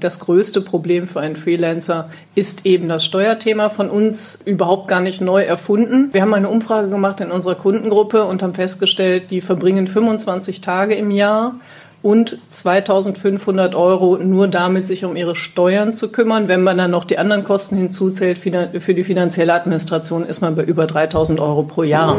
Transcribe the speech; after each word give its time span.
Das 0.00 0.20
größte 0.20 0.60
Problem 0.60 1.06
für 1.06 1.20
einen 1.20 1.36
Freelancer 1.36 2.10
ist 2.34 2.66
eben 2.66 2.88
das 2.88 3.04
Steuerthema 3.04 3.68
von 3.68 3.90
uns 3.90 4.40
überhaupt 4.44 4.88
gar 4.88 5.00
nicht 5.00 5.20
neu 5.20 5.42
erfunden. 5.42 6.10
Wir 6.12 6.22
haben 6.22 6.34
eine 6.34 6.48
Umfrage 6.48 6.88
gemacht 6.88 7.20
in 7.20 7.30
unserer 7.30 7.56
Kundengruppe 7.56 8.24
und 8.24 8.42
haben 8.42 8.54
festgestellt, 8.54 9.30
die 9.30 9.40
verbringen 9.40 9.86
25 9.86 10.60
Tage 10.60 10.94
im 10.94 11.10
Jahr 11.10 11.56
und 12.00 12.38
2500 12.48 13.74
Euro 13.74 14.18
nur 14.18 14.46
damit, 14.48 14.86
sich 14.86 15.04
um 15.04 15.16
ihre 15.16 15.34
Steuern 15.34 15.94
zu 15.94 16.12
kümmern. 16.12 16.48
Wenn 16.48 16.62
man 16.62 16.78
dann 16.78 16.92
noch 16.92 17.04
die 17.04 17.18
anderen 17.18 17.44
Kosten 17.44 17.76
hinzuzählt 17.76 18.38
für 18.38 18.94
die 18.94 19.04
finanzielle 19.04 19.52
Administration, 19.52 20.24
ist 20.24 20.40
man 20.40 20.54
bei 20.54 20.62
über 20.62 20.86
3000 20.86 21.40
Euro 21.40 21.64
pro 21.64 21.82
Jahr. 21.82 22.16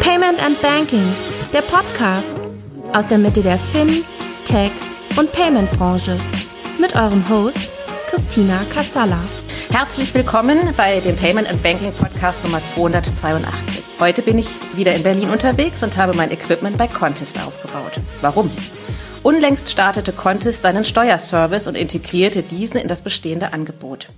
Payment 0.00 0.42
and 0.42 0.60
Banking, 0.62 1.04
der 1.52 1.62
Podcast 1.62 2.32
aus 2.92 3.06
der 3.06 3.18
Mitte 3.18 3.42
der 3.42 3.58
Fin, 3.58 4.02
Tech 4.46 4.72
und 5.16 5.30
Payment 5.32 5.70
Branche 5.72 6.16
mit 6.84 6.96
eurem 6.96 7.26
Host 7.30 7.72
Christina 8.10 8.62
Kassala. 8.64 9.18
Herzlich 9.72 10.12
willkommen 10.12 10.58
bei 10.76 11.00
dem 11.00 11.16
Payment 11.16 11.48
and 11.48 11.62
Banking 11.62 11.94
Podcast 11.94 12.44
Nummer 12.44 12.62
282. 12.62 13.82
Heute 13.98 14.20
bin 14.20 14.36
ich 14.36 14.48
wieder 14.74 14.94
in 14.94 15.02
Berlin 15.02 15.30
unterwegs 15.30 15.82
und 15.82 15.96
habe 15.96 16.12
mein 16.12 16.30
Equipment 16.30 16.76
bei 16.76 16.86
Contest 16.86 17.38
aufgebaut. 17.38 17.92
Warum? 18.20 18.50
Unlängst 19.22 19.70
startete 19.70 20.12
Contest 20.12 20.62
seinen 20.62 20.84
Steuerservice 20.84 21.68
und 21.68 21.74
integrierte 21.74 22.42
diesen 22.42 22.78
in 22.78 22.88
das 22.88 23.00
bestehende 23.00 23.54
Angebot. 23.54 24.10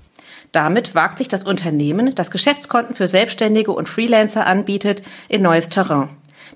Damit 0.50 0.96
wagt 0.96 1.18
sich 1.18 1.28
das 1.28 1.44
Unternehmen, 1.44 2.16
das 2.16 2.32
Geschäftskonten 2.32 2.96
für 2.96 3.06
Selbstständige 3.06 3.70
und 3.70 3.88
Freelancer 3.88 4.44
anbietet, 4.44 5.02
in 5.28 5.42
neues 5.42 5.68
Terrain. 5.68 6.08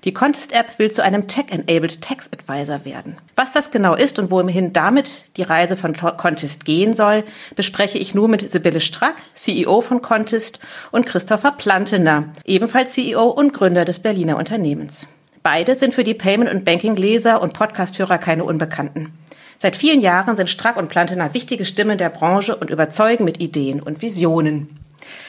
Die 0.03 0.13
Contest-App 0.13 0.79
will 0.79 0.89
zu 0.89 1.03
einem 1.03 1.27
Tech-Enabled 1.27 2.01
Tax 2.01 2.31
Advisor 2.33 2.85
werden. 2.85 3.17
Was 3.35 3.51
das 3.51 3.69
genau 3.69 3.93
ist 3.93 4.17
und 4.17 4.31
wohin 4.31 4.73
damit 4.73 5.11
die 5.37 5.43
Reise 5.43 5.77
von 5.77 5.95
Contest 5.95 6.65
gehen 6.65 6.95
soll, 6.95 7.23
bespreche 7.55 7.99
ich 7.99 8.15
nur 8.15 8.27
mit 8.27 8.49
Sibylle 8.49 8.79
Strack, 8.79 9.17
CEO 9.35 9.81
von 9.81 10.01
Contest, 10.01 10.57
und 10.91 11.05
Christopher 11.05 11.51
Plantener, 11.51 12.29
ebenfalls 12.45 12.93
CEO 12.93 13.27
und 13.27 13.53
Gründer 13.53 13.85
des 13.85 13.99
Berliner 13.99 14.37
Unternehmens. 14.37 15.05
Beide 15.43 15.75
sind 15.75 15.93
für 15.93 16.03
die 16.03 16.15
Payment- 16.15 16.51
und 16.51 16.65
Banking-Leser 16.65 17.39
und 17.39 17.53
Podcast-Hörer 17.53 18.17
keine 18.17 18.43
Unbekannten. 18.43 19.13
Seit 19.59 19.75
vielen 19.75 20.01
Jahren 20.01 20.35
sind 20.35 20.49
Strack 20.49 20.77
und 20.77 20.89
Plantener 20.89 21.35
wichtige 21.35 21.65
Stimmen 21.65 21.99
der 21.99 22.09
Branche 22.09 22.55
und 22.55 22.71
überzeugen 22.71 23.23
mit 23.23 23.39
Ideen 23.39 23.79
und 23.79 24.01
Visionen. 24.01 24.67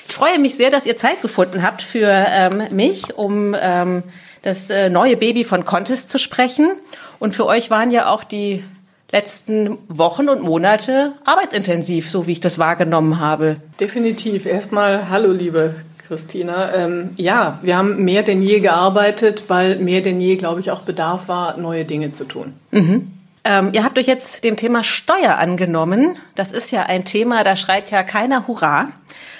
Ich 0.09 0.15
freue 0.15 0.39
mich 0.39 0.55
sehr, 0.55 0.71
dass 0.71 0.87
ihr 0.87 0.97
Zeit 0.97 1.21
gefunden 1.21 1.63
habt 1.63 1.83
für 1.83 2.09
ähm, 2.09 2.63
mich, 2.71 3.15
um 3.19 3.55
ähm, 3.61 4.03
das 4.43 4.71
äh, 4.71 4.91
neue 4.91 5.17
Baby 5.17 5.45
von 5.45 5.65
Contest 5.65 6.11
zu 6.11 6.19
sprechen. 6.19 6.73
Und 7.19 7.35
für 7.35 7.47
euch 7.47 7.71
waren 7.71 7.91
ja 7.91 8.09
auch 8.09 8.25
die 8.25 8.65
letzten 9.11 9.79
Wochen 9.89 10.29
und 10.29 10.43
Monate 10.43 11.13
arbeitsintensiv, 11.25 12.11
so 12.11 12.27
wie 12.27 12.33
ich 12.33 12.41
das 12.41 12.59
wahrgenommen 12.59 13.21
habe. 13.21 13.57
Definitiv. 13.79 14.47
Erstmal 14.47 15.09
hallo, 15.11 15.33
liebe 15.33 15.75
Christina. 16.09 16.75
Ähm, 16.75 17.11
ja, 17.17 17.59
wir 17.63 17.77
haben 17.77 18.03
mehr 18.05 18.23
denn 18.23 18.43
je 18.43 18.61
gearbeitet, 18.61 19.45
weil 19.49 19.79
mehr 19.79 20.01
denn 20.01 20.21
je, 20.21 20.37
glaube 20.37 20.61
ich, 20.61 20.71
auch 20.71 20.83
Bedarf 20.83 21.29
war, 21.29 21.57
neue 21.59 21.85
Dinge 21.85 22.13
zu 22.13 22.25
tun. 22.25 22.55
Mhm. 22.71 23.13
Ähm, 23.45 23.71
ihr 23.73 23.83
habt 23.85 23.99
euch 23.99 24.07
jetzt 24.07 24.45
dem 24.45 24.57
Thema 24.57 24.85
Steuer 24.85 25.39
angenommen. 25.39 26.17
Das 26.35 26.53
ist 26.53 26.71
ja 26.71 26.85
ein 26.85 27.05
Thema, 27.05 27.43
da 27.43 27.57
schreit 27.57 27.91
ja 27.91 28.03
keiner 28.03 28.47
Hurra 28.47 28.93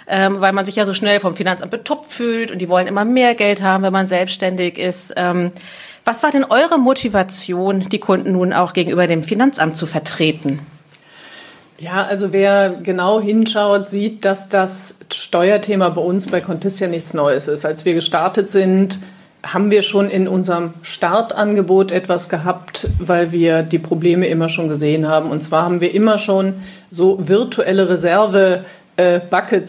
ähm, 0.07 0.41
weil 0.41 0.53
man 0.53 0.65
sich 0.65 0.77
ja 0.77 0.85
so 0.85 0.95
schnell 0.95 1.21
vom 1.21 1.35
Finanzamt 1.35 1.71
betupft 1.71 2.13
fühlt 2.13 2.51
und 2.51 2.59
die 2.59 2.69
wollen 2.69 2.87
immer 2.87 3.05
mehr 3.05 3.35
Geld 3.35 3.63
haben, 3.63 3.83
wenn 3.83 3.93
man 3.93 4.09
selbstständig 4.09 4.79
ist. 4.79 5.15
Ähm, 5.17 5.53
was 6.05 6.23
war 6.23 6.31
denn 6.31 6.45
eure 6.45 6.79
Motivation, 6.79 7.89
die 7.89 7.99
Kunden 7.99 8.33
nun 8.33 8.53
auch 8.53 8.73
gegenüber 8.73 9.07
dem 9.07 9.23
Finanzamt 9.23 9.77
zu 9.77 9.87
vertreten? 9.87 10.61
Ja, 11.79 12.05
also 12.05 12.33
wer 12.33 12.71
genau 12.71 13.21
hinschaut, 13.21 13.89
sieht, 13.89 14.25
dass 14.25 14.49
das 14.49 14.99
Steuerthema 15.13 15.89
bei 15.89 16.01
uns 16.01 16.29
bei 16.29 16.41
Contist 16.41 16.81
nichts 16.83 17.15
Neues 17.15 17.49
ist. 17.49 17.65
Als 17.65 17.85
wir 17.85 17.95
gestartet 17.95 18.51
sind, 18.51 19.01
haben 19.45 19.71
wir 19.71 19.83
schon 19.83 20.09
in 20.09 20.29
unserem 20.29 20.75
Startangebot 20.83 21.91
etwas 21.91 22.29
gehabt, 22.29 22.89
weil 22.99 23.33
wir 23.33 23.63
die 23.63 23.79
Probleme 23.79 24.27
immer 24.27 24.49
schon 24.49 24.69
gesehen 24.69 25.09
haben. 25.09 25.31
Und 25.31 25.43
zwar 25.43 25.65
haben 25.65 25.81
wir 25.81 25.95
immer 25.95 26.19
schon 26.19 26.55
so 26.91 27.19
virtuelle 27.27 27.89
Reserve 27.89 28.65
äh, 28.97 29.21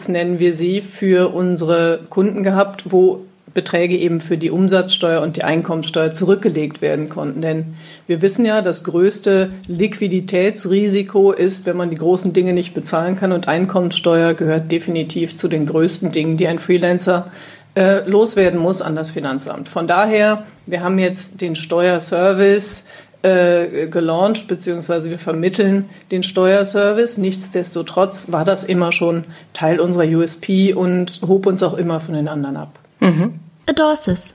nennen 0.08 0.38
wir 0.38 0.52
sie 0.52 0.80
für 0.80 1.34
unsere 1.34 2.00
Kunden 2.08 2.42
gehabt, 2.42 2.84
wo 2.92 3.24
Beträge 3.54 3.96
eben 3.96 4.20
für 4.20 4.36
die 4.36 4.50
Umsatzsteuer 4.50 5.22
und 5.22 5.36
die 5.36 5.44
Einkommensteuer 5.44 6.12
zurückgelegt 6.12 6.82
werden 6.82 7.08
konnten. 7.08 7.40
Denn 7.40 7.76
wir 8.08 8.20
wissen 8.20 8.44
ja, 8.44 8.60
das 8.60 8.82
größte 8.84 9.50
Liquiditätsrisiko 9.68 11.30
ist, 11.30 11.64
wenn 11.64 11.76
man 11.76 11.88
die 11.88 11.96
großen 11.96 12.32
Dinge 12.32 12.52
nicht 12.52 12.74
bezahlen 12.74 13.16
kann. 13.16 13.30
Und 13.30 13.46
Einkommensteuer 13.46 14.34
gehört 14.34 14.72
definitiv 14.72 15.36
zu 15.36 15.46
den 15.46 15.66
größten 15.66 16.10
Dingen, 16.10 16.36
die 16.36 16.48
ein 16.48 16.58
Freelancer 16.58 17.28
äh, 17.28 17.53
loswerden 17.76 18.58
muss 18.58 18.82
an 18.82 18.94
das 18.96 19.10
Finanzamt. 19.10 19.68
Von 19.68 19.88
daher, 19.88 20.44
wir 20.66 20.82
haben 20.82 20.98
jetzt 20.98 21.40
den 21.40 21.56
Steuerservice 21.56 22.88
äh, 23.22 23.88
gelauncht, 23.88 24.48
beziehungsweise 24.48 25.10
wir 25.10 25.18
vermitteln 25.18 25.88
den 26.10 26.22
Steuerservice. 26.22 27.18
Nichtsdestotrotz 27.18 28.30
war 28.30 28.44
das 28.44 28.64
immer 28.64 28.92
schon 28.92 29.24
Teil 29.54 29.80
unserer 29.80 30.04
USP 30.04 30.74
und 30.74 31.20
hob 31.26 31.46
uns 31.46 31.62
auch 31.62 31.74
immer 31.74 32.00
von 32.00 32.14
den 32.14 32.28
anderen 32.28 32.56
ab. 32.56 32.78
Mhm. 33.00 33.40
Adorsis 33.66 34.34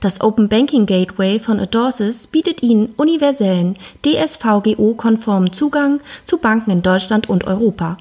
Das 0.00 0.20
Open 0.20 0.48
Banking 0.48 0.86
Gateway 0.86 1.38
von 1.38 1.60
Adorsis 1.60 2.26
bietet 2.26 2.62
Ihnen 2.62 2.94
universellen, 2.96 3.76
DSVGO-konformen 4.04 5.52
Zugang 5.52 6.00
zu 6.24 6.38
Banken 6.38 6.70
in 6.70 6.82
Deutschland 6.82 7.28
und 7.28 7.46
Europa. 7.46 7.96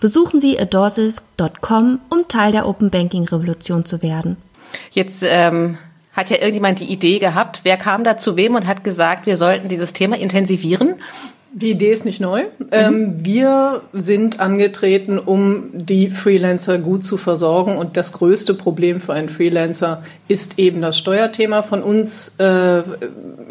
Besuchen 0.00 0.40
Sie 0.40 0.58
adorsis.com, 0.58 2.00
um 2.10 2.28
Teil 2.28 2.52
der 2.52 2.68
Open 2.68 2.90
Banking 2.90 3.24
Revolution 3.24 3.84
zu 3.84 4.02
werden. 4.02 4.36
Jetzt 4.90 5.22
ähm, 5.26 5.78
hat 6.12 6.30
ja 6.30 6.36
irgendjemand 6.36 6.80
die 6.80 6.92
Idee 6.92 7.18
gehabt. 7.18 7.60
Wer 7.64 7.76
kam 7.76 8.04
da 8.04 8.16
zu 8.16 8.36
wem 8.36 8.54
und 8.54 8.66
hat 8.66 8.84
gesagt, 8.84 9.26
wir 9.26 9.36
sollten 9.36 9.68
dieses 9.68 9.92
Thema 9.92 10.16
intensivieren? 10.16 10.96
Die 11.56 11.70
Idee 11.70 11.92
ist 11.92 12.04
nicht 12.04 12.20
neu. 12.20 12.46
Mhm. 12.58 12.66
Ähm, 12.72 13.24
wir 13.24 13.82
sind 13.92 14.40
angetreten, 14.40 15.20
um 15.20 15.70
die 15.72 16.10
Freelancer 16.10 16.78
gut 16.78 17.04
zu 17.04 17.16
versorgen. 17.16 17.76
Und 17.76 17.96
das 17.96 18.12
größte 18.12 18.54
Problem 18.54 19.00
für 19.00 19.12
einen 19.12 19.28
Freelancer 19.28 20.02
ist 20.26 20.58
eben 20.58 20.82
das 20.82 20.98
Steuerthema 20.98 21.62
von 21.62 21.84
uns 21.84 22.40
äh, 22.40 22.82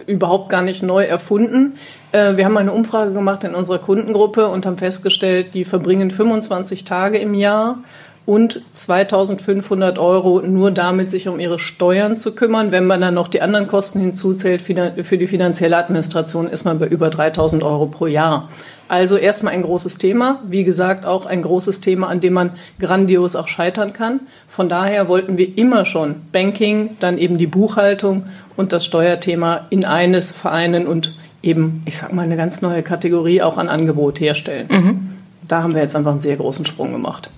überhaupt 0.06 0.50
gar 0.50 0.62
nicht 0.62 0.84
neu 0.84 1.06
erfunden. 1.06 1.78
Äh, 2.12 2.36
wir 2.36 2.44
haben 2.44 2.58
eine 2.58 2.74
Umfrage 2.74 3.14
gemacht 3.14 3.46
in 3.46 3.56
unserer 3.56 3.80
Kundengruppe 3.80 4.50
und 4.50 4.66
haben 4.66 4.78
festgestellt, 4.78 5.54
die 5.54 5.64
verbringen 5.64 6.12
25 6.12 6.84
Tage 6.84 7.20
im 7.20 7.34
Jahr 7.34 7.78
und 8.26 8.62
2500 8.72 10.00
Euro 10.00 10.42
nur 10.42 10.72
damit, 10.72 11.12
sich 11.12 11.28
um 11.28 11.40
ihre 11.40 11.60
Steuern 11.60 12.16
zu 12.16 12.34
kümmern. 12.36 12.72
Wenn 12.72 12.86
man 12.86 13.02
dann 13.02 13.14
noch 13.14 13.28
die 13.28 13.42
anderen 13.42 13.68
Kosten 13.68 14.00
hinzuzählt 14.00 14.62
für 14.62 15.18
die 15.18 15.28
finanzielle 15.28 15.76
Administration, 15.76 16.48
ist 16.48 16.64
man 16.64 16.80
bei 16.80 16.88
über 16.88 17.10
3000 17.10 17.64
Euro 17.64 17.88
pro 17.88 18.08
Jahr. 18.08 18.50
Also 18.88 19.18
erstmal 19.18 19.54
ein 19.54 19.64
großes 19.64 19.98
Thema. 19.98 20.42
Wie 20.48 20.64
gesagt, 20.64 21.06
auch 21.06 21.26
ein 21.26 21.42
großes 21.42 21.82
Thema, 21.82 22.08
an 22.08 22.22
dem 22.22 22.34
man 22.34 22.52
grandios 22.80 23.36
auch 23.36 23.48
scheitern 23.48 23.92
kann. 23.92 24.22
Von 24.48 24.70
daher 24.70 25.10
wollten 25.10 25.38
wir 25.38 25.58
immer 25.58 25.84
schon 25.84 26.16
Banking, 26.32 26.96
dann 27.00 27.18
eben 27.18 27.38
die 27.38 27.48
Buchhaltung 27.48 28.28
und 28.56 28.72
das 28.72 28.86
Steuerthema 28.86 29.66
in 29.70 29.84
eines 29.84 30.32
vereinen 30.32 30.88
und 30.88 31.14
eben, 31.42 31.82
ich 31.86 31.98
sag 31.98 32.14
mal, 32.14 32.24
eine 32.24 32.38
ganz 32.38 32.62
neue 32.62 32.84
Kategorie 32.84 33.42
auch 33.42 33.58
an 33.58 33.68
Angebot 33.68 34.22
herstellen. 34.22 34.68
Mhm. 34.70 35.10
Da 35.46 35.62
haben 35.62 35.74
wir 35.74 35.82
jetzt 35.82 35.96
einfach 35.96 36.12
einen 36.12 36.22
sehr 36.22 36.38
großen 36.38 36.66
Sprung 36.66 36.94
gemacht. 36.94 37.30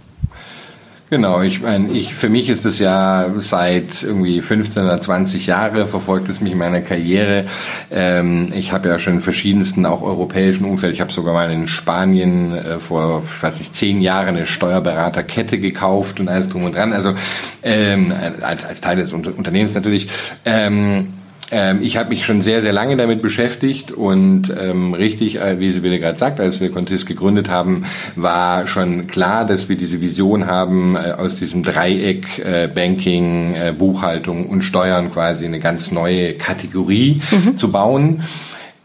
Genau, 1.12 1.44
ich 1.44 1.62
meine, 1.62 1.92
ich, 1.92 2.16
für 2.16 2.30
mich 2.30 2.50
ist 2.50 2.66
es 2.66 2.80
ja 2.80 3.32
seit 3.38 4.02
irgendwie 4.02 4.42
15 4.42 4.86
oder 4.86 5.00
20 5.00 5.46
Jahre 5.46 5.88
verfolgt 5.88 6.30
es 6.30 6.42
mich 6.42 6.54
in 6.54 6.58
meiner 6.58 6.82
Karriere. 6.82 7.46
Ähm, 7.92 8.52
ich 8.56 8.72
habe 8.72 8.90
ja 8.90 8.98
schon 8.98 9.14
in 9.14 9.22
verschiedensten, 9.22 9.86
auch 9.86 10.02
europäischen 10.02 10.66
Umfeld, 10.66 10.96
ich 10.96 11.02
habe 11.02 11.12
sogar 11.12 11.36
mal 11.36 11.52
in 11.52 11.68
Spanien 11.68 12.56
äh, 12.56 12.80
vor, 12.80 13.22
ich 13.24 13.44
weiß 13.44 13.60
nicht, 13.60 13.76
zehn 13.76 14.02
Jahren 14.02 14.30
eine 14.30 14.48
Steuerberaterkette 14.48 15.60
gekauft 15.60 16.20
und 16.20 16.28
alles 16.28 16.50
drum 16.50 16.64
und 16.64 16.74
dran. 16.74 16.92
Also 16.92 17.14
ähm, 17.62 18.12
als, 18.42 18.66
als 18.66 18.82
Teil 18.82 18.98
des 18.98 19.14
Unternehmens 19.14 19.76
natürlich. 19.76 20.10
Ähm, 20.44 21.14
ähm, 21.52 21.80
ich 21.82 21.98
habe 21.98 22.10
mich 22.10 22.26
schon 22.26 22.42
sehr, 22.42 22.62
sehr 22.62 22.74
lange 22.74 22.98
damit 22.98 23.22
beschäftigt 23.22 23.92
und 23.92 24.54
ähm, 24.60 24.94
richtig, 24.94 25.40
äh, 25.40 25.60
wie 25.60 25.72
Sie 25.72 25.84
wieder 25.84 26.00
gerade 26.00 26.18
sagt, 26.18 26.40
als 26.40 26.60
wir 26.60 26.72
Contis 26.72 27.06
gegründet 27.06 27.50
haben, 27.50 27.86
war 28.16 28.68
schon 28.68 29.08
klar, 29.08 29.46
dass 29.46 29.70
wir 29.70 29.78
diese 29.78 30.02
Vision 30.02 30.48
haben, 30.48 30.96
äh, 30.96 31.12
aus 31.12 31.36
diesem 31.36 31.64
Dreieck 31.64 32.40
äh, 32.40 32.68
Banking, 32.68 33.54
äh, 33.54 33.74
Buchhaltung 33.78 34.48
und 34.48 34.64
Steuern 34.64 35.12
quasi 35.12 35.46
eine 35.46 35.60
ganz 35.60 35.92
neue 35.92 36.34
Kategorie 36.34 37.22
mhm. 37.32 37.58
zu 37.58 37.72
bauen. 37.72 38.24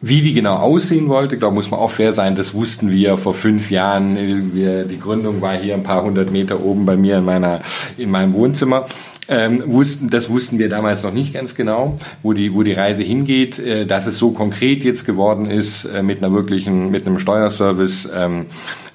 Wie 0.03 0.23
die 0.23 0.33
genau 0.33 0.57
aussehen 0.57 1.09
wollte, 1.09 1.37
glaube 1.37 1.57
muss 1.57 1.71
man 1.71 1.79
auch 1.79 1.91
fair 1.91 2.15
sein, 2.15 2.35
das 2.35 2.55
wussten 2.55 2.91
wir 2.91 3.19
vor 3.19 3.35
fünf 3.35 3.71
Jahren. 3.71 4.17
Wir, 4.55 4.85
die 4.85 4.99
Gründung 4.99 5.43
war 5.43 5.55
hier 5.55 5.75
ein 5.75 5.83
paar 5.83 6.03
hundert 6.03 6.31
Meter 6.31 6.65
oben 6.65 6.87
bei 6.87 6.97
mir 6.97 7.19
in 7.19 7.25
meiner 7.27 7.61
in 7.99 8.11
meinem 8.11 8.33
Wohnzimmer. 8.33 8.87
Ähm, 9.33 9.63
wussten, 9.67 10.11
das 10.11 10.29
wussten 10.29 10.59
wir 10.59 10.69
damals 10.69 11.05
noch 11.05 11.13
nicht 11.13 11.33
ganz 11.33 11.55
genau, 11.55 11.97
wo 12.25 12.33
die, 12.33 12.53
wo 12.53 12.65
die 12.65 12.73
Reise 12.73 13.05
hingeht. 13.05 13.61
Äh, 13.61 13.87
dass 13.87 14.09
es 14.09 14.19
so 14.19 14.33
konkret 14.33 14.83
jetzt 14.83 15.07
geworden 15.07 15.49
ist 15.49 15.85
äh, 15.85 16.03
mit 16.03 16.19
einer 16.19 16.33
wirklichen, 16.33 16.91
mit 16.91 17.07
einem 17.07 17.21
Steuerservice, 17.21 18.09
ähm, 18.13 18.47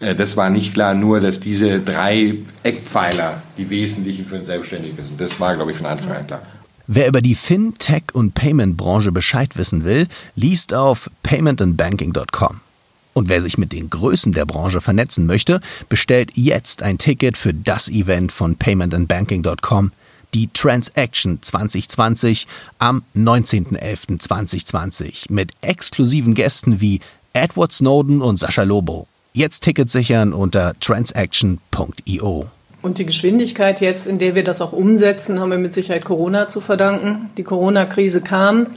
äh, 0.02 0.14
das 0.14 0.36
war 0.36 0.50
nicht 0.50 0.74
klar. 0.74 0.94
Nur, 0.94 1.22
dass 1.22 1.40
diese 1.40 1.80
drei 1.80 2.40
Eckpfeiler 2.64 3.42
die 3.58 3.70
wesentlichen 3.70 4.26
für 4.26 4.36
ein 4.36 4.44
Selbstständigen 4.44 5.02
sind. 5.02 5.22
Das 5.22 5.40
war, 5.40 5.56
glaube 5.56 5.72
ich, 5.72 5.78
von 5.78 5.86
Anfang 5.86 6.12
an 6.12 6.28
klar. 6.28 6.42
Wer 6.88 7.08
über 7.08 7.22
die 7.22 7.36
Fintech 7.36 8.04
und 8.14 8.36
Payment-Branche 8.36 9.14
Bescheid 9.14 9.58
wissen 9.58 9.86
will, 9.86 10.08
liest 10.36 10.74
auf 10.74 11.10
paymentandbanking.com. 11.24 12.60
Und 13.14 13.30
wer 13.30 13.42
sich 13.42 13.58
mit 13.58 13.72
den 13.72 13.90
Größen 13.90 14.34
der 14.34 14.46
Branche 14.46 14.82
vernetzen 14.82 15.26
möchte, 15.26 15.62
bestellt 15.88 16.32
jetzt 16.36 16.84
ein 16.84 16.98
Ticket 16.98 17.38
für 17.38 17.54
das 17.54 17.88
Event 17.88 18.34
von 18.34 18.58
paymentandbanking.com 18.58 19.92
die 20.34 20.50
Transaction 20.54 21.40
2020 21.42 22.48
am 22.80 23.04
19.11.2020 23.16 25.32
mit 25.32 25.52
exklusiven 25.62 26.34
Gästen 26.34 26.82
wie 26.82 27.00
Edward 27.34 27.72
Snowden 27.72 28.22
und 28.22 28.40
Sascha 28.40 28.64
Lobo. 28.64 29.08
Jetzt 29.34 29.64
Tickets 29.64 29.92
sichern 29.92 30.34
unter 30.34 30.74
transaction.io. 30.80 32.48
Und 32.82 32.98
die 33.00 33.06
Geschwindigkeit 33.06 33.82
jetzt, 33.82 34.08
in 34.08 34.20
der 34.20 34.36
wir 34.36 34.44
das 34.44 34.62
auch 34.62 34.72
umsetzen, 34.72 35.40
haben 35.40 35.52
wir 35.52 35.58
mit 35.58 35.74
Sicherheit 35.74 36.06
Corona 36.06 36.48
zu 36.48 36.62
verdanken. 36.62 37.32
Die 37.36 37.44
Corona-Krise 37.44 38.22
kam 38.22 38.68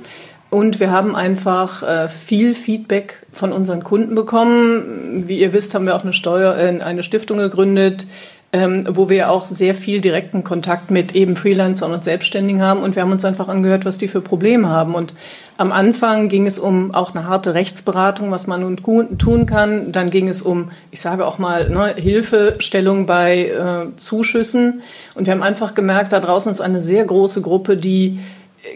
und 0.50 0.80
wir 0.80 0.90
haben 0.90 1.14
einfach 1.14 1.82
äh, 1.82 2.08
viel 2.08 2.54
Feedback 2.54 3.26
von 3.32 3.52
unseren 3.52 3.84
Kunden 3.84 4.14
bekommen. 4.14 5.28
Wie 5.28 5.38
ihr 5.38 5.52
wisst, 5.52 5.74
haben 5.74 5.84
wir 5.84 5.94
auch 5.94 6.04
eine 6.04 6.14
Steuer, 6.14 6.56
äh, 6.56 6.80
eine 6.80 7.02
Stiftung 7.02 7.36
gegründet, 7.36 8.06
ähm, 8.50 8.86
wo 8.90 9.10
wir 9.10 9.30
auch 9.30 9.44
sehr 9.44 9.74
viel 9.74 10.00
direkten 10.00 10.42
Kontakt 10.42 10.90
mit 10.90 11.14
eben 11.14 11.36
Freelancern 11.36 11.92
und 11.92 12.02
Selbstständigen 12.02 12.62
haben. 12.62 12.80
Und 12.80 12.96
wir 12.96 13.02
haben 13.02 13.12
uns 13.12 13.24
einfach 13.26 13.48
angehört, 13.48 13.84
was 13.84 13.98
die 13.98 14.08
für 14.08 14.22
Probleme 14.22 14.68
haben. 14.70 14.94
Und 14.94 15.12
am 15.58 15.70
Anfang 15.70 16.28
ging 16.30 16.46
es 16.46 16.58
um 16.58 16.94
auch 16.94 17.14
eine 17.14 17.26
harte 17.26 17.52
Rechtsberatung, 17.52 18.30
was 18.30 18.46
man 18.46 18.62
nun 18.62 18.76
tun 19.18 19.44
kann. 19.44 19.92
Dann 19.92 20.08
ging 20.08 20.28
es 20.28 20.40
um, 20.40 20.70
ich 20.90 21.02
sage 21.02 21.26
auch 21.26 21.38
mal, 21.38 21.68
ne, 21.68 21.94
Hilfestellung 21.96 23.04
bei 23.04 23.48
äh, 23.48 23.96
Zuschüssen. 23.96 24.80
Und 25.14 25.26
wir 25.26 25.34
haben 25.34 25.42
einfach 25.42 25.74
gemerkt, 25.74 26.14
da 26.14 26.20
draußen 26.20 26.50
ist 26.50 26.62
eine 26.62 26.80
sehr 26.80 27.04
große 27.04 27.42
Gruppe, 27.42 27.76
die 27.76 28.18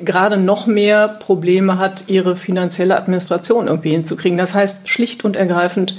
gerade 0.04 0.36
noch 0.36 0.66
mehr 0.66 1.08
Probleme 1.08 1.78
hat, 1.78 2.04
ihre 2.08 2.36
finanzielle 2.36 2.96
Administration 2.96 3.68
irgendwie 3.68 3.90
hinzukriegen. 3.90 4.36
Das 4.36 4.54
heißt 4.54 4.88
schlicht 4.88 5.24
und 5.24 5.34
ergreifend 5.36 5.96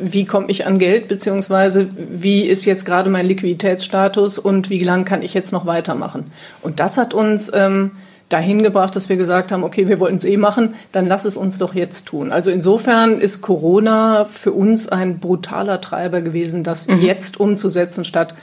wie 0.00 0.24
komme 0.24 0.46
ich 0.48 0.66
an 0.66 0.78
Geld, 0.78 1.08
beziehungsweise 1.08 1.88
wie 1.96 2.42
ist 2.42 2.64
jetzt 2.64 2.84
gerade 2.84 3.10
mein 3.10 3.26
Liquiditätsstatus 3.26 4.38
und 4.38 4.70
wie 4.70 4.78
lang 4.78 5.04
kann 5.04 5.22
ich 5.22 5.34
jetzt 5.34 5.52
noch 5.52 5.66
weitermachen. 5.66 6.30
Und 6.62 6.80
das 6.80 6.98
hat 6.98 7.14
uns 7.14 7.52
ähm, 7.54 7.92
dahin 8.28 8.62
gebracht, 8.62 8.94
dass 8.94 9.08
wir 9.08 9.16
gesagt 9.16 9.52
haben, 9.52 9.64
okay, 9.64 9.88
wir 9.88 10.00
wollten 10.00 10.16
es 10.16 10.24
eh 10.24 10.36
machen, 10.36 10.74
dann 10.92 11.06
lass 11.06 11.24
es 11.24 11.36
uns 11.36 11.58
doch 11.58 11.74
jetzt 11.74 12.06
tun. 12.06 12.30
Also 12.30 12.50
insofern 12.50 13.20
ist 13.20 13.40
Corona 13.42 14.26
für 14.26 14.52
uns 14.52 14.88
ein 14.88 15.18
brutaler 15.18 15.80
Treiber 15.80 16.20
gewesen, 16.20 16.64
das 16.64 16.88
mhm. 16.88 17.00
jetzt 17.00 17.40
umzusetzen 17.40 18.04
statt 18.04 18.34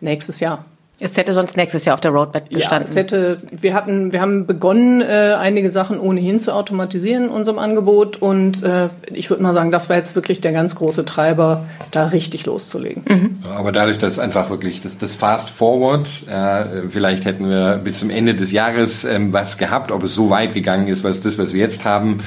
nächstes 0.00 0.40
Jahr. 0.40 0.64
Es 1.02 1.16
hätte 1.16 1.34
sonst 1.34 1.56
nächstes 1.56 1.84
Jahr 1.84 1.94
auf 1.94 2.00
der 2.00 2.12
Roadmap 2.12 2.48
gestanden. 2.48 2.86
Ja, 2.86 2.90
es 2.90 2.96
hätte, 2.96 3.38
wir 3.50 3.74
hatten, 3.74 4.12
wir 4.12 4.20
haben 4.20 4.46
begonnen, 4.46 5.00
äh, 5.00 5.34
einige 5.38 5.68
Sachen 5.68 5.98
ohnehin 5.98 6.38
zu 6.38 6.54
automatisieren 6.54 7.24
in 7.24 7.30
unserem 7.30 7.58
Angebot 7.58 8.22
und 8.22 8.62
äh, 8.62 8.88
ich 9.12 9.28
würde 9.28 9.42
mal 9.42 9.52
sagen, 9.52 9.72
das 9.72 9.88
war 9.88 9.96
jetzt 9.96 10.14
wirklich 10.14 10.40
der 10.40 10.52
ganz 10.52 10.76
große 10.76 11.04
Treiber, 11.04 11.64
da 11.90 12.06
richtig 12.06 12.46
loszulegen. 12.46 13.02
Mhm. 13.08 13.38
Aber 13.56 13.72
dadurch, 13.72 13.98
dass 13.98 14.20
einfach 14.20 14.48
wirklich 14.50 14.80
das, 14.80 14.96
das 14.96 15.14
Fast 15.16 15.50
Forward, 15.50 16.06
äh, 16.30 16.88
vielleicht 16.88 17.24
hätten 17.24 17.50
wir 17.50 17.80
bis 17.82 17.98
zum 17.98 18.10
Ende 18.10 18.34
des 18.34 18.52
Jahres 18.52 19.04
ähm, 19.04 19.32
was 19.32 19.58
gehabt, 19.58 19.90
ob 19.90 20.04
es 20.04 20.14
so 20.14 20.30
weit 20.30 20.54
gegangen 20.54 20.86
ist, 20.86 21.02
was 21.02 21.20
das, 21.20 21.36
was 21.36 21.52
wir 21.52 21.60
jetzt 21.60 21.84
haben, 21.84 22.20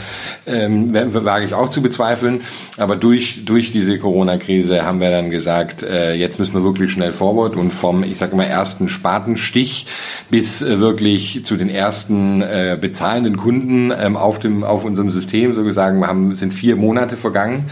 ähm, 0.45 0.93
wage 0.93 1.45
ich 1.45 1.53
auch 1.53 1.69
zu 1.69 1.81
bezweifeln. 1.81 2.41
Aber 2.77 2.97
durch 2.97 3.45
durch 3.45 3.71
diese 3.71 3.97
Corona-Krise 3.99 4.85
haben 4.85 4.99
wir 4.99 5.11
dann 5.11 5.29
gesagt, 5.29 5.83
äh, 5.83 6.13
jetzt 6.13 6.39
müssen 6.39 6.53
wir 6.53 6.63
wirklich 6.63 6.91
schnell 6.91 7.13
forward 7.13 7.55
und 7.55 7.71
vom, 7.71 8.03
ich 8.03 8.17
sage 8.17 8.35
mal 8.35 8.43
erst 8.43 8.64
ersten 8.65 8.89
Spatenstich 8.89 9.85
bis 10.31 10.63
äh, 10.63 10.79
wirklich 10.79 11.45
zu 11.45 11.55
den 11.55 11.69
ersten 11.69 12.41
äh, 12.41 12.75
bezahlenden 12.81 13.37
Kunden 13.37 13.91
ähm, 13.95 14.17
auf 14.17 14.39
dem 14.39 14.63
auf 14.63 14.83
unserem 14.83 15.11
System 15.11 15.53
so 15.53 15.63
gesagt 15.63 16.03
haben 16.03 16.33
sind 16.33 16.51
vier 16.51 16.75
Monate 16.75 17.15
vergangen 17.15 17.69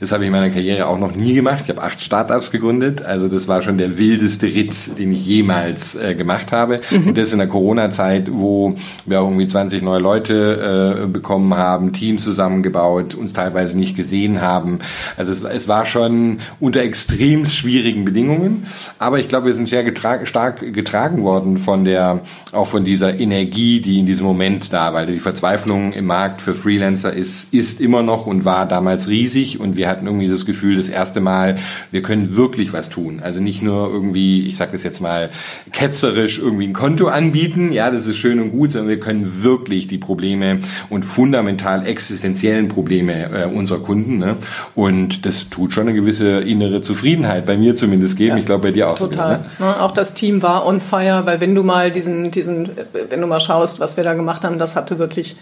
das 0.00 0.12
habe 0.12 0.24
ich 0.24 0.28
in 0.28 0.32
meiner 0.32 0.50
Karriere 0.50 0.86
auch 0.86 0.98
noch 0.98 1.14
nie 1.14 1.34
gemacht. 1.34 1.60
Ich 1.64 1.70
habe 1.70 1.82
acht 1.82 2.00
Startups 2.00 2.50
gegründet. 2.50 3.02
Also 3.02 3.28
das 3.28 3.48
war 3.48 3.62
schon 3.62 3.78
der 3.78 3.98
wildeste 3.98 4.46
Ritt, 4.46 4.98
den 4.98 5.12
ich 5.12 5.26
jemals 5.26 5.94
äh, 5.94 6.14
gemacht 6.14 6.52
habe. 6.52 6.80
Mhm. 6.90 7.08
Und 7.08 7.18
das 7.18 7.32
in 7.32 7.38
der 7.38 7.48
Corona-Zeit, 7.48 8.28
wo 8.32 8.74
wir 9.06 9.20
auch 9.20 9.28
irgendwie 9.28 9.46
20 9.46 9.82
neue 9.82 10.00
Leute 10.00 11.04
äh, 11.04 11.06
bekommen 11.06 11.54
haben, 11.54 11.92
Teams 11.92 12.24
zusammengebaut, 12.24 13.14
uns 13.14 13.32
teilweise 13.32 13.78
nicht 13.78 13.96
gesehen 13.96 14.40
haben. 14.40 14.80
Also 15.16 15.32
es, 15.32 15.42
es 15.42 15.68
war 15.68 15.86
schon 15.86 16.38
unter 16.60 16.80
extrem 16.80 17.46
schwierigen 17.46 18.04
Bedingungen. 18.04 18.66
Aber 18.98 19.18
ich 19.18 19.28
glaube, 19.28 19.46
wir 19.46 19.54
sind 19.54 19.68
sehr 19.68 19.84
getra 19.84 20.26
stark 20.26 20.72
getragen 20.72 21.22
worden 21.22 21.58
von 21.58 21.84
der, 21.84 22.20
auch 22.52 22.66
von 22.66 22.84
dieser 22.84 23.18
Energie, 23.18 23.80
die 23.80 23.98
in 23.98 24.06
diesem 24.06 24.26
Moment 24.26 24.72
da, 24.72 24.92
weil 24.92 25.06
die 25.06 25.18
Verzweiflung 25.18 25.92
im 25.92 26.06
Markt 26.06 26.40
für 26.40 26.54
Freelancer 26.54 27.12
ist, 27.12 27.52
ist 27.52 27.80
immer 27.80 28.02
noch 28.02 28.26
und 28.26 28.44
war 28.44 28.66
damals 28.66 29.08
riesig 29.08 29.60
und 29.60 29.76
wir 29.76 29.85
wir 29.86 29.90
hatten 29.92 30.06
irgendwie 30.06 30.28
das 30.28 30.44
Gefühl, 30.44 30.76
das 30.76 30.88
erste 30.88 31.20
Mal, 31.20 31.58
wir 31.92 32.02
können 32.02 32.34
wirklich 32.34 32.72
was 32.72 32.88
tun. 32.88 33.20
Also 33.22 33.40
nicht 33.40 33.62
nur 33.62 33.88
irgendwie, 33.88 34.48
ich 34.48 34.56
sage 34.56 34.72
das 34.72 34.82
jetzt 34.82 35.00
mal 35.00 35.30
ketzerisch, 35.70 36.40
irgendwie 36.40 36.66
ein 36.66 36.72
Konto 36.72 37.06
anbieten, 37.06 37.70
ja, 37.70 37.92
das 37.92 38.08
ist 38.08 38.16
schön 38.16 38.40
und 38.40 38.50
gut, 38.50 38.72
sondern 38.72 38.88
wir 38.88 38.98
können 38.98 39.44
wirklich 39.44 39.86
die 39.86 39.98
Probleme 39.98 40.58
und 40.90 41.04
fundamental 41.04 41.86
existenziellen 41.86 42.66
Probleme 42.66 43.30
äh, 43.30 43.44
unserer 43.46 43.78
Kunden. 43.78 44.18
Ne? 44.18 44.38
Und 44.74 45.24
das 45.24 45.50
tut 45.50 45.72
schon 45.72 45.86
eine 45.86 45.96
gewisse 45.96 46.40
innere 46.40 46.80
Zufriedenheit, 46.80 47.46
bei 47.46 47.56
mir 47.56 47.76
zumindest 47.76 48.16
geben. 48.16 48.32
Ja, 48.32 48.38
ich 48.38 48.46
glaube, 48.46 48.64
bei 48.64 48.72
dir 48.72 48.90
auch. 48.90 48.98
Total. 48.98 49.44
So 49.58 49.64
ne? 49.64 49.80
Auch 49.80 49.92
das 49.92 50.14
Team 50.14 50.42
war 50.42 50.66
on 50.66 50.80
fire, 50.80 51.22
weil 51.26 51.40
wenn 51.40 51.54
du 51.54 51.62
mal 51.62 51.92
diesen, 51.92 52.32
diesen, 52.32 52.70
wenn 53.08 53.20
du 53.20 53.28
mal 53.28 53.40
schaust, 53.40 53.78
was 53.78 53.96
wir 53.96 54.02
da 54.02 54.14
gemacht 54.14 54.44
haben, 54.44 54.58
das 54.58 54.74
hatte 54.74 54.98
wirklich 54.98 55.36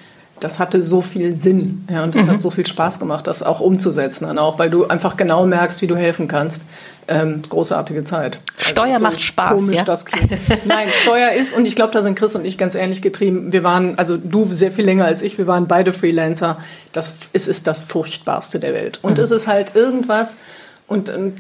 das 0.45 0.59
hatte 0.59 0.83
so 0.83 1.01
viel 1.01 1.35
Sinn 1.35 1.87
ja, 1.91 2.05
und 2.05 2.15
das 2.15 2.27
mhm. 2.27 2.33
hat 2.33 2.41
so 2.41 2.51
viel 2.51 2.67
Spaß 2.67 3.01
gemacht, 3.01 3.27
das 3.27 3.43
auch 3.43 3.61
umzusetzen 3.61 4.27
dann 4.27 4.39
auch, 4.39 4.59
weil 4.59 4.69
du 4.69 4.87
einfach 4.87 5.17
genau 5.17 5.47
merkst, 5.47 5.81
wie 5.81 5.87
du 5.87 5.97
helfen 5.97 6.29
kannst. 6.29 6.65
Ähm, 7.07 7.43
großartige 7.49 8.05
Zeit. 8.05 8.39
Steuer 8.57 8.95
also 8.95 8.99
so 8.99 9.05
macht 9.05 9.21
Spaß, 9.21 9.51
komisch 9.51 9.77
ja? 9.77 9.85
das 9.85 10.07
klingt. 10.07 10.33
Nein, 10.65 10.89
Steuer 11.03 11.33
ist 11.33 11.55
und 11.55 11.67
ich 11.67 11.77
glaube, 11.77 11.93
da 11.93 12.01
sind 12.01 12.19
Chris 12.19 12.35
und 12.35 12.47
ich 12.47 12.57
ganz 12.57 12.75
ähnlich 12.75 13.03
getrieben. 13.03 13.53
Wir 13.53 13.63
waren, 13.63 13.99
also 13.99 14.17
du 14.17 14.47
sehr 14.51 14.73
viel 14.73 14.85
länger 14.85 15.05
als 15.05 15.23
ich, 15.23 15.37
wir 15.37 15.47
waren 15.47 15.67
beide 15.67 15.93
Freelancer. 15.93 16.59
Das 16.93 17.13
es 17.33 17.49
ist 17.49 17.67
das 17.67 17.79
furchtbarste 17.79 18.59
der 18.59 18.73
Welt 18.73 19.01
und 19.03 19.19
mhm. 19.19 19.25
es 19.25 19.31
ist 19.31 19.49
halt 19.49 19.75
irgendwas 19.75 20.39
und, 20.87 21.11
und 21.11 21.35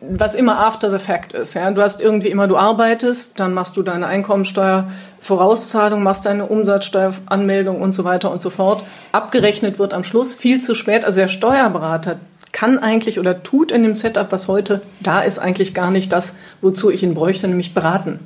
was 0.00 0.34
immer 0.34 0.58
after 0.58 0.90
the 0.90 0.98
fact 0.98 1.32
ist. 1.34 1.54
Ja? 1.54 1.70
Du 1.70 1.82
hast 1.82 2.00
irgendwie 2.00 2.28
immer, 2.28 2.48
du 2.48 2.56
arbeitest, 2.56 3.38
dann 3.38 3.52
machst 3.52 3.76
du 3.76 3.82
deine 3.82 4.06
Einkommensteuervorauszahlung, 4.06 6.02
machst 6.02 6.26
deine 6.26 6.46
Umsatzsteueranmeldung 6.46 7.80
und 7.80 7.94
so 7.94 8.04
weiter 8.04 8.30
und 8.30 8.40
so 8.40 8.50
fort. 8.50 8.82
Abgerechnet 9.12 9.78
wird 9.78 9.94
am 9.94 10.04
Schluss 10.04 10.32
viel 10.32 10.62
zu 10.62 10.74
spät. 10.74 11.04
Also 11.04 11.20
der 11.20 11.28
Steuerberater 11.28 12.20
kann 12.52 12.78
eigentlich 12.78 13.18
oder 13.18 13.42
tut 13.42 13.70
in 13.70 13.82
dem 13.82 13.94
Setup, 13.94 14.32
was 14.32 14.48
heute 14.48 14.82
da 15.00 15.20
ist, 15.20 15.38
eigentlich 15.38 15.74
gar 15.74 15.90
nicht 15.90 16.12
das, 16.12 16.38
wozu 16.60 16.90
ich 16.90 17.02
ihn 17.02 17.14
bräuchte, 17.14 17.46
nämlich 17.46 17.74
beraten. 17.74 18.20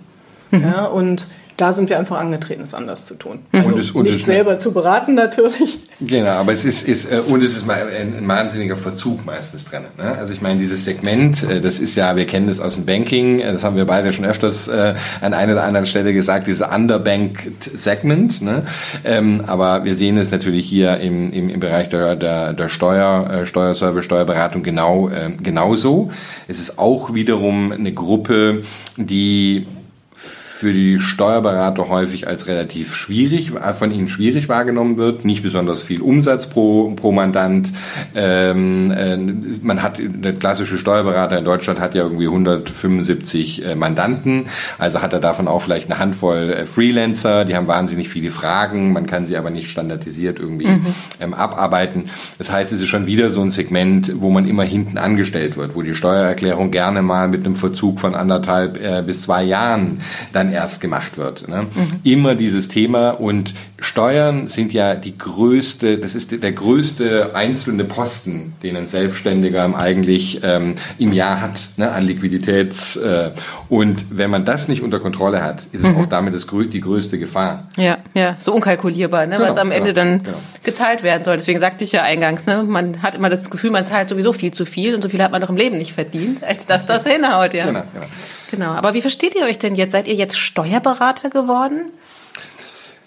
Mhm. 0.50 0.62
Ja, 0.62 0.84
und 0.86 1.28
da 1.56 1.72
sind 1.72 1.88
wir 1.88 1.98
einfach 1.98 2.18
angetreten, 2.18 2.62
es 2.62 2.74
anders 2.74 3.06
zu 3.06 3.14
tun. 3.14 3.40
Mhm. 3.52 3.60
Also 3.60 3.72
und 3.72 3.80
es, 3.80 3.90
und 3.92 4.02
nicht 4.04 4.26
selber 4.26 4.58
zu 4.58 4.72
beraten 4.72 5.14
natürlich. 5.14 5.78
Genau, 6.00 6.30
aber 6.30 6.52
es 6.52 6.64
ist, 6.64 6.88
ist 6.88 7.10
äh, 7.10 7.20
und 7.20 7.42
es 7.42 7.56
ist 7.56 7.66
mal 7.66 7.86
ein, 7.88 8.16
ein 8.16 8.26
wahnsinniger 8.26 8.76
Verzug 8.76 9.24
meistens 9.24 9.64
drin. 9.64 9.84
Ne? 9.96 10.16
Also 10.18 10.32
ich 10.32 10.40
meine, 10.40 10.60
dieses 10.60 10.84
Segment, 10.84 11.44
äh, 11.44 11.60
das 11.60 11.78
ist 11.78 11.94
ja, 11.94 12.16
wir 12.16 12.26
kennen 12.26 12.48
das 12.48 12.58
aus 12.58 12.74
dem 12.74 12.84
Banking, 12.84 13.38
äh, 13.38 13.52
das 13.52 13.62
haben 13.62 13.76
wir 13.76 13.84
beide 13.84 14.12
schon 14.12 14.24
öfters 14.24 14.66
äh, 14.66 14.94
an 15.20 15.34
einer 15.34 15.52
oder 15.52 15.62
anderen 15.62 15.86
Stelle 15.86 16.12
gesagt, 16.12 16.48
diese 16.48 16.66
underbanked 16.66 17.62
Segment. 17.62 18.42
Ne? 18.42 18.62
Ähm, 19.04 19.44
aber 19.46 19.84
wir 19.84 19.94
sehen 19.94 20.18
es 20.18 20.32
natürlich 20.32 20.66
hier 20.66 20.98
im, 20.98 21.32
im, 21.32 21.48
im 21.48 21.60
Bereich 21.60 21.88
der, 21.88 22.16
der, 22.16 22.52
der 22.52 22.68
Steuer, 22.68 23.30
äh, 23.30 23.46
Steuerservice, 23.46 24.04
Steuerberatung 24.04 24.64
genau 24.64 25.08
äh, 25.08 25.30
genauso. 25.40 26.10
Es 26.48 26.58
ist 26.58 26.78
auch 26.78 27.14
wiederum 27.14 27.70
eine 27.70 27.92
Gruppe, 27.92 28.62
die 28.96 29.66
für 30.16 30.72
die 30.72 31.00
Steuerberater 31.00 31.88
häufig 31.88 32.28
als 32.28 32.46
relativ 32.46 32.94
schwierig, 32.94 33.50
von 33.72 33.90
ihnen 33.90 34.08
schwierig 34.08 34.48
wahrgenommen 34.48 34.96
wird, 34.96 35.24
nicht 35.24 35.42
besonders 35.42 35.82
viel 35.82 36.00
Umsatz 36.00 36.46
pro, 36.46 36.92
pro 36.94 37.10
Mandant. 37.10 37.72
Ähm, 38.14 38.92
äh, 38.92 39.16
man 39.16 39.82
hat, 39.82 39.98
der 39.98 40.34
klassische 40.34 40.78
Steuerberater 40.78 41.36
in 41.36 41.44
Deutschland 41.44 41.80
hat 41.80 41.96
ja 41.96 42.04
irgendwie 42.04 42.26
175 42.26 43.64
äh, 43.64 43.74
Mandanten, 43.74 44.46
also 44.78 45.02
hat 45.02 45.12
er 45.12 45.18
davon 45.18 45.48
auch 45.48 45.62
vielleicht 45.62 45.90
eine 45.90 45.98
Handvoll 45.98 46.52
äh, 46.52 46.66
Freelancer, 46.66 47.44
die 47.44 47.56
haben 47.56 47.66
wahnsinnig 47.66 48.08
viele 48.08 48.30
Fragen, 48.30 48.92
man 48.92 49.06
kann 49.06 49.26
sie 49.26 49.36
aber 49.36 49.50
nicht 49.50 49.68
standardisiert 49.68 50.38
irgendwie 50.38 50.68
mhm. 50.68 50.86
ähm, 51.20 51.34
abarbeiten. 51.34 52.04
Das 52.38 52.52
heißt, 52.52 52.72
es 52.72 52.80
ist 52.80 52.88
schon 52.88 53.06
wieder 53.06 53.30
so 53.30 53.40
ein 53.40 53.50
Segment, 53.50 54.12
wo 54.20 54.30
man 54.30 54.46
immer 54.46 54.62
hinten 54.62 54.96
angestellt 54.96 55.56
wird, 55.56 55.74
wo 55.74 55.82
die 55.82 55.96
Steuererklärung 55.96 56.70
gerne 56.70 57.02
mal 57.02 57.26
mit 57.26 57.44
einem 57.44 57.56
Verzug 57.56 57.98
von 57.98 58.14
anderthalb 58.14 58.80
äh, 58.80 59.02
bis 59.02 59.22
zwei 59.22 59.42
Jahren 59.42 59.98
dann 60.32 60.52
erst 60.52 60.80
gemacht 60.80 61.16
wird. 61.16 61.48
Ne? 61.48 61.62
Mhm. 61.62 62.00
Immer 62.02 62.34
dieses 62.34 62.68
Thema 62.68 63.10
und 63.10 63.54
Steuern 63.78 64.48
sind 64.48 64.72
ja 64.72 64.94
die 64.94 65.16
größte, 65.18 65.98
das 65.98 66.14
ist 66.14 66.30
der 66.42 66.52
größte 66.52 67.34
einzelne 67.34 67.84
Posten, 67.84 68.54
den 68.62 68.76
ein 68.76 68.86
Selbstständiger 68.86 69.78
eigentlich 69.78 70.40
ähm, 70.42 70.74
im 70.98 71.12
Jahr 71.12 71.40
hat 71.40 71.68
ne, 71.76 71.92
an 71.92 72.04
Liquiditäts. 72.04 72.96
Äh, 72.96 73.30
und 73.68 74.06
wenn 74.10 74.30
man 74.30 74.44
das 74.44 74.68
nicht 74.68 74.82
unter 74.82 75.00
Kontrolle 75.00 75.42
hat, 75.42 75.64
ist 75.72 75.84
es 75.84 75.90
mhm. 75.90 75.98
auch 75.98 76.06
damit 76.06 76.34
das, 76.34 76.46
die 76.46 76.80
größte 76.80 77.18
Gefahr. 77.18 77.68
Ja, 77.76 77.98
ja, 78.14 78.36
so 78.38 78.54
unkalkulierbar, 78.54 79.26
ne, 79.26 79.36
genau, 79.36 79.50
was 79.50 79.58
am 79.58 79.70
Ende 79.70 79.92
genau, 79.92 80.10
dann 80.10 80.22
genau. 80.22 80.36
gezahlt 80.62 81.02
werden 81.02 81.24
soll. 81.24 81.36
Deswegen 81.36 81.60
sagte 81.60 81.84
ich 81.84 81.92
ja 81.92 82.02
eingangs, 82.02 82.46
ne, 82.46 82.62
man 82.62 83.02
hat 83.02 83.14
immer 83.14 83.28
das 83.28 83.50
Gefühl, 83.50 83.70
man 83.70 83.84
zahlt 83.84 84.08
sowieso 84.08 84.32
viel 84.32 84.52
zu 84.52 84.64
viel 84.64 84.94
und 84.94 85.02
so 85.02 85.08
viel 85.08 85.22
hat 85.22 85.32
man 85.32 85.42
doch 85.42 85.50
im 85.50 85.56
Leben 85.56 85.76
nicht 85.76 85.92
verdient, 85.92 86.42
als 86.42 86.66
dass 86.66 86.86
das 86.86 87.04
hinhaut, 87.06 87.52
ja. 87.52 87.66
Genau, 87.66 87.82
genau. 87.92 88.06
Genau. 88.54 88.70
Aber 88.70 88.94
wie 88.94 89.00
versteht 89.00 89.34
ihr 89.34 89.46
euch 89.46 89.58
denn 89.58 89.74
jetzt? 89.74 89.90
Seid 89.90 90.06
ihr 90.06 90.14
jetzt 90.14 90.38
Steuerberater 90.38 91.28
geworden? 91.28 91.90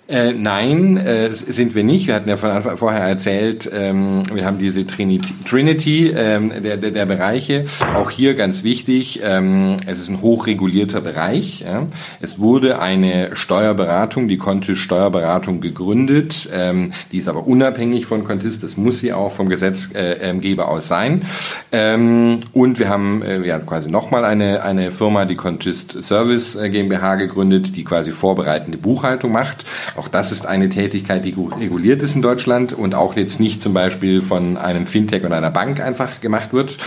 Äh, 0.10 0.32
nein, 0.32 0.96
äh, 0.96 1.34
sind 1.34 1.76
wir 1.76 1.84
nicht. 1.84 2.08
Wir 2.08 2.16
hatten 2.16 2.30
ja 2.30 2.38
von 2.38 2.50
Anfang 2.50 2.78
vorher 2.78 3.02
erzählt, 3.02 3.70
ähm, 3.74 4.24
wir 4.34 4.46
haben 4.46 4.58
diese 4.58 4.88
Trinity, 4.88 5.34
Trinity 5.44 6.14
ähm, 6.16 6.52
der, 6.64 6.78
der, 6.78 6.92
der 6.92 7.06
Bereiche. 7.06 7.66
Auch 7.94 8.10
hier 8.10 8.34
ganz 8.34 8.64
wichtig, 8.64 9.20
ähm, 9.22 9.76
es 9.86 10.00
ist 10.00 10.08
ein 10.08 10.22
hochregulierter 10.22 11.02
Bereich. 11.02 11.60
Ja. 11.60 11.88
Es 12.22 12.40
wurde 12.40 12.80
eine 12.80 13.36
Steuerberatung, 13.36 14.30
die 14.30 14.38
Contis 14.38 14.78
Steuerberatung 14.78 15.60
gegründet. 15.60 16.48
Ähm, 16.54 16.94
die 17.12 17.18
ist 17.18 17.28
aber 17.28 17.46
unabhängig 17.46 18.06
von 18.06 18.24
Contis, 18.24 18.62
das 18.62 18.78
muss 18.78 19.02
sie 19.02 19.12
auch 19.12 19.34
vom 19.34 19.50
Gesetzgeber 19.50 20.70
aus 20.70 20.88
sein. 20.88 21.26
Ähm, 21.74 22.40
und 22.54 22.80
wir 22.80 22.88
haben 22.88 23.24
äh, 23.24 23.46
ja, 23.46 23.60
quasi 23.60 23.90
nochmal 23.90 24.24
eine, 24.24 24.64
eine 24.64 24.92
Firma, 24.92 25.26
die 25.26 25.36
Contist 25.36 26.02
Service 26.02 26.56
äh, 26.56 26.70
GmbH 26.70 27.16
gegründet, 27.16 27.76
die 27.76 27.84
quasi 27.84 28.14
vorbereitende 28.14 28.78
Buchhaltung 28.78 29.34
macht. 29.34 29.66
Auch 29.98 30.08
das 30.08 30.32
ist 30.32 30.46
eine 30.46 30.70
Tätigkeit, 30.70 31.26
die 31.26 31.36
reguliert 31.60 32.04
ist 32.04 32.16
in 32.16 32.22
Deutschland 32.22 32.72
und 32.72 32.94
auch 32.94 33.16
jetzt 33.16 33.40
nicht 33.40 33.64
zum 33.64 33.74
Beispiel 33.74 34.22
von 34.22 34.56
einem 34.56 34.86
Fintech 34.86 35.24
und 35.24 35.34
einer 35.34 35.50
Bank 35.50 35.80
einfach 35.82 36.22
gemacht 36.22 36.54
wird, 36.54 36.78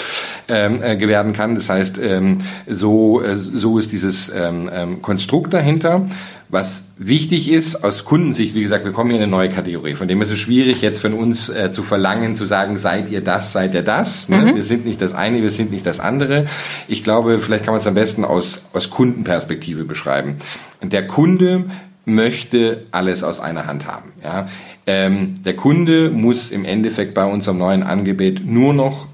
ähm, 0.46 0.80
äh, 0.80 0.98
werden 1.08 1.32
kann. 1.32 1.56
Das 1.56 1.68
heißt, 1.68 1.98
ähm, 1.98 2.38
so, 2.68 3.20
äh, 3.20 3.36
so 3.36 3.78
ist 3.78 3.90
dieses 3.90 4.28
ähm, 4.28 4.70
ähm, 4.72 5.02
Konstrukt 5.02 5.52
dahinter. 5.52 6.06
Was 6.50 6.84
wichtig 6.98 7.48
ist 7.48 7.84
aus 7.84 8.04
Kundensicht, 8.04 8.56
wie 8.56 8.62
gesagt, 8.62 8.84
wir 8.84 8.92
kommen 8.92 9.10
hier 9.10 9.18
in 9.18 9.22
eine 9.24 9.30
neue 9.30 9.50
Kategorie. 9.50 9.94
Von 9.94 10.08
dem 10.08 10.20
ist 10.22 10.30
es 10.30 10.38
schwierig, 10.38 10.80
jetzt 10.80 11.00
von 11.00 11.14
uns 11.14 11.48
äh, 11.48 11.70
zu 11.72 11.82
verlangen, 11.82 12.34
zu 12.36 12.44
sagen, 12.44 12.78
seid 12.78 13.08
ihr 13.10 13.22
das, 13.22 13.52
seid 13.52 13.74
ihr 13.74 13.82
das. 13.82 14.28
Ne? 14.28 14.38
Mhm. 14.38 14.54
Wir 14.56 14.62
sind 14.64 14.84
nicht 14.84 15.00
das 15.00 15.14
eine, 15.14 15.42
wir 15.42 15.50
sind 15.50 15.72
nicht 15.72 15.86
das 15.86 16.00
andere. 16.00 16.46
Ich 16.86 17.04
glaube, 17.04 17.38
vielleicht 17.38 17.64
kann 17.64 17.72
man 17.72 17.80
es 17.80 17.86
am 17.86 17.94
besten 17.94 18.24
aus, 18.24 18.62
aus 18.72 18.90
Kundenperspektive 18.90 19.84
beschreiben. 19.84 20.36
Der 20.82 21.06
Kunde 21.06 21.66
möchte 22.14 22.86
alles 22.90 23.24
aus 23.24 23.40
einer 23.40 23.66
Hand 23.66 23.86
haben. 23.86 24.12
Ja? 24.22 24.48
Ähm, 24.86 25.34
der 25.44 25.56
Kunde 25.56 26.10
muss 26.10 26.50
im 26.50 26.64
Endeffekt 26.64 27.14
bei 27.14 27.24
unserem 27.24 27.58
neuen 27.58 27.82
Angebot 27.82 28.42
nur 28.44 28.74
noch 28.74 29.06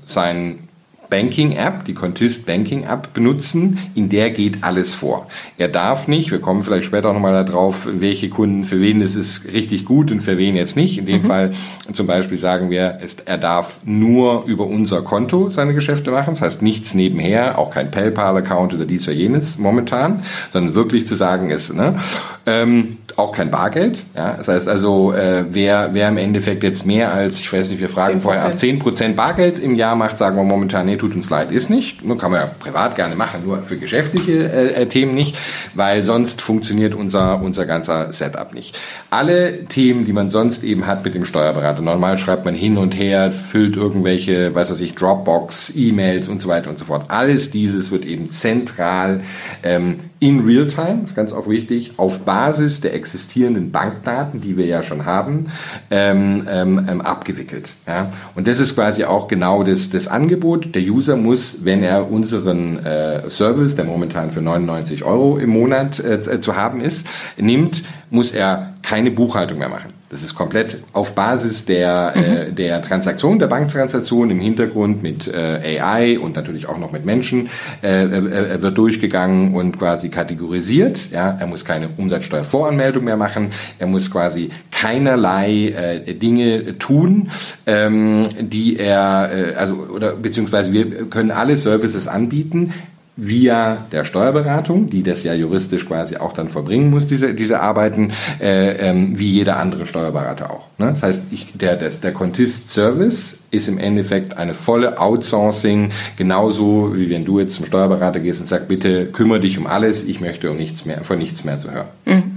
sein 1.16 1.26
Banking-App, 1.26 1.84
die 1.84 1.94
Contist 1.94 2.46
Banking-App 2.46 3.14
benutzen, 3.14 3.78
in 3.94 4.08
der 4.08 4.30
geht 4.30 4.62
alles 4.62 4.94
vor. 4.94 5.28
Er 5.56 5.68
darf 5.68 6.08
nicht, 6.08 6.30
wir 6.30 6.40
kommen 6.40 6.62
vielleicht 6.62 6.84
später 6.84 7.08
auch 7.08 7.14
nochmal 7.14 7.44
darauf, 7.44 7.88
welche 7.90 8.28
Kunden, 8.28 8.64
für 8.64 8.80
wen 8.80 9.00
ist 9.00 9.16
es 9.16 9.46
richtig 9.52 9.84
gut 9.86 10.10
und 10.10 10.20
für 10.20 10.36
wen 10.36 10.56
jetzt 10.56 10.76
nicht. 10.76 10.98
In 10.98 11.06
dem 11.06 11.22
mhm. 11.22 11.26
Fall 11.26 11.50
zum 11.92 12.06
Beispiel 12.06 12.38
sagen 12.38 12.70
wir, 12.70 12.98
er 13.24 13.38
darf 13.38 13.78
nur 13.84 14.44
über 14.44 14.66
unser 14.66 15.02
Konto 15.02 15.48
seine 15.50 15.74
Geschäfte 15.74 16.10
machen, 16.10 16.34
das 16.34 16.42
heißt 16.42 16.62
nichts 16.62 16.94
nebenher, 16.94 17.58
auch 17.58 17.70
kein 17.70 17.90
PayPal-Account 17.90 18.74
oder 18.74 18.84
dies 18.84 19.08
oder 19.08 19.16
jenes 19.16 19.58
momentan, 19.58 20.22
sondern 20.50 20.74
wirklich 20.74 21.06
zu 21.06 21.14
sagen 21.14 21.50
ist, 21.50 21.74
ne, 21.74 21.98
ähm, 22.44 22.98
auch 23.16 23.32
kein 23.32 23.50
Bargeld. 23.50 23.98
Ja? 24.14 24.34
Das 24.36 24.48
heißt 24.48 24.68
also, 24.68 25.12
äh, 25.12 25.44
wer, 25.48 25.90
wer 25.92 26.08
im 26.08 26.16
Endeffekt 26.16 26.62
jetzt 26.62 26.86
mehr 26.86 27.12
als, 27.12 27.40
ich 27.40 27.52
weiß 27.52 27.70
nicht, 27.70 27.80
wir 27.80 27.88
fragen 27.88 28.18
10%. 28.18 28.20
vorher 28.20 28.44
ab 28.44 28.54
10% 28.54 29.14
Bargeld 29.14 29.58
im 29.58 29.74
Jahr 29.74 29.96
macht, 29.96 30.18
sagen 30.18 30.36
wir 30.36 30.44
momentan, 30.44 30.86
nee, 30.86 30.96
tut 31.06 31.16
uns 31.16 31.30
leid, 31.30 31.52
ist 31.52 31.70
nicht. 31.70 32.04
Nur 32.04 32.18
kann 32.18 32.32
man 32.32 32.40
ja 32.40 32.46
privat 32.46 32.96
gerne 32.96 33.14
machen, 33.14 33.42
nur 33.44 33.58
für 33.58 33.76
geschäftliche 33.76 34.50
äh, 34.50 34.82
äh, 34.82 34.86
Themen 34.86 35.14
nicht, 35.14 35.36
weil 35.74 36.02
sonst 36.02 36.40
funktioniert 36.40 36.94
unser, 36.94 37.40
unser 37.40 37.64
ganzer 37.64 38.12
Setup 38.12 38.52
nicht. 38.52 38.76
Alle 39.10 39.66
Themen, 39.66 40.04
die 40.04 40.12
man 40.12 40.30
sonst 40.30 40.64
eben 40.64 40.86
hat 40.86 41.04
mit 41.04 41.14
dem 41.14 41.24
Steuerberater, 41.24 41.82
normal 41.82 42.18
schreibt 42.18 42.44
man 42.44 42.54
hin 42.54 42.76
und 42.76 42.92
her, 42.92 43.30
füllt 43.30 43.76
irgendwelche, 43.76 44.54
weiß 44.54 44.70
was 44.72 44.80
ich, 44.80 44.94
Dropbox, 44.94 45.72
E-Mails 45.76 46.28
und 46.28 46.42
so 46.42 46.48
weiter 46.48 46.70
und 46.70 46.78
so 46.78 46.84
fort. 46.84 47.06
Alles 47.08 47.50
dieses 47.50 47.90
wird 47.90 48.04
eben 48.04 48.28
zentral 48.28 49.20
ähm, 49.62 49.98
in 50.18 50.46
Realtime, 50.46 51.02
ist 51.04 51.14
ganz 51.14 51.32
auch 51.32 51.48
wichtig, 51.48 51.92
auf 51.98 52.24
Basis 52.24 52.80
der 52.80 52.94
existierenden 52.94 53.70
Bankdaten, 53.70 54.40
die 54.40 54.56
wir 54.56 54.64
ja 54.64 54.82
schon 54.82 55.04
haben, 55.04 55.46
ähm, 55.90 56.46
ähm, 56.50 56.86
ähm, 56.88 57.00
abgewickelt. 57.02 57.68
Ja? 57.86 58.10
Und 58.34 58.46
das 58.46 58.58
ist 58.58 58.74
quasi 58.74 59.04
auch 59.04 59.28
genau 59.28 59.62
das, 59.62 59.90
das 59.90 60.08
Angebot. 60.08 60.74
Der 60.74 60.82
User 60.82 61.16
muss, 61.16 61.64
wenn 61.64 61.82
er 61.82 62.10
unseren 62.10 62.78
äh, 62.78 63.28
Service, 63.30 63.76
der 63.76 63.84
momentan 63.84 64.30
für 64.30 64.40
99 64.40 65.04
Euro 65.04 65.36
im 65.36 65.50
Monat 65.50 66.00
äh, 66.00 66.40
zu 66.40 66.56
haben 66.56 66.80
ist, 66.80 67.06
nimmt, 67.36 67.82
muss 68.10 68.32
er 68.32 68.74
keine 68.82 69.10
Buchhaltung 69.10 69.58
mehr 69.58 69.68
machen. 69.68 69.95
Das 70.08 70.22
ist 70.22 70.36
komplett 70.36 70.84
auf 70.92 71.16
Basis 71.16 71.64
der, 71.64 72.12
äh, 72.14 72.18
mhm. 72.18 72.24
äh, 72.24 72.52
der 72.52 72.80
Transaktion, 72.80 73.40
der 73.40 73.48
Banktransaktion 73.48 74.30
im 74.30 74.38
Hintergrund 74.38 75.02
mit 75.02 75.26
äh, 75.26 75.80
AI 75.80 76.20
und 76.20 76.36
natürlich 76.36 76.68
auch 76.68 76.78
noch 76.78 76.92
mit 76.92 77.04
Menschen 77.04 77.48
äh, 77.82 78.04
äh, 78.04 78.62
wird 78.62 78.78
durchgegangen 78.78 79.54
und 79.54 79.80
quasi 79.80 80.08
kategorisiert. 80.08 81.10
Ja, 81.10 81.36
er 81.40 81.46
muss 81.48 81.64
keine 81.64 81.88
Umsatzsteuervoranmeldung 81.96 83.02
mehr 83.02 83.16
machen. 83.16 83.48
Er 83.80 83.88
muss 83.88 84.08
quasi 84.08 84.50
keinerlei 84.70 85.70
äh, 85.70 86.14
Dinge 86.14 86.78
tun, 86.78 87.30
ähm, 87.66 88.28
die 88.40 88.78
er 88.78 89.30
äh, 89.32 89.54
also 89.54 89.74
oder 89.92 90.12
beziehungsweise 90.12 90.72
wir 90.72 91.08
können 91.10 91.32
alle 91.32 91.56
Services 91.56 92.06
anbieten, 92.06 92.72
via 93.16 93.86
der 93.92 94.04
Steuerberatung, 94.04 94.90
die 94.90 95.02
das 95.02 95.24
ja 95.24 95.32
juristisch 95.32 95.86
quasi 95.86 96.18
auch 96.18 96.34
dann 96.34 96.48
verbringen 96.48 96.90
muss, 96.90 97.06
diese, 97.06 97.32
diese 97.32 97.60
Arbeiten, 97.60 98.12
äh, 98.40 98.90
ähm, 98.90 99.18
wie 99.18 99.30
jeder 99.30 99.58
andere 99.58 99.86
Steuerberater 99.86 100.50
auch. 100.50 100.68
Ne? 100.76 100.88
Das 100.88 101.02
heißt, 101.02 101.22
ich, 101.30 101.52
der, 101.54 101.76
der, 101.76 101.88
der 101.88 102.12
Contist-Service 102.12 103.38
ist 103.50 103.68
im 103.68 103.78
Endeffekt 103.78 104.36
eine 104.36 104.52
volle 104.52 105.00
Outsourcing, 105.00 105.92
genauso 106.16 106.94
wie 106.94 107.08
wenn 107.08 107.24
du 107.24 107.40
jetzt 107.40 107.54
zum 107.54 107.64
Steuerberater 107.64 108.20
gehst 108.20 108.42
und 108.42 108.48
sagst, 108.48 108.68
bitte 108.68 109.06
kümmere 109.06 109.40
dich 109.40 109.56
um 109.56 109.66
alles, 109.66 110.04
ich 110.04 110.20
möchte 110.20 110.50
um 110.50 110.58
nichts 110.58 110.84
mehr, 110.84 111.02
von 111.02 111.18
nichts 111.18 111.42
mehr 111.42 111.58
zu 111.58 111.70
hören. 111.70 111.88
Mhm. 112.04 112.36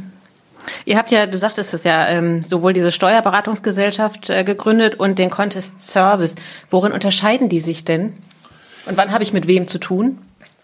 Ihr 0.86 0.98
habt 0.98 1.12
ja, 1.12 1.26
du 1.26 1.38
sagtest 1.38 1.74
es 1.74 1.84
ja, 1.84 2.08
ähm, 2.08 2.44
sowohl 2.44 2.74
diese 2.74 2.92
Steuerberatungsgesellschaft 2.92 4.30
äh, 4.30 4.44
gegründet 4.44 4.96
und 4.96 5.20
den 5.20 5.30
Contest 5.30 5.82
Service. 5.82 6.36
Worin 6.70 6.92
unterscheiden 6.92 7.50
die 7.50 7.60
sich 7.60 7.86
denn? 7.86 8.14
Und 8.86 8.96
wann 8.96 9.12
habe 9.12 9.24
ich 9.24 9.34
mit 9.34 9.48
wem 9.48 9.68
zu 9.68 9.78
tun? 9.78 10.20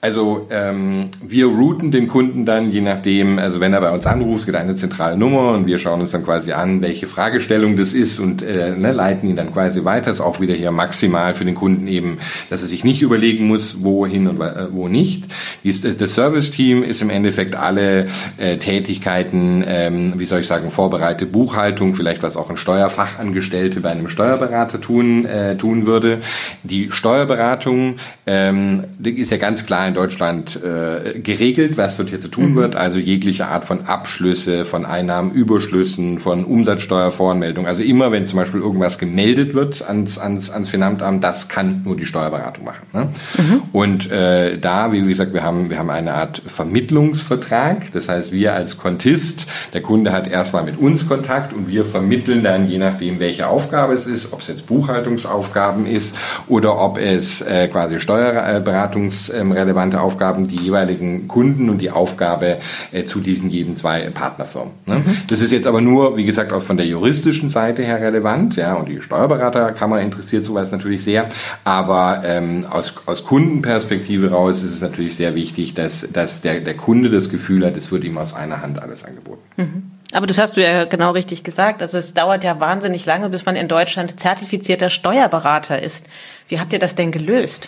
Also 0.06 0.46
ähm, 0.52 1.10
wir 1.26 1.48
routen 1.48 1.90
den 1.90 2.08
Kunden 2.08 2.46
dann, 2.46 2.70
je 2.70 2.82
nachdem, 2.82 3.40
also 3.40 3.60
wenn 3.60 3.74
er 3.74 3.82
bei 3.82 3.90
uns 3.90 4.06
anruft, 4.06 4.42
es 4.42 4.46
gibt 4.46 4.56
eine 4.56 4.76
zentrale 4.76 5.18
Nummer 5.18 5.54
und 5.54 5.66
wir 5.66 5.80
schauen 5.80 6.00
uns 6.00 6.12
dann 6.12 6.24
quasi 6.24 6.52
an, 6.52 6.84
welche 6.84 7.08
Fragestellung 7.08 7.76
das 7.76 7.94
ist 7.94 8.20
und 8.20 8.44
äh, 8.44 8.76
ne, 8.78 8.92
leiten 8.92 9.28
ihn 9.28 9.36
dann 9.36 9.52
quasi 9.52 9.84
weiter. 9.84 10.12
Das 10.12 10.20
ist 10.20 10.22
auch 10.24 10.40
wieder 10.40 10.54
hier 10.54 10.70
maximal 10.70 11.34
für 11.34 11.44
den 11.44 11.56
Kunden 11.56 11.88
eben, 11.88 12.20
dass 12.52 12.62
er 12.62 12.68
sich 12.68 12.84
nicht 12.84 13.02
überlegen 13.02 13.48
muss, 13.48 13.84
wohin 13.84 14.28
und 14.28 14.40
äh, 14.42 14.68
wo 14.70 14.88
nicht. 14.88 15.24
Das 15.64 16.14
Service-Team 16.14 16.84
ist 16.84 17.02
im 17.02 17.10
Endeffekt 17.10 17.56
alle 17.56 18.06
äh, 18.38 18.58
Tätigkeiten, 18.58 19.64
ähm, 19.66 20.14
wie 20.18 20.26
soll 20.26 20.42
ich 20.42 20.48
sagen, 20.48 20.70
vorbereitete 20.70 21.26
Buchhaltung, 21.26 21.96
vielleicht 21.96 22.22
was 22.22 22.38
auch 22.38 22.52
ein 22.52 22.58
Steuerfachangestellte 22.58 23.80
bei 23.80 23.90
einem 23.90 24.08
Steuerberater 24.08 24.80
tun, 24.80 25.26
äh, 25.26 25.58
tun 25.58 25.88
würde. 25.88 26.20
Die 26.62 26.92
Steuerberatung 26.92 27.96
ähm, 28.28 28.84
ist 29.04 29.32
ja 29.32 29.38
ganz 29.38 29.66
klar 29.66 29.95
Deutschland 29.96 30.60
äh, 30.64 31.20
geregelt, 31.20 31.78
was 31.78 31.98
dort 31.98 32.10
hier 32.10 32.20
zu 32.20 32.28
tun 32.28 32.52
mhm. 32.52 32.56
wird. 32.56 32.76
Also 32.76 33.00
jegliche 33.00 33.48
Art 33.48 33.66
von 33.66 33.86
Abschlüsse, 33.88 34.66
von 34.66 34.86
Einnahmenüberschlüssen, 34.86 36.20
von 36.20 36.44
Umsatzsteuervoranmeldung. 36.46 37.66
Also 37.66 37.84
immer, 37.84 38.12
wenn 38.12 38.26
zum 38.26 38.38
Beispiel 38.38 38.62
irgendwas 38.62 39.00
gemeldet 39.00 39.54
wird 39.54 39.88
ans, 39.88 40.18
ans, 40.18 40.50
ans 40.50 40.70
Finanzamt, 40.70 41.24
das 41.24 41.48
kann 41.48 41.82
nur 41.84 41.98
die 41.98 42.06
Steuerberatung 42.06 42.66
machen. 42.66 42.86
Ne? 42.94 43.10
Mhm. 43.38 43.62
Und 43.72 44.12
äh, 44.12 44.60
da, 44.60 44.92
wie 44.92 45.02
gesagt, 45.02 45.34
wir 45.34 45.44
haben, 45.44 45.70
wir 45.70 45.80
haben 45.80 45.90
eine 45.90 46.14
Art 46.14 46.42
Vermittlungsvertrag. 46.46 47.92
Das 47.92 48.10
heißt, 48.10 48.32
wir 48.32 48.54
als 48.54 48.78
Kontist, 48.78 49.48
der 49.74 49.82
Kunde 49.82 50.12
hat 50.12 50.30
erstmal 50.30 50.64
mit 50.64 50.78
uns 50.78 51.08
Kontakt 51.08 51.54
und 51.54 51.68
wir 51.70 51.86
vermitteln 51.86 52.44
dann, 52.44 52.68
je 52.68 52.78
nachdem, 52.78 53.20
welche 53.20 53.48
Aufgabe 53.48 53.94
es 53.94 54.06
ist, 54.06 54.34
ob 54.34 54.42
es 54.42 54.48
jetzt 54.48 54.66
Buchhaltungsaufgaben 54.68 55.86
ist 55.86 56.16
oder 56.48 56.80
ob 56.80 56.98
es 56.98 57.42
äh, 57.42 57.68
quasi 57.68 58.00
steuerberatungsrelevant 58.00 59.85
relevante 59.86 60.02
Aufgaben 60.02 60.48
die 60.48 60.58
jeweiligen 60.58 61.28
Kunden 61.28 61.70
und 61.70 61.80
die 61.80 61.92
Aufgabe 61.92 62.58
äh, 62.92 63.04
zu 63.06 63.20
diesen 63.20 63.50
jeden 63.50 63.78
zwei 63.78 64.10
Partnerfirmen. 64.10 64.74
Ne? 64.86 64.96
Mhm. 64.96 65.18
Das 65.28 65.42
ist 65.42 65.52
jetzt 65.52 65.68
aber 65.68 65.82
nur, 65.82 66.18
wie 66.18 66.26
gesagt, 66.26 66.52
auch 66.52 66.62
von 66.62 66.78
der 66.78 66.88
juristischen 66.88 67.50
Seite 67.50 67.84
her 67.84 68.02
relevant, 68.02 68.56
ja, 68.56 68.74
und 68.74 68.90
die 68.90 69.02
Steuerberaterkammer 69.02 70.02
interessiert 70.02 70.46
sowas 70.46 70.72
natürlich 70.72 71.04
sehr, 71.04 71.28
aber 71.64 72.24
ähm, 72.26 72.66
aus, 72.70 72.96
aus 73.06 73.24
Kundenperspektive 73.26 74.32
raus 74.32 74.64
ist 74.64 74.74
es 74.74 74.82
natürlich 74.82 75.16
sehr 75.16 75.36
wichtig, 75.36 75.74
dass, 75.74 76.12
dass 76.12 76.42
der, 76.42 76.62
der 76.62 76.76
Kunde 76.76 77.10
das 77.10 77.30
Gefühl 77.30 77.66
hat, 77.66 77.78
es 77.78 77.92
wird 77.92 78.04
ihm 78.04 78.18
aus 78.18 78.34
einer 78.34 78.62
Hand 78.62 78.82
alles 78.82 79.04
angeboten. 79.04 79.42
Mhm. 79.58 79.92
Aber 80.12 80.28
das 80.28 80.38
hast 80.38 80.56
du 80.56 80.62
ja 80.62 80.86
genau 80.86 81.12
richtig 81.12 81.44
gesagt. 81.44 81.82
Also 81.82 81.98
es 81.98 82.14
dauert 82.14 82.44
ja 82.44 82.62
wahnsinnig 82.62 83.06
lange, 83.06 83.30
bis 83.30 83.46
man 83.46 83.56
in 83.56 83.68
Deutschland 83.68 84.18
zertifizierter 84.20 84.90
Steuerberater 84.90 85.82
ist. 85.82 86.06
Wie 86.48 86.60
habt 86.60 86.72
ihr 86.72 86.80
das 86.80 86.96
denn 86.96 87.12
gelöst? 87.12 87.68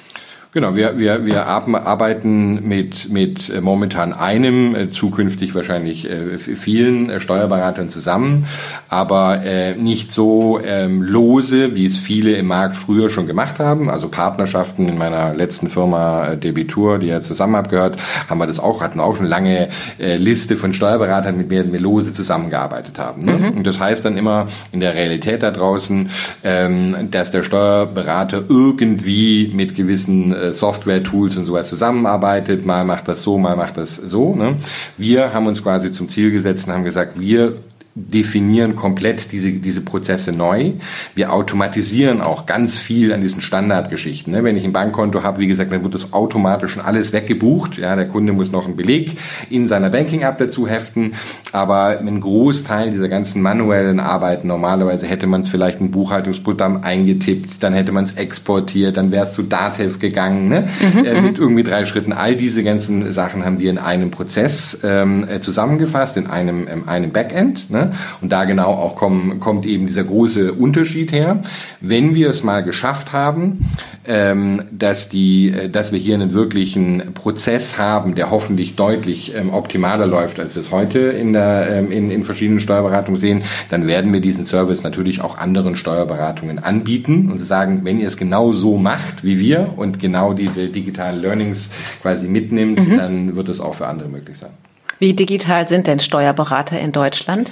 Genau, 0.57 0.75
wir, 0.75 0.97
wir, 0.97 1.23
wir 1.23 1.45
arbeiten 1.45 2.67
mit, 2.67 3.11
mit 3.11 3.47
äh, 3.51 3.61
momentan 3.61 4.11
einem, 4.11 4.73
äh, 4.73 4.89
zukünftig 4.89 5.53
wahrscheinlich 5.53 6.09
äh, 6.09 6.39
vielen 6.39 7.21
Steuerberatern 7.21 7.89
zusammen, 7.89 8.47
aber 8.89 9.39
nicht 9.77 10.11
so 10.11 10.59
ähm, 10.63 11.03
lose, 11.03 11.75
wie 11.75 11.85
es 11.85 11.97
viele 11.97 12.35
im 12.37 12.47
Markt 12.47 12.75
früher 12.75 13.09
schon 13.09 13.27
gemacht 13.27 13.59
haben. 13.59 13.89
Also 13.89 14.07
Partnerschaften 14.07 14.87
in 14.87 14.97
meiner 14.97 15.35
letzten 15.35 15.67
Firma 15.67 16.35
Debitur, 16.35 16.97
die 16.97 17.07
ja 17.07 17.21
zusammen 17.21 17.55
abgehört, 17.55 17.97
haben 18.29 18.39
wir 18.39 18.47
das 18.47 18.59
auch, 18.59 18.81
hatten 18.81 18.99
auch 18.99 19.15
schon 19.17 19.25
lange 19.25 19.69
Liste 19.99 20.55
von 20.55 20.73
Steuerberatern, 20.73 21.37
mit 21.37 21.51
denen 21.51 21.73
wir 21.73 21.79
lose 21.79 22.13
zusammengearbeitet 22.13 22.97
haben. 22.97 23.25
Ne? 23.25 23.33
Mhm. 23.33 23.57
Und 23.57 23.67
das 23.67 23.79
heißt 23.79 24.05
dann 24.05 24.17
immer 24.17 24.47
in 24.71 24.79
der 24.79 24.95
Realität 24.95 25.43
da 25.43 25.51
draußen, 25.51 26.09
ähm, 26.43 26.95
dass 27.11 27.31
der 27.31 27.43
Steuerberater 27.43 28.43
irgendwie 28.47 29.51
mit 29.53 29.75
gewissen 29.75 30.33
äh, 30.49 30.53
Software-Tools 30.53 31.37
und 31.37 31.45
sowas 31.45 31.69
zusammenarbeitet. 31.69 32.65
Mal 32.65 32.85
macht 32.85 33.07
das 33.07 33.23
so, 33.23 33.37
mal 33.37 33.55
macht 33.55 33.77
das 33.77 33.95
so. 33.95 34.35
Ne? 34.35 34.55
Wir 34.97 35.33
haben 35.33 35.47
uns 35.47 35.63
quasi 35.63 35.91
zum 35.91 36.09
Ziel 36.09 36.31
gesetzt 36.31 36.67
und 36.67 36.73
haben 36.73 36.83
gesagt, 36.83 37.19
wir 37.19 37.55
definieren 37.97 38.75
komplett 38.75 39.31
diese, 39.31 39.51
diese 39.51 39.81
Prozesse 39.81 40.31
neu. 40.31 40.73
Wir 41.15 41.33
automatisieren 41.33 42.21
auch 42.21 42.45
ganz 42.45 42.77
viel 42.77 43.11
an 43.11 43.21
diesen 43.21 43.41
Standardgeschichten. 43.41 44.31
Ne? 44.31 44.43
Wenn 44.43 44.55
ich 44.55 44.63
ein 44.63 44.73
Bankkonto 44.73 45.23
habe, 45.23 45.39
wie 45.39 45.47
gesagt, 45.47 45.71
dann 45.71 45.83
wird 45.83 45.95
das 45.95 46.13
automatisch 46.13 46.73
schon 46.73 46.83
alles 46.83 47.11
weggebucht. 47.11 47.77
Ja, 47.77 47.95
der 47.95 48.07
Kunde 48.07 48.33
muss 48.33 48.51
noch 48.51 48.65
einen 48.65 48.75
Beleg 48.75 49.17
in 49.49 49.67
seiner 49.67 49.89
Banking-App 49.89 50.37
dazu 50.37 50.67
heften. 50.67 51.13
Aber 51.51 51.99
ein 51.99 52.21
Großteil 52.21 52.91
dieser 52.91 53.09
ganzen 53.09 53.41
manuellen 53.41 53.99
Arbeiten, 53.99 54.47
normalerweise 54.47 55.07
hätte 55.07 55.25
man 55.25 55.41
es 55.41 55.49
vielleicht 55.49 55.81
in 55.81 55.89
Buchhaltungsprogramm 55.89 56.83
eingetippt, 56.83 57.63
dann 57.63 57.73
hätte 57.73 57.91
man 57.91 58.05
es 58.05 58.13
exportiert, 58.13 58.97
dann 58.97 59.11
wäre 59.11 59.25
es 59.25 59.33
zu 59.33 59.43
Datev 59.43 59.97
gegangen, 59.99 60.49
ne? 60.49 60.67
Mhm, 60.93 61.05
äh, 61.05 61.21
mit 61.21 61.39
irgendwie 61.39 61.63
drei 61.63 61.85
Schritten. 61.85 62.13
All 62.13 62.35
diese 62.35 62.63
ganzen 62.63 63.11
Sachen 63.11 63.43
haben 63.43 63.59
wir 63.59 63.71
in 63.71 63.79
einem 63.79 64.11
Prozess 64.11 64.79
ähm, 64.83 65.25
äh, 65.27 65.39
zusammengefasst, 65.39 66.17
in 66.17 66.27
einem, 66.27 66.67
in 66.67 66.87
einem 66.87 67.11
Backend. 67.11 67.69
Ne? 67.69 67.86
Und 68.21 68.31
da 68.31 68.45
genau 68.45 68.67
auch 68.67 68.95
kommen, 68.95 69.39
kommt 69.39 69.65
eben 69.65 69.87
dieser 69.87 70.03
große 70.03 70.53
Unterschied 70.53 71.11
her. 71.11 71.41
Wenn 71.81 72.15
wir 72.15 72.29
es 72.29 72.43
mal 72.43 72.63
geschafft 72.63 73.13
haben, 73.13 73.65
ähm, 74.05 74.63
dass, 74.71 75.09
die, 75.09 75.51
äh, 75.51 75.69
dass 75.69 75.91
wir 75.91 75.99
hier 75.99 76.15
einen 76.15 76.33
wirklichen 76.33 77.13
Prozess 77.13 77.77
haben, 77.77 78.15
der 78.15 78.31
hoffentlich 78.31 78.75
deutlich 78.75 79.35
ähm, 79.35 79.53
optimaler 79.53 80.07
läuft, 80.07 80.39
als 80.39 80.55
wir 80.55 80.61
es 80.61 80.71
heute 80.71 80.99
in, 80.99 81.33
der, 81.33 81.69
ähm, 81.69 81.91
in, 81.91 82.09
in 82.09 82.23
verschiedenen 82.23 82.59
Steuerberatungen 82.59 83.19
sehen, 83.19 83.43
dann 83.69 83.87
werden 83.87 84.13
wir 84.13 84.21
diesen 84.21 84.45
Service 84.45 84.83
natürlich 84.83 85.21
auch 85.21 85.37
anderen 85.37 85.75
Steuerberatungen 85.75 86.59
anbieten 86.59 87.29
und 87.31 87.39
sagen, 87.39 87.81
wenn 87.83 87.99
ihr 87.99 88.07
es 88.07 88.17
genau 88.17 88.53
so 88.53 88.77
macht 88.77 89.23
wie 89.23 89.39
wir 89.39 89.73
und 89.75 89.99
genau 89.99 90.33
diese 90.33 90.67
digitalen 90.69 91.21
Learnings 91.21 91.69
quasi 92.01 92.27
mitnimmt, 92.27 92.87
mhm. 92.87 92.97
dann 92.97 93.35
wird 93.35 93.49
es 93.49 93.59
auch 93.59 93.75
für 93.75 93.87
andere 93.87 94.09
möglich 94.09 94.37
sein. 94.37 94.51
Wie 94.99 95.13
digital 95.13 95.67
sind 95.67 95.87
denn 95.87 95.99
Steuerberater 95.99 96.79
in 96.79 96.91
Deutschland? 96.91 97.51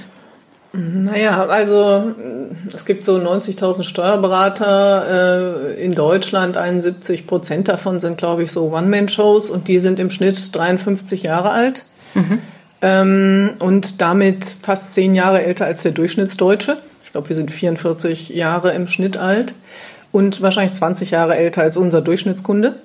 Naja, 0.78 1.46
also 1.46 2.14
es 2.74 2.86
gibt 2.86 3.06
so 3.06 3.16
90.000 3.16 3.84
Steuerberater 3.84 5.74
äh, 5.74 5.84
in 5.84 5.96
Deutschland. 5.96 6.58
71 6.58 7.28
Prozent 7.28 7.70
davon 7.70 8.00
sind, 8.00 8.18
glaube 8.18 8.44
ich, 8.44 8.52
so 8.52 8.74
One-Man-Shows 8.74 9.50
und 9.50 9.70
die 9.70 9.80
sind 9.80 10.00
im 10.00 10.10
Schnitt 10.10 10.54
53 10.54 11.24
Jahre 11.24 11.52
alt 11.52 11.86
mhm. 12.14 12.40
ähm, 12.82 13.54
und 13.60 14.02
damit 14.02 14.44
fast 14.62 14.94
zehn 14.94 15.16
Jahre 15.16 15.46
älter 15.46 15.66
als 15.66 15.84
der 15.84 15.94
Durchschnittsdeutsche. 15.94 16.78
Ich 17.06 17.12
glaube, 17.12 17.30
wir 17.30 17.36
sind 17.36 17.52
44 17.52 18.30
Jahre 18.30 18.74
im 18.74 18.88
Schnitt 18.88 19.16
alt 19.16 19.54
und 20.12 20.42
wahrscheinlich 20.42 20.74
20 20.74 21.12
Jahre 21.12 21.38
älter 21.38 21.62
als 21.62 21.78
unser 21.78 22.02
Durchschnittskunde. 22.02 22.80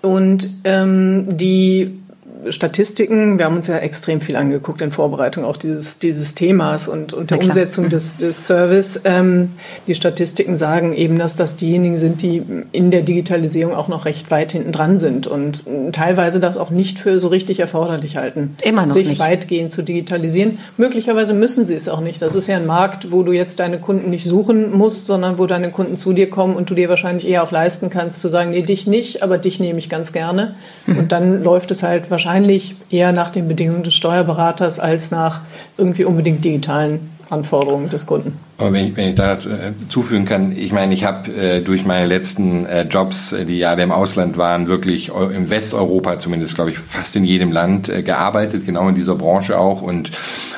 Und 0.00 0.48
ähm, 0.64 1.36
die 1.36 2.00
Statistiken, 2.50 3.38
wir 3.38 3.46
haben 3.46 3.56
uns 3.56 3.66
ja 3.66 3.78
extrem 3.78 4.20
viel 4.20 4.36
angeguckt 4.36 4.80
in 4.80 4.90
Vorbereitung 4.90 5.44
auch 5.44 5.56
dieses, 5.56 5.98
dieses 5.98 6.34
Themas 6.34 6.88
und, 6.88 7.12
und 7.12 7.30
der 7.30 7.38
ja, 7.38 7.44
Umsetzung 7.44 7.88
des, 7.88 8.16
des 8.18 8.46
Service. 8.46 9.00
Ähm, 9.04 9.52
die 9.86 9.94
Statistiken 9.94 10.56
sagen 10.56 10.94
eben, 10.94 11.18
dass 11.18 11.36
das 11.36 11.56
diejenigen 11.56 11.96
sind, 11.96 12.22
die 12.22 12.42
in 12.72 12.90
der 12.90 13.02
Digitalisierung 13.02 13.74
auch 13.74 13.88
noch 13.88 14.04
recht 14.04 14.30
weit 14.30 14.52
hinten 14.52 14.72
dran 14.72 14.96
sind 14.96 15.26
und 15.26 15.64
teilweise 15.92 16.40
das 16.40 16.56
auch 16.56 16.70
nicht 16.70 16.98
für 16.98 17.18
so 17.18 17.28
richtig 17.28 17.60
erforderlich 17.60 18.16
halten, 18.16 18.56
Immer 18.62 18.86
noch 18.86 18.92
sich 18.92 19.08
nicht. 19.08 19.20
weitgehend 19.20 19.72
zu 19.72 19.82
digitalisieren. 19.82 20.58
Möglicherweise 20.76 21.34
müssen 21.34 21.64
sie 21.64 21.74
es 21.74 21.88
auch 21.88 22.00
nicht. 22.00 22.22
Das 22.22 22.36
ist 22.36 22.46
ja 22.46 22.56
ein 22.56 22.66
Markt, 22.66 23.12
wo 23.12 23.22
du 23.22 23.32
jetzt 23.32 23.60
deine 23.60 23.78
Kunden 23.78 24.10
nicht 24.10 24.26
suchen 24.26 24.72
musst, 24.76 25.06
sondern 25.06 25.38
wo 25.38 25.46
deine 25.46 25.70
Kunden 25.70 25.96
zu 25.96 26.12
dir 26.12 26.30
kommen 26.30 26.56
und 26.56 26.70
du 26.70 26.74
dir 26.74 26.88
wahrscheinlich 26.88 27.26
eher 27.26 27.42
auch 27.42 27.50
leisten 27.50 27.90
kannst 27.90 28.20
zu 28.20 28.28
sagen, 28.28 28.50
nee, 28.50 28.62
dich 28.62 28.86
nicht, 28.86 29.22
aber 29.22 29.38
dich 29.38 29.60
nehme 29.60 29.78
ich 29.78 29.88
ganz 29.88 30.12
gerne. 30.12 30.54
Mhm. 30.86 30.98
Und 30.98 31.12
dann 31.12 31.42
läuft 31.42 31.70
es 31.70 31.82
halt 31.82 32.10
wahrscheinlich 32.10 32.35
wahrscheinlich 32.36 32.76
eher 32.90 33.12
nach 33.12 33.30
den 33.30 33.48
Bedingungen 33.48 33.82
des 33.82 33.94
Steuerberaters 33.94 34.78
als 34.78 35.10
nach 35.10 35.40
irgendwie 35.78 36.04
unbedingt 36.04 36.44
digitalen 36.44 37.10
Anforderungen 37.30 37.88
des 37.88 38.06
Kunden. 38.06 38.38
Aber 38.58 38.72
wenn 38.72 38.88
ich, 38.88 38.96
wenn 38.96 39.08
ich 39.08 39.14
da 39.14 39.32
äh, 39.34 39.72
zufügen 39.88 40.26
kann, 40.26 40.56
ich 40.56 40.70
meine, 40.70 40.92
ich 40.94 41.04
habe 41.04 41.32
äh, 41.32 41.60
durch 41.62 41.84
meine 41.84 42.06
letzten 42.06 42.66
äh, 42.66 42.82
Jobs, 42.82 43.32
äh, 43.32 43.46
die 43.46 43.58
ja 43.58 43.72
im 43.72 43.90
Ausland 43.90 44.36
waren, 44.36 44.68
wirklich 44.68 45.08
im 45.08 45.50
Westeuropa 45.50 46.18
zumindest, 46.18 46.54
glaube 46.54 46.70
ich, 46.70 46.78
fast 46.78 47.16
in 47.16 47.24
jedem 47.24 47.52
Land 47.52 47.88
äh, 47.88 48.02
gearbeitet, 48.02 48.66
genau 48.66 48.88
in 48.88 48.94
dieser 48.94 49.16
Branche 49.16 49.58
auch. 49.58 49.82
Und 49.82 50.12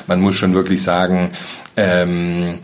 man 0.07 0.21
muss 0.21 0.35
schon 0.35 0.53
wirklich 0.53 0.83
sagen, 0.83 1.31
ähm, 1.75 2.59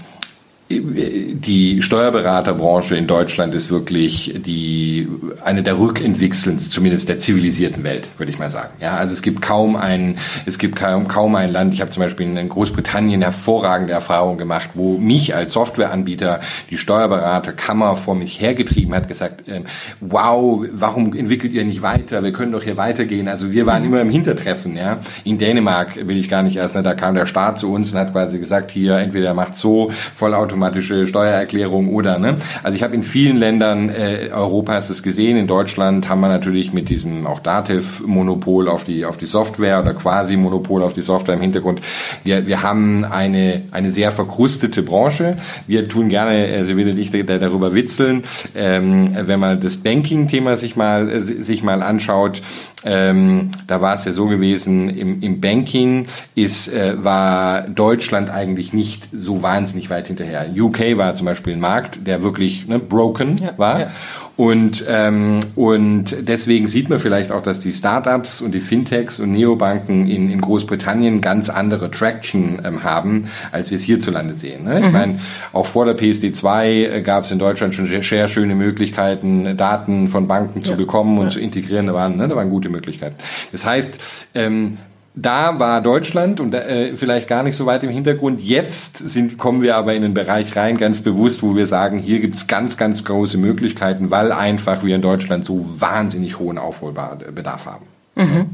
die 0.67 1.84
Steuerberaterbranche 1.84 2.95
in 2.95 3.06
Deutschland 3.06 3.54
ist 3.54 3.69
wirklich 3.69 4.34
die 4.43 5.08
eine 5.43 5.62
der 5.62 5.78
Rückentwickeln, 5.78 6.60
zumindest 6.60 7.08
der 7.08 7.19
zivilisierten 7.19 7.84
Welt, 7.84 8.10
würde 8.17 8.32
ich 8.32 8.39
mal 8.39 8.49
sagen. 8.49 8.73
Ja, 8.82 8.95
also 8.95 9.13
es 9.13 9.21
gibt 9.21 9.43
kaum 9.43 9.75
ein, 9.75 10.17
es 10.47 10.58
gibt 10.58 10.75
kaum, 10.75 11.08
kaum 11.08 11.36
ein 11.36 11.51
Land. 11.51 11.75
Ich 11.75 11.82
habe 11.82 11.91
zum 11.91 12.01
Beispiel 12.01 12.25
in 12.36 12.49
Großbritannien 12.49 13.21
hervorragende 13.21 13.93
Erfahrungen 13.93 14.39
gemacht, 14.39 14.71
wo 14.73 14.97
mich 14.97 15.36
als 15.36 15.54
Softwareanbieter 15.54 16.39
die 16.71 16.80
Steuerberaterkammer 16.80 17.95
vor 17.95 18.15
mich 18.15 18.41
hergetrieben 18.41 18.95
hat, 18.95 19.08
gesagt: 19.08 19.47
äh, 19.47 19.62
Wow, 19.99 20.65
warum 20.71 21.13
entwickelt 21.13 21.54
ihr 21.54 21.63
nicht 21.63 21.84
weiter? 21.84 22.23
Wir 22.23 22.34
können 22.34 22.51
doch 22.51 22.63
hier 22.63 22.78
weitergehen. 22.78 23.28
Also 23.28 23.51
wir 23.51 23.67
waren 23.67 23.86
immer 23.86 24.01
im 24.01 24.10
Hintertreffen. 24.10 24.75
Ja, 24.75 24.97
in 25.25 25.38
Dänemark 25.38 26.08
will 26.08 26.17
ich 26.17 26.28
gar 26.28 26.41
nicht 26.41 26.56
erst. 26.56 26.75
Ne, 26.75 26.82
da 26.82 26.95
kam 26.95 27.13
der 27.13 27.28
Staat 27.28 27.60
zu 27.60 27.71
uns 27.71 27.93
und 27.93 27.99
hat 27.99 28.13
quasi 28.13 28.39
gesagt: 28.39 28.71
Hier 28.71 28.97
entweder 28.97 29.36
macht 29.36 29.56
so 29.56 29.91
Vollauto 30.15 30.54
vollautomatische 30.55 31.07
Steuererklärung 31.07 31.89
oder, 31.89 32.17
ne? 32.17 32.37
Also 32.63 32.75
ich 32.75 32.83
habe 32.83 32.95
in 32.95 33.03
vielen 33.03 33.37
Ländern 33.37 33.89
äh, 33.89 34.29
Europas 34.31 34.87
das 34.87 35.03
gesehen. 35.03 35.37
In 35.37 35.47
Deutschland 35.47 36.07
haben 36.09 36.21
wir 36.21 36.29
natürlich 36.29 36.73
mit 36.73 36.89
diesem 36.89 37.27
auch 37.27 37.39
Dativ-Monopol 37.39 38.69
auf 38.69 38.83
die, 38.83 39.05
auf 39.05 39.17
die 39.17 39.25
Software 39.25 39.81
oder 39.81 39.93
quasi 39.93 40.37
Monopol 40.37 40.83
auf 40.83 40.93
die 40.93 41.01
Software 41.01 41.35
im 41.35 41.41
Hintergrund. 41.41 41.81
Wir, 42.23 42.47
wir 42.47 42.63
haben 42.63 43.05
eine, 43.05 43.63
eine 43.71 43.91
sehr 43.91 44.11
verkrustete 44.11 44.81
Branche. 44.81 45.37
Wir 45.67 45.87
tun 45.89 46.09
gerne, 46.09 46.47
äh, 46.47 46.63
Sie 46.63 46.77
will 46.77 46.93
nicht 46.93 47.13
darüber 47.27 47.73
witzeln, 47.73 48.23
ähm, 48.55 49.15
wenn 49.25 49.39
man 49.39 49.59
das 49.59 49.77
Banking-Thema 49.77 50.57
sich 50.57 50.75
mal, 50.75 51.09
äh, 51.09 51.21
sich 51.21 51.63
mal 51.63 51.81
anschaut, 51.81 52.41
ähm, 52.86 53.52
da 53.67 53.82
war 53.82 53.95
es 53.95 54.06
ja 54.06 54.12
so 54.12 54.28
gewesen, 54.28 54.89
im, 54.89 55.21
im 55.21 55.41
Banking 55.41 56.08
ist, 56.36 56.71
äh, 56.71 57.04
war 57.04 57.62
Deutschland 57.63 58.30
eigentlich 58.30 58.74
nicht 58.74 59.10
so 59.12 59.41
wahnsinnig 59.41 59.89
weit 59.89 60.08
hinterher. 60.08 60.45
UK 60.56 60.98
war 60.98 61.15
zum 61.15 61.26
Beispiel 61.26 61.54
ein 61.54 61.60
Markt, 61.60 62.06
der 62.06 62.21
wirklich 62.21 62.67
ne, 62.67 62.80
broken 62.80 63.38
ja, 63.38 63.58
war. 63.58 63.80
Ja. 63.80 63.91
Und, 64.38 64.84
ähm, 64.89 65.39
und 65.56 66.15
deswegen 66.28 66.67
sieht 66.67 66.89
man 66.89 67.00
vielleicht 67.00 67.32
auch, 67.32 67.41
dass 67.41 67.62
die 67.62 67.74
Startups 67.74 68.41
und 68.41 68.54
die 68.54 68.60
Fintechs 68.60 69.19
und 69.19 69.32
Neobanken 69.32 70.08
in, 70.08 70.30
in 70.30 70.41
Großbritannien 70.41 71.21
ganz 71.21 71.50
andere 71.50 71.89
Traction 71.89 72.62
ähm, 72.65 72.84
haben, 72.84 73.28
als 73.52 73.71
wir 73.71 73.78
es 73.78 73.84
hierzulande 73.84 74.36
sehen. 74.36 74.65
Ne? 74.65 74.80
Mhm. 74.80 74.86
Ich 74.86 74.91
meine, 74.91 75.19
auch 75.54 75.65
vor 75.65 75.86
der 75.86 75.98
PSD2 75.98 76.65
äh, 76.65 77.02
gab 77.02 77.24
es 77.24 77.32
in 77.32 77.39
Deutschland 77.39 77.76
schon 77.76 77.88
sehr, 77.88 78.04
sehr, 78.04 78.28
schöne 78.28 78.56
Möglichkeiten, 78.56 79.56
Daten 79.56 80.10
von 80.10 80.28
Banken 80.28 80.60
ja. 80.60 80.65
zu 80.65 80.76
bekommen 80.76 81.17
und 81.17 81.26
ja. 81.26 81.32
zu 81.32 81.39
integrieren. 81.39 81.88
Da 81.88 81.93
waren, 81.93 82.17
ne, 82.17 82.28
da 82.28 82.36
waren 82.36 82.50
gute 82.50 82.69
Möglichkeiten. 82.69 83.15
Das 83.54 83.65
heißt, 83.65 84.00
ähm, 84.36 84.80
da 85.15 85.60
war 85.60 85.82
Deutschland 85.82 86.39
und 86.39 86.54
äh, 86.54 86.95
vielleicht 86.95 87.28
gar 87.28 87.43
nicht 87.43 87.56
so 87.56 87.65
weit 87.65 87.84
im 87.84 87.89
Hintergrund. 87.89 88.41
Jetzt 88.41 88.97
sind, 88.97 89.38
kommen 89.38 89.62
wir 89.62 89.78
aber 89.78 89.93
in 89.93 90.01
den 90.01 90.13
Bereich 90.13 90.56
rein, 90.56 90.78
ganz 90.78 91.01
bewusst, 91.01 91.41
wo 91.41 91.56
wir 91.56 91.67
sagen, 91.67 91.99
hier 91.99 92.19
gibt 92.19 92.36
es 92.36 92.47
ganz, 92.47 92.78
ganz 92.78 93.04
große 93.04 93.38
Möglichkeiten, 93.38 94.12
weil 94.12 94.32
einfach 94.32 94.84
wir 94.84 94.95
in 94.95 95.01
Deutschland 95.01 95.45
so 95.45 95.65
wahnsinnig 95.80 96.39
hohen 96.39 96.58
Aufholbedarf 96.58 97.65
haben. 97.65 97.86
Mhm 98.15 98.45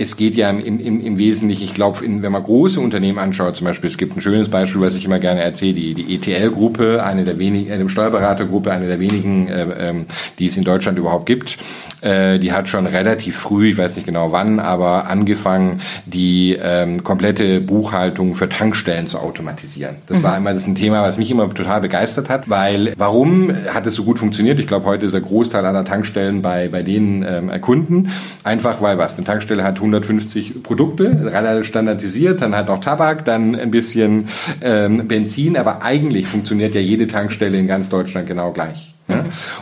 es 0.00 0.16
geht 0.16 0.36
ja 0.36 0.48
im, 0.48 0.78
im, 0.78 1.00
im 1.00 1.18
Wesentlichen, 1.18 1.64
ich 1.64 1.74
glaube, 1.74 2.00
wenn 2.00 2.32
man 2.32 2.42
große 2.42 2.80
Unternehmen 2.80 3.18
anschaut, 3.18 3.56
zum 3.56 3.66
Beispiel, 3.66 3.90
es 3.90 3.98
gibt 3.98 4.16
ein 4.16 4.20
schönes 4.20 4.48
Beispiel, 4.48 4.80
was 4.80 4.96
ich 4.96 5.04
immer 5.04 5.18
gerne 5.18 5.42
erzähle, 5.42 5.74
die, 5.74 5.94
die 5.94 6.14
ETL-Gruppe, 6.14 7.02
eine 7.02 7.24
der 7.24 7.38
wenigen, 7.38 7.72
eine 7.72 7.88
Steuerberatergruppe, 7.88 8.70
eine 8.70 8.86
der 8.86 9.00
wenigen, 9.00 9.48
äh, 9.48 9.88
ähm, 9.88 10.06
die 10.38 10.46
es 10.46 10.56
in 10.56 10.62
Deutschland 10.62 10.98
überhaupt 10.98 11.26
gibt. 11.26 11.58
Äh, 12.00 12.38
die 12.38 12.52
hat 12.52 12.68
schon 12.68 12.86
relativ 12.86 13.36
früh, 13.36 13.70
ich 13.70 13.78
weiß 13.78 13.96
nicht 13.96 14.06
genau 14.06 14.32
wann, 14.32 14.60
aber 14.60 15.06
angefangen, 15.06 15.80
die 16.06 16.56
ähm, 16.60 17.02
komplette 17.02 17.60
Buchhaltung 17.60 18.34
für 18.34 18.48
Tankstellen 18.48 19.06
zu 19.06 19.18
automatisieren. 19.18 19.96
Das 20.06 20.18
mhm. 20.18 20.22
war 20.22 20.36
immer 20.36 20.54
das 20.54 20.66
ein 20.66 20.74
Thema, 20.74 21.02
was 21.02 21.18
mich 21.18 21.30
immer 21.30 21.52
total 21.52 21.80
begeistert 21.80 22.28
hat, 22.28 22.48
weil 22.48 22.92
warum 22.96 23.52
hat 23.72 23.86
es 23.86 23.94
so 23.94 24.04
gut 24.04 24.18
funktioniert? 24.18 24.60
Ich 24.60 24.66
glaube, 24.66 24.86
heute 24.86 25.06
ist 25.06 25.12
der 25.12 25.20
Großteil 25.20 25.64
aller 25.64 25.84
Tankstellen 25.84 26.42
bei, 26.42 26.68
bei 26.68 26.82
den 26.82 27.24
ähm, 27.28 27.60
Kunden. 27.60 28.10
Einfach 28.44 28.80
weil 28.80 28.98
was? 28.98 29.16
Eine 29.16 29.24
Tankstelle 29.24 29.64
hat 29.64 29.76
150 29.76 30.62
Produkte, 30.62 31.32
relativ 31.32 31.66
standardisiert, 31.66 32.42
dann 32.42 32.54
halt 32.54 32.70
auch 32.70 32.78
Tabak, 32.78 33.24
dann 33.24 33.54
ein 33.54 33.70
bisschen 33.70 34.28
ähm, 34.60 35.08
Benzin, 35.08 35.56
aber 35.56 35.82
eigentlich 35.82 36.26
funktioniert 36.26 36.74
ja 36.74 36.80
jede 36.80 37.06
Tankstelle 37.06 37.58
in 37.58 37.66
ganz 37.66 37.88
Deutschland 37.88 38.26
genau 38.26 38.52
gleich. 38.52 38.94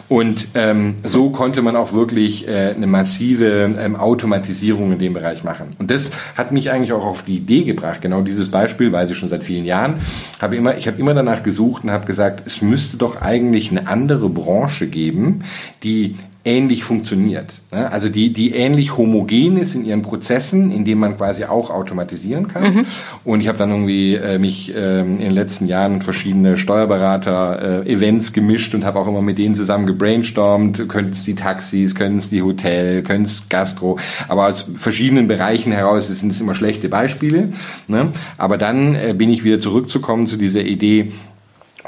Und 0.08 0.48
ähm, 0.54 0.96
so 1.04 1.30
konnte 1.30 1.62
man 1.62 1.76
auch 1.76 1.92
wirklich 1.92 2.48
äh, 2.48 2.74
eine 2.74 2.86
massive 2.86 3.74
ähm, 3.78 3.96
Automatisierung 3.96 4.92
in 4.92 4.98
dem 4.98 5.14
Bereich 5.14 5.44
machen. 5.44 5.76
Und 5.78 5.90
das 5.90 6.10
hat 6.36 6.52
mich 6.52 6.70
eigentlich 6.70 6.92
auch 6.92 7.04
auf 7.04 7.24
die 7.24 7.36
Idee 7.36 7.62
gebracht. 7.62 8.00
Genau 8.00 8.22
dieses 8.22 8.50
Beispiel 8.50 8.92
weiß 8.92 9.10
ich 9.10 9.18
schon 9.18 9.28
seit 9.28 9.44
vielen 9.44 9.64
Jahren. 9.64 9.96
Habe 10.40 10.56
immer, 10.56 10.76
ich 10.76 10.86
habe 10.88 10.98
immer 10.98 11.14
danach 11.14 11.42
gesucht 11.42 11.84
und 11.84 11.90
habe 11.90 12.06
gesagt, 12.06 12.42
es 12.46 12.60
müsste 12.60 12.96
doch 12.96 13.22
eigentlich 13.22 13.70
eine 13.70 13.86
andere 13.86 14.28
Branche 14.28 14.88
geben, 14.88 15.44
die 15.82 16.16
ähnlich 16.46 16.84
funktioniert. 16.84 17.60
Ne? 17.72 17.90
Also 17.90 18.08
die, 18.08 18.32
die 18.32 18.54
ähnlich 18.54 18.96
homogen 18.96 19.56
ist 19.56 19.74
in 19.74 19.84
ihren 19.84 20.02
Prozessen, 20.02 20.70
in 20.70 20.84
denen 20.84 21.00
man 21.00 21.16
quasi 21.16 21.44
auch 21.44 21.70
automatisieren 21.70 22.46
kann. 22.46 22.74
Mhm. 22.74 22.86
Und 23.24 23.40
ich 23.40 23.48
habe 23.48 23.58
dann 23.58 23.70
irgendwie 23.70 24.14
äh, 24.14 24.38
mich 24.38 24.72
äh, 24.72 25.00
in 25.00 25.18
den 25.18 25.32
letzten 25.32 25.66
Jahren 25.66 26.02
verschiedene 26.02 26.56
Steuerberater-Events 26.56 28.30
äh, 28.30 28.32
gemischt 28.32 28.74
und 28.74 28.84
habe 28.84 29.00
auch 29.00 29.08
immer 29.08 29.22
mit 29.22 29.38
denen 29.38 29.56
zusammen 29.56 29.86
gebrainstormt. 29.86 30.88
Können 30.88 31.10
es 31.10 31.24
die 31.24 31.34
Taxis, 31.34 31.96
können 31.96 32.18
es 32.18 32.30
die 32.30 32.42
Hotel, 32.42 33.02
können 33.02 33.24
es 33.24 33.48
Gastro. 33.48 33.98
Aber 34.28 34.46
aus 34.46 34.66
verschiedenen 34.74 35.26
Bereichen 35.26 35.72
heraus 35.72 36.06
sind 36.06 36.30
es 36.30 36.40
immer 36.40 36.54
schlechte 36.54 36.88
Beispiele. 36.88 37.50
Ne? 37.88 38.12
Aber 38.38 38.56
dann 38.56 38.94
äh, 38.94 39.14
bin 39.18 39.30
ich 39.30 39.42
wieder 39.42 39.58
zurückzukommen 39.58 40.28
zu 40.28 40.36
dieser 40.36 40.62
Idee, 40.62 41.10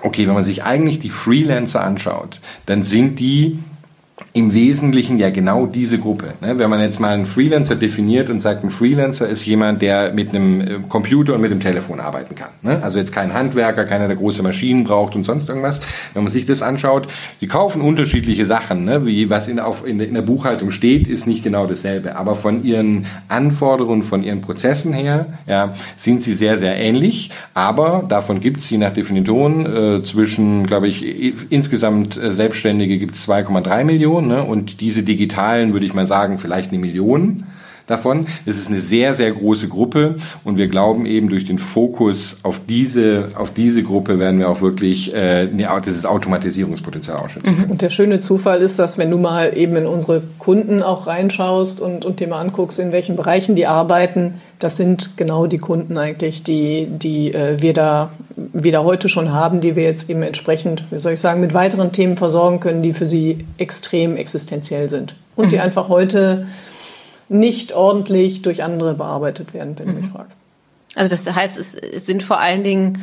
okay, 0.02 0.26
wenn 0.26 0.34
man 0.34 0.44
sich 0.44 0.64
eigentlich 0.64 0.98
die 0.98 1.10
Freelancer 1.10 1.84
anschaut, 1.84 2.40
dann 2.66 2.82
sind 2.82 3.20
die 3.20 3.58
im 4.32 4.52
Wesentlichen 4.52 5.18
ja 5.18 5.30
genau 5.30 5.66
diese 5.66 5.98
Gruppe. 5.98 6.34
Ne? 6.40 6.58
Wenn 6.58 6.70
man 6.70 6.80
jetzt 6.80 7.00
mal 7.00 7.14
einen 7.14 7.26
Freelancer 7.26 7.76
definiert 7.76 8.30
und 8.30 8.40
sagt, 8.40 8.64
ein 8.64 8.70
Freelancer 8.70 9.28
ist 9.28 9.44
jemand, 9.46 9.80
der 9.80 10.12
mit 10.12 10.30
einem 10.30 10.60
äh, 10.60 10.78
Computer 10.88 11.34
und 11.34 11.40
mit 11.40 11.50
dem 11.50 11.60
Telefon 11.60 12.00
arbeiten 12.00 12.34
kann. 12.34 12.50
Ne? 12.62 12.82
Also 12.82 12.98
jetzt 12.98 13.12
kein 13.12 13.32
Handwerker, 13.32 13.84
keiner, 13.84 14.06
der 14.06 14.16
große 14.16 14.42
Maschinen 14.42 14.84
braucht 14.84 15.16
und 15.16 15.24
sonst 15.24 15.48
irgendwas. 15.48 15.80
Wenn 16.14 16.24
man 16.24 16.32
sich 16.32 16.46
das 16.46 16.62
anschaut, 16.62 17.08
die 17.40 17.46
kaufen 17.46 17.80
unterschiedliche 17.80 18.44
Sachen. 18.44 18.84
Ne? 18.84 19.06
Wie 19.06 19.30
was 19.30 19.48
in, 19.48 19.60
auf, 19.60 19.86
in, 19.86 19.98
der 19.98 20.22
Buchhaltung 20.22 20.72
steht, 20.72 21.08
ist 21.08 21.26
nicht 21.26 21.42
genau 21.42 21.66
dasselbe. 21.66 22.16
Aber 22.16 22.34
von 22.34 22.64
ihren 22.64 23.06
Anforderungen, 23.28 24.02
von 24.02 24.22
ihren 24.22 24.40
Prozessen 24.40 24.92
her, 24.92 25.38
ja, 25.46 25.74
sind 25.96 26.22
sie 26.22 26.32
sehr, 26.32 26.58
sehr 26.58 26.76
ähnlich. 26.76 27.30
Aber 27.54 28.04
davon 28.08 28.40
gibt 28.40 28.60
es 28.60 28.68
je 28.70 28.78
nach 28.78 28.92
Definition 28.92 29.66
äh, 29.66 30.02
zwischen, 30.02 30.66
glaube 30.66 30.88
ich, 30.88 31.50
insgesamt 31.50 32.16
äh, 32.16 32.32
Selbstständige 32.32 32.98
gibt 32.98 33.14
es 33.14 33.28
2,3 33.28 33.84
Millionen 33.84 34.07
Millionen 34.08 34.28
ne? 34.28 34.42
und 34.42 34.80
diese 34.80 35.02
digitalen 35.02 35.72
würde 35.72 35.86
ich 35.86 35.94
mal 35.94 36.06
sagen 36.06 36.38
vielleicht 36.38 36.70
eine 36.70 36.78
Million 36.78 37.44
davon. 37.88 38.26
Es 38.46 38.58
ist 38.58 38.68
eine 38.68 38.80
sehr, 38.80 39.14
sehr 39.14 39.32
große 39.32 39.68
Gruppe 39.68 40.16
und 40.44 40.58
wir 40.58 40.68
glauben 40.68 41.06
eben 41.06 41.28
durch 41.28 41.44
den 41.44 41.58
Fokus 41.58 42.38
auf 42.44 42.60
diese, 42.68 43.28
auf 43.34 43.52
diese 43.52 43.82
Gruppe 43.82 44.18
werden 44.18 44.38
wir 44.38 44.48
auch 44.48 44.60
wirklich 44.60 45.12
äh, 45.12 45.48
dieses 45.84 46.04
Automatisierungspotenzial 46.04 47.16
ausschöpfen. 47.16 47.64
Mhm. 47.64 47.70
Und 47.70 47.82
der 47.82 47.90
schöne 47.90 48.20
Zufall 48.20 48.60
ist, 48.60 48.78
dass 48.78 48.98
wenn 48.98 49.10
du 49.10 49.18
mal 49.18 49.56
eben 49.56 49.74
in 49.76 49.86
unsere 49.86 50.22
Kunden 50.38 50.82
auch 50.82 51.06
reinschaust 51.06 51.80
und, 51.80 52.04
und 52.04 52.20
dir 52.20 52.28
mal 52.28 52.40
anguckst, 52.40 52.78
in 52.78 52.92
welchen 52.92 53.16
Bereichen 53.16 53.56
die 53.56 53.66
arbeiten, 53.66 54.34
das 54.58 54.76
sind 54.76 55.16
genau 55.16 55.46
die 55.46 55.58
Kunden 55.58 55.96
eigentlich, 55.96 56.42
die, 56.42 56.86
die 56.90 57.32
äh, 57.32 57.60
wir 57.60 57.72
da 57.72 58.10
wieder 58.36 58.84
heute 58.84 59.08
schon 59.08 59.32
haben, 59.32 59.60
die 59.60 59.76
wir 59.76 59.84
jetzt 59.84 60.10
eben 60.10 60.22
entsprechend, 60.22 60.84
wie 60.90 60.98
soll 60.98 61.12
ich 61.12 61.20
sagen, 61.20 61.40
mit 61.40 61.54
weiteren 61.54 61.92
Themen 61.92 62.16
versorgen 62.16 62.60
können, 62.60 62.82
die 62.82 62.92
für 62.92 63.06
sie 63.06 63.46
extrem 63.56 64.16
existenziell 64.16 64.88
sind 64.88 65.14
und 65.36 65.46
mhm. 65.46 65.50
die 65.50 65.60
einfach 65.60 65.88
heute 65.88 66.46
nicht 67.28 67.72
ordentlich 67.72 68.42
durch 68.42 68.62
andere 68.62 68.94
bearbeitet 68.94 69.54
werden, 69.54 69.78
wenn 69.78 69.88
mhm. 69.88 69.94
du 69.94 70.00
mich 70.00 70.10
fragst. 70.10 70.40
Also 70.94 71.10
das 71.10 71.32
heißt, 71.32 71.58
es 71.58 72.06
sind 72.06 72.22
vor 72.22 72.40
allen 72.40 72.64
Dingen 72.64 73.02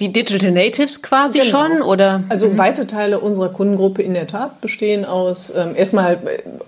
die 0.00 0.12
Digital 0.12 0.52
Natives 0.52 1.02
quasi 1.02 1.40
genau. 1.40 1.50
schon 1.50 1.82
oder? 1.82 2.22
Also 2.28 2.48
mhm. 2.48 2.58
weite 2.58 2.86
Teile 2.86 3.18
unserer 3.18 3.48
Kundengruppe 3.48 4.00
in 4.00 4.14
der 4.14 4.28
Tat 4.28 4.60
bestehen 4.60 5.04
aus 5.04 5.52
ähm, 5.56 5.74
erstmal 5.74 6.14
äh, 6.14 6.18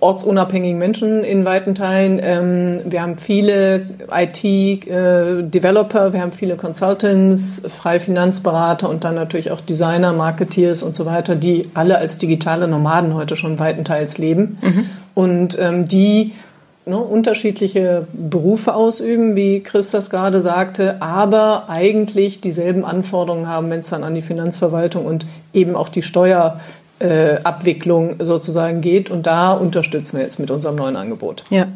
ortsunabhängigen 0.01 0.77
Menschen 0.77 1.23
in 1.23 1.45
weiten 1.45 1.73
Teilen. 1.73 2.19
Ähm, 2.21 2.81
wir 2.83 3.01
haben 3.01 3.17
viele 3.17 3.85
IT-Developer, 4.11 6.07
äh, 6.07 6.13
wir 6.13 6.21
haben 6.21 6.33
viele 6.33 6.57
Consultants, 6.57 7.63
freie 7.73 8.01
Finanzberater 8.01 8.89
und 8.89 9.05
dann 9.05 9.15
natürlich 9.15 9.51
auch 9.51 9.61
Designer, 9.61 10.11
Marketeers 10.11 10.83
und 10.83 10.93
so 10.93 11.05
weiter, 11.05 11.37
die 11.37 11.69
alle 11.73 11.97
als 11.99 12.17
digitale 12.17 12.67
Nomaden 12.67 13.13
heute 13.13 13.37
schon 13.37 13.59
weitenteils 13.59 14.17
leben. 14.17 14.57
Mhm. 14.61 14.89
Und 15.13 15.57
ähm, 15.57 15.87
die 15.87 16.33
ne, 16.85 16.97
unterschiedliche 16.97 18.07
Berufe 18.13 18.73
ausüben, 18.73 19.35
wie 19.35 19.61
Chris 19.61 19.91
das 19.91 20.09
gerade 20.09 20.41
sagte, 20.41 20.99
aber 21.01 21.69
eigentlich 21.69 22.41
dieselben 22.41 22.83
Anforderungen 22.85 23.47
haben, 23.47 23.69
wenn 23.69 23.79
es 23.79 23.89
dann 23.89 24.03
an 24.03 24.15
die 24.15 24.21
Finanzverwaltung 24.21 25.05
und 25.05 25.25
eben 25.53 25.75
auch 25.75 25.89
die 25.89 26.01
Steuerabwicklung 26.01 28.19
äh, 28.19 28.23
sozusagen 28.23 28.81
geht. 28.81 29.11
Und 29.11 29.27
da 29.27 29.53
unterstützen 29.53 30.17
wir 30.17 30.23
jetzt 30.23 30.39
mit 30.39 30.49
unserem 30.51 30.75
neuen 30.75 30.95
Angebot. 30.95 31.43
Ja. 31.49 31.67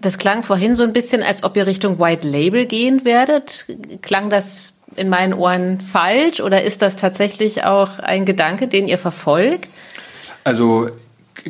Das 0.00 0.18
klang 0.18 0.42
vorhin 0.42 0.74
so 0.76 0.82
ein 0.82 0.92
bisschen, 0.92 1.22
als 1.22 1.42
ob 1.42 1.56
ihr 1.56 1.66
Richtung 1.66 1.98
White 1.98 2.28
Label 2.28 2.66
gehen 2.66 3.06
werdet. 3.06 3.64
Klang 4.02 4.28
das 4.28 4.74
in 4.94 5.08
meinen 5.08 5.32
Ohren 5.32 5.80
falsch 5.80 6.40
oder 6.40 6.62
ist 6.62 6.82
das 6.82 6.96
tatsächlich 6.96 7.64
auch 7.64 7.98
ein 7.98 8.26
Gedanke, 8.26 8.68
den 8.68 8.88
ihr 8.88 8.98
verfolgt? 8.98 9.70
Also 10.44 10.90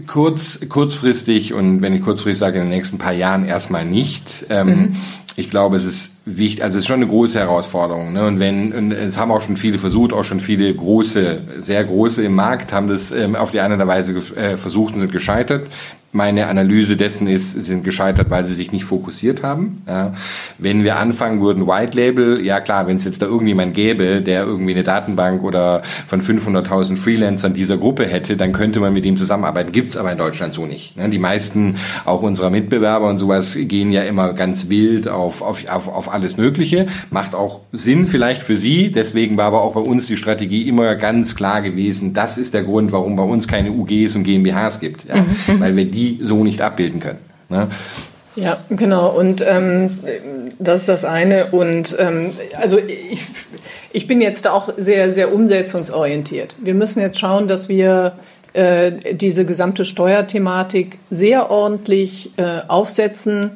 kurz, 0.06 0.60
kurzfristig 0.68 1.54
und 1.54 1.82
wenn 1.82 1.94
ich 1.94 2.02
kurzfristig 2.02 2.38
sage, 2.38 2.58
in 2.58 2.64
den 2.64 2.70
nächsten 2.70 2.98
paar 2.98 3.12
Jahren 3.12 3.46
erstmal 3.46 3.84
nicht. 3.84 4.46
Ähm, 4.50 4.68
mhm. 4.68 4.96
Ich 5.38 5.50
glaube, 5.50 5.76
es 5.76 5.84
ist 5.84 6.12
wichtig, 6.24 6.64
also 6.64 6.78
es 6.78 6.84
ist 6.84 6.88
schon 6.88 6.96
eine 6.96 7.08
große 7.08 7.38
Herausforderung. 7.38 8.14
Ne? 8.14 8.26
Und 8.26 8.40
wenn, 8.40 8.72
und 8.72 8.92
es 8.92 9.18
haben 9.18 9.30
auch 9.30 9.42
schon 9.42 9.58
viele 9.58 9.78
versucht, 9.78 10.14
auch 10.14 10.24
schon 10.24 10.40
viele 10.40 10.74
große, 10.74 11.40
sehr 11.58 11.84
große 11.84 12.22
im 12.22 12.34
Markt 12.34 12.72
haben 12.72 12.88
das 12.88 13.12
ähm, 13.12 13.36
auf 13.36 13.50
die 13.50 13.60
eine 13.60 13.74
oder 13.74 13.82
andere 13.82 13.88
Weise 13.88 14.14
äh, 14.34 14.56
versucht 14.56 14.94
und 14.94 15.00
sind 15.00 15.12
gescheitert 15.12 15.66
meine 16.16 16.48
Analyse 16.48 16.96
dessen 16.96 17.28
ist, 17.28 17.52
sind 17.52 17.84
gescheitert, 17.84 18.30
weil 18.30 18.44
sie 18.46 18.54
sich 18.54 18.72
nicht 18.72 18.84
fokussiert 18.84 19.42
haben. 19.42 19.82
Ja. 19.86 20.14
Wenn 20.58 20.82
wir 20.82 20.98
anfangen 20.98 21.40
würden, 21.40 21.66
White 21.66 21.96
Label, 21.96 22.44
ja 22.44 22.60
klar, 22.60 22.86
wenn 22.86 22.96
es 22.96 23.04
jetzt 23.04 23.22
da 23.22 23.26
irgendjemand 23.26 23.74
gäbe, 23.74 24.22
der 24.22 24.44
irgendwie 24.44 24.72
eine 24.72 24.82
Datenbank 24.82 25.42
oder 25.42 25.82
von 26.06 26.20
500.000 26.20 26.96
Freelancern 26.96 27.54
dieser 27.54 27.76
Gruppe 27.76 28.06
hätte, 28.06 28.36
dann 28.36 28.52
könnte 28.52 28.80
man 28.80 28.92
mit 28.92 29.04
ihm 29.04 29.16
zusammenarbeiten. 29.16 29.72
Gibt's 29.72 29.96
aber 29.96 30.12
in 30.12 30.18
Deutschland 30.18 30.54
so 30.54 30.66
nicht. 30.66 30.96
Ne. 30.96 31.08
Die 31.10 31.18
meisten, 31.18 31.76
auch 32.04 32.22
unserer 32.22 32.50
Mitbewerber 32.50 33.08
und 33.08 33.18
sowas, 33.18 33.56
gehen 33.58 33.92
ja 33.92 34.02
immer 34.02 34.32
ganz 34.32 34.68
wild 34.68 35.08
auf, 35.08 35.42
auf, 35.42 35.68
auf, 35.68 35.88
auf 35.88 36.12
alles 36.12 36.36
Mögliche. 36.36 36.86
Macht 37.10 37.34
auch 37.34 37.60
Sinn 37.72 38.06
vielleicht 38.06 38.42
für 38.42 38.56
sie. 38.56 38.90
Deswegen 38.90 39.36
war 39.36 39.46
aber 39.46 39.62
auch 39.62 39.74
bei 39.74 39.80
uns 39.80 40.06
die 40.06 40.16
Strategie 40.16 40.68
immer 40.68 40.94
ganz 40.94 41.36
klar 41.36 41.60
gewesen, 41.60 42.14
das 42.14 42.38
ist 42.38 42.54
der 42.54 42.62
Grund, 42.62 42.92
warum 42.92 43.16
bei 43.16 43.22
uns 43.22 43.46
keine 43.46 43.70
UGs 43.70 44.16
und 44.16 44.24
GmbHs 44.24 44.80
gibt. 44.80 45.04
Ja. 45.04 45.16
Mhm. 45.16 45.60
Weil 45.60 45.76
wir 45.76 45.84
die 45.84 46.05
so 46.20 46.44
nicht 46.44 46.60
abbilden 46.60 47.00
können. 47.00 47.18
Ne? 47.48 47.68
Ja, 48.36 48.58
genau. 48.68 49.08
Und 49.08 49.44
ähm, 49.46 49.98
das 50.58 50.80
ist 50.80 50.88
das 50.88 51.04
eine. 51.04 51.50
Und 51.52 51.96
ähm, 51.98 52.32
also 52.60 52.78
ich, 52.78 53.22
ich 53.92 54.06
bin 54.06 54.20
jetzt 54.20 54.46
auch 54.46 54.68
sehr, 54.76 55.10
sehr 55.10 55.32
umsetzungsorientiert. 55.34 56.54
Wir 56.62 56.74
müssen 56.74 57.00
jetzt 57.00 57.18
schauen, 57.18 57.48
dass 57.48 57.68
wir 57.68 58.18
äh, 58.52 59.14
diese 59.14 59.46
gesamte 59.46 59.84
Steuerthematik 59.84 60.98
sehr 61.08 61.50
ordentlich 61.50 62.32
äh, 62.36 62.60
aufsetzen, 62.68 63.52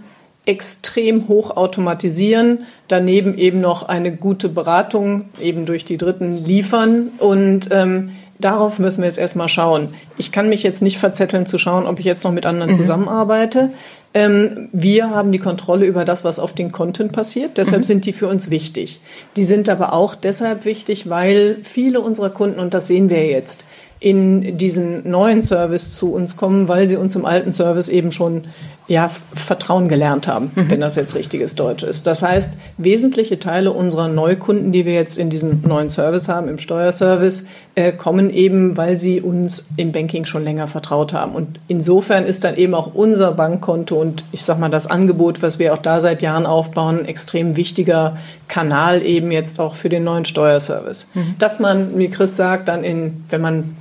extrem 0.46 1.28
hoch 1.28 1.56
automatisieren, 1.56 2.64
daneben 2.88 3.36
eben 3.36 3.60
noch 3.60 3.82
eine 3.82 4.12
gute 4.12 4.48
Beratung 4.48 5.26
eben 5.40 5.66
durch 5.66 5.84
die 5.84 5.98
Dritten 5.98 6.36
liefern 6.44 7.10
und 7.18 7.68
ähm, 7.70 8.10
darauf 8.40 8.78
müssen 8.78 9.02
wir 9.02 9.08
jetzt 9.08 9.18
erstmal 9.18 9.48
schauen. 9.48 9.94
Ich 10.16 10.32
kann 10.32 10.48
mich 10.48 10.62
jetzt 10.62 10.82
nicht 10.82 10.98
verzetteln 10.98 11.46
zu 11.46 11.58
schauen, 11.58 11.86
ob 11.86 11.98
ich 11.98 12.04
jetzt 12.04 12.24
noch 12.24 12.32
mit 12.32 12.46
anderen 12.46 12.70
mhm. 12.70 12.76
zusammenarbeite. 12.76 13.70
Ähm, 14.12 14.68
wir 14.72 15.10
haben 15.10 15.30
die 15.30 15.38
Kontrolle 15.38 15.86
über 15.86 16.04
das, 16.04 16.24
was 16.24 16.38
auf 16.38 16.52
den 16.52 16.72
Konten 16.72 17.10
passiert. 17.10 17.58
Deshalb 17.58 17.82
mhm. 17.82 17.86
sind 17.86 18.06
die 18.06 18.12
für 18.12 18.28
uns 18.28 18.50
wichtig. 18.50 19.00
Die 19.36 19.44
sind 19.44 19.68
aber 19.68 19.92
auch 19.92 20.14
deshalb 20.14 20.64
wichtig, 20.64 21.08
weil 21.08 21.58
viele 21.62 22.00
unserer 22.00 22.30
Kunden, 22.30 22.58
und 22.58 22.74
das 22.74 22.86
sehen 22.86 23.10
wir 23.10 23.26
jetzt, 23.26 23.64
in 24.00 24.56
diesen 24.56 25.08
neuen 25.08 25.42
Service 25.42 25.94
zu 25.94 26.14
uns 26.14 26.36
kommen, 26.36 26.68
weil 26.68 26.88
sie 26.88 26.96
uns 26.96 27.14
im 27.16 27.26
alten 27.26 27.52
Service 27.52 27.90
eben 27.90 28.12
schon 28.12 28.44
ja, 28.90 29.08
Vertrauen 29.08 29.86
gelernt 29.86 30.26
haben, 30.26 30.50
mhm. 30.52 30.68
wenn 30.68 30.80
das 30.80 30.96
jetzt 30.96 31.14
richtiges 31.14 31.54
Deutsch 31.54 31.84
ist. 31.84 32.08
Das 32.08 32.24
heißt, 32.24 32.58
wesentliche 32.76 33.38
Teile 33.38 33.70
unserer 33.70 34.08
Neukunden, 34.08 34.72
die 34.72 34.84
wir 34.84 34.94
jetzt 34.94 35.16
in 35.16 35.30
diesem 35.30 35.62
neuen 35.62 35.88
Service 35.88 36.28
haben, 36.28 36.48
im 36.48 36.58
Steuerservice, 36.58 37.46
äh, 37.76 37.92
kommen 37.92 38.30
eben, 38.30 38.76
weil 38.76 38.98
sie 38.98 39.20
uns 39.20 39.68
im 39.76 39.92
Banking 39.92 40.24
schon 40.24 40.42
länger 40.42 40.66
vertraut 40.66 41.12
haben. 41.12 41.36
Und 41.36 41.60
insofern 41.68 42.24
ist 42.24 42.42
dann 42.42 42.56
eben 42.56 42.74
auch 42.74 42.92
unser 42.92 43.30
Bankkonto 43.30 43.94
und 43.94 44.24
ich 44.32 44.44
sag 44.44 44.58
mal 44.58 44.70
das 44.70 44.88
Angebot, 44.88 45.40
was 45.40 45.60
wir 45.60 45.72
auch 45.72 45.78
da 45.78 46.00
seit 46.00 46.20
Jahren 46.20 46.44
aufbauen, 46.44 46.98
ein 46.98 47.04
extrem 47.04 47.56
wichtiger 47.56 48.16
Kanal 48.48 49.04
eben 49.04 49.30
jetzt 49.30 49.60
auch 49.60 49.74
für 49.74 49.88
den 49.88 50.02
neuen 50.02 50.24
Steuerservice. 50.24 51.06
Mhm. 51.14 51.36
Dass 51.38 51.60
man, 51.60 51.96
wie 51.96 52.08
Chris 52.08 52.34
sagt, 52.34 52.66
dann 52.66 52.82
in, 52.82 53.22
wenn 53.28 53.40
man 53.40 53.76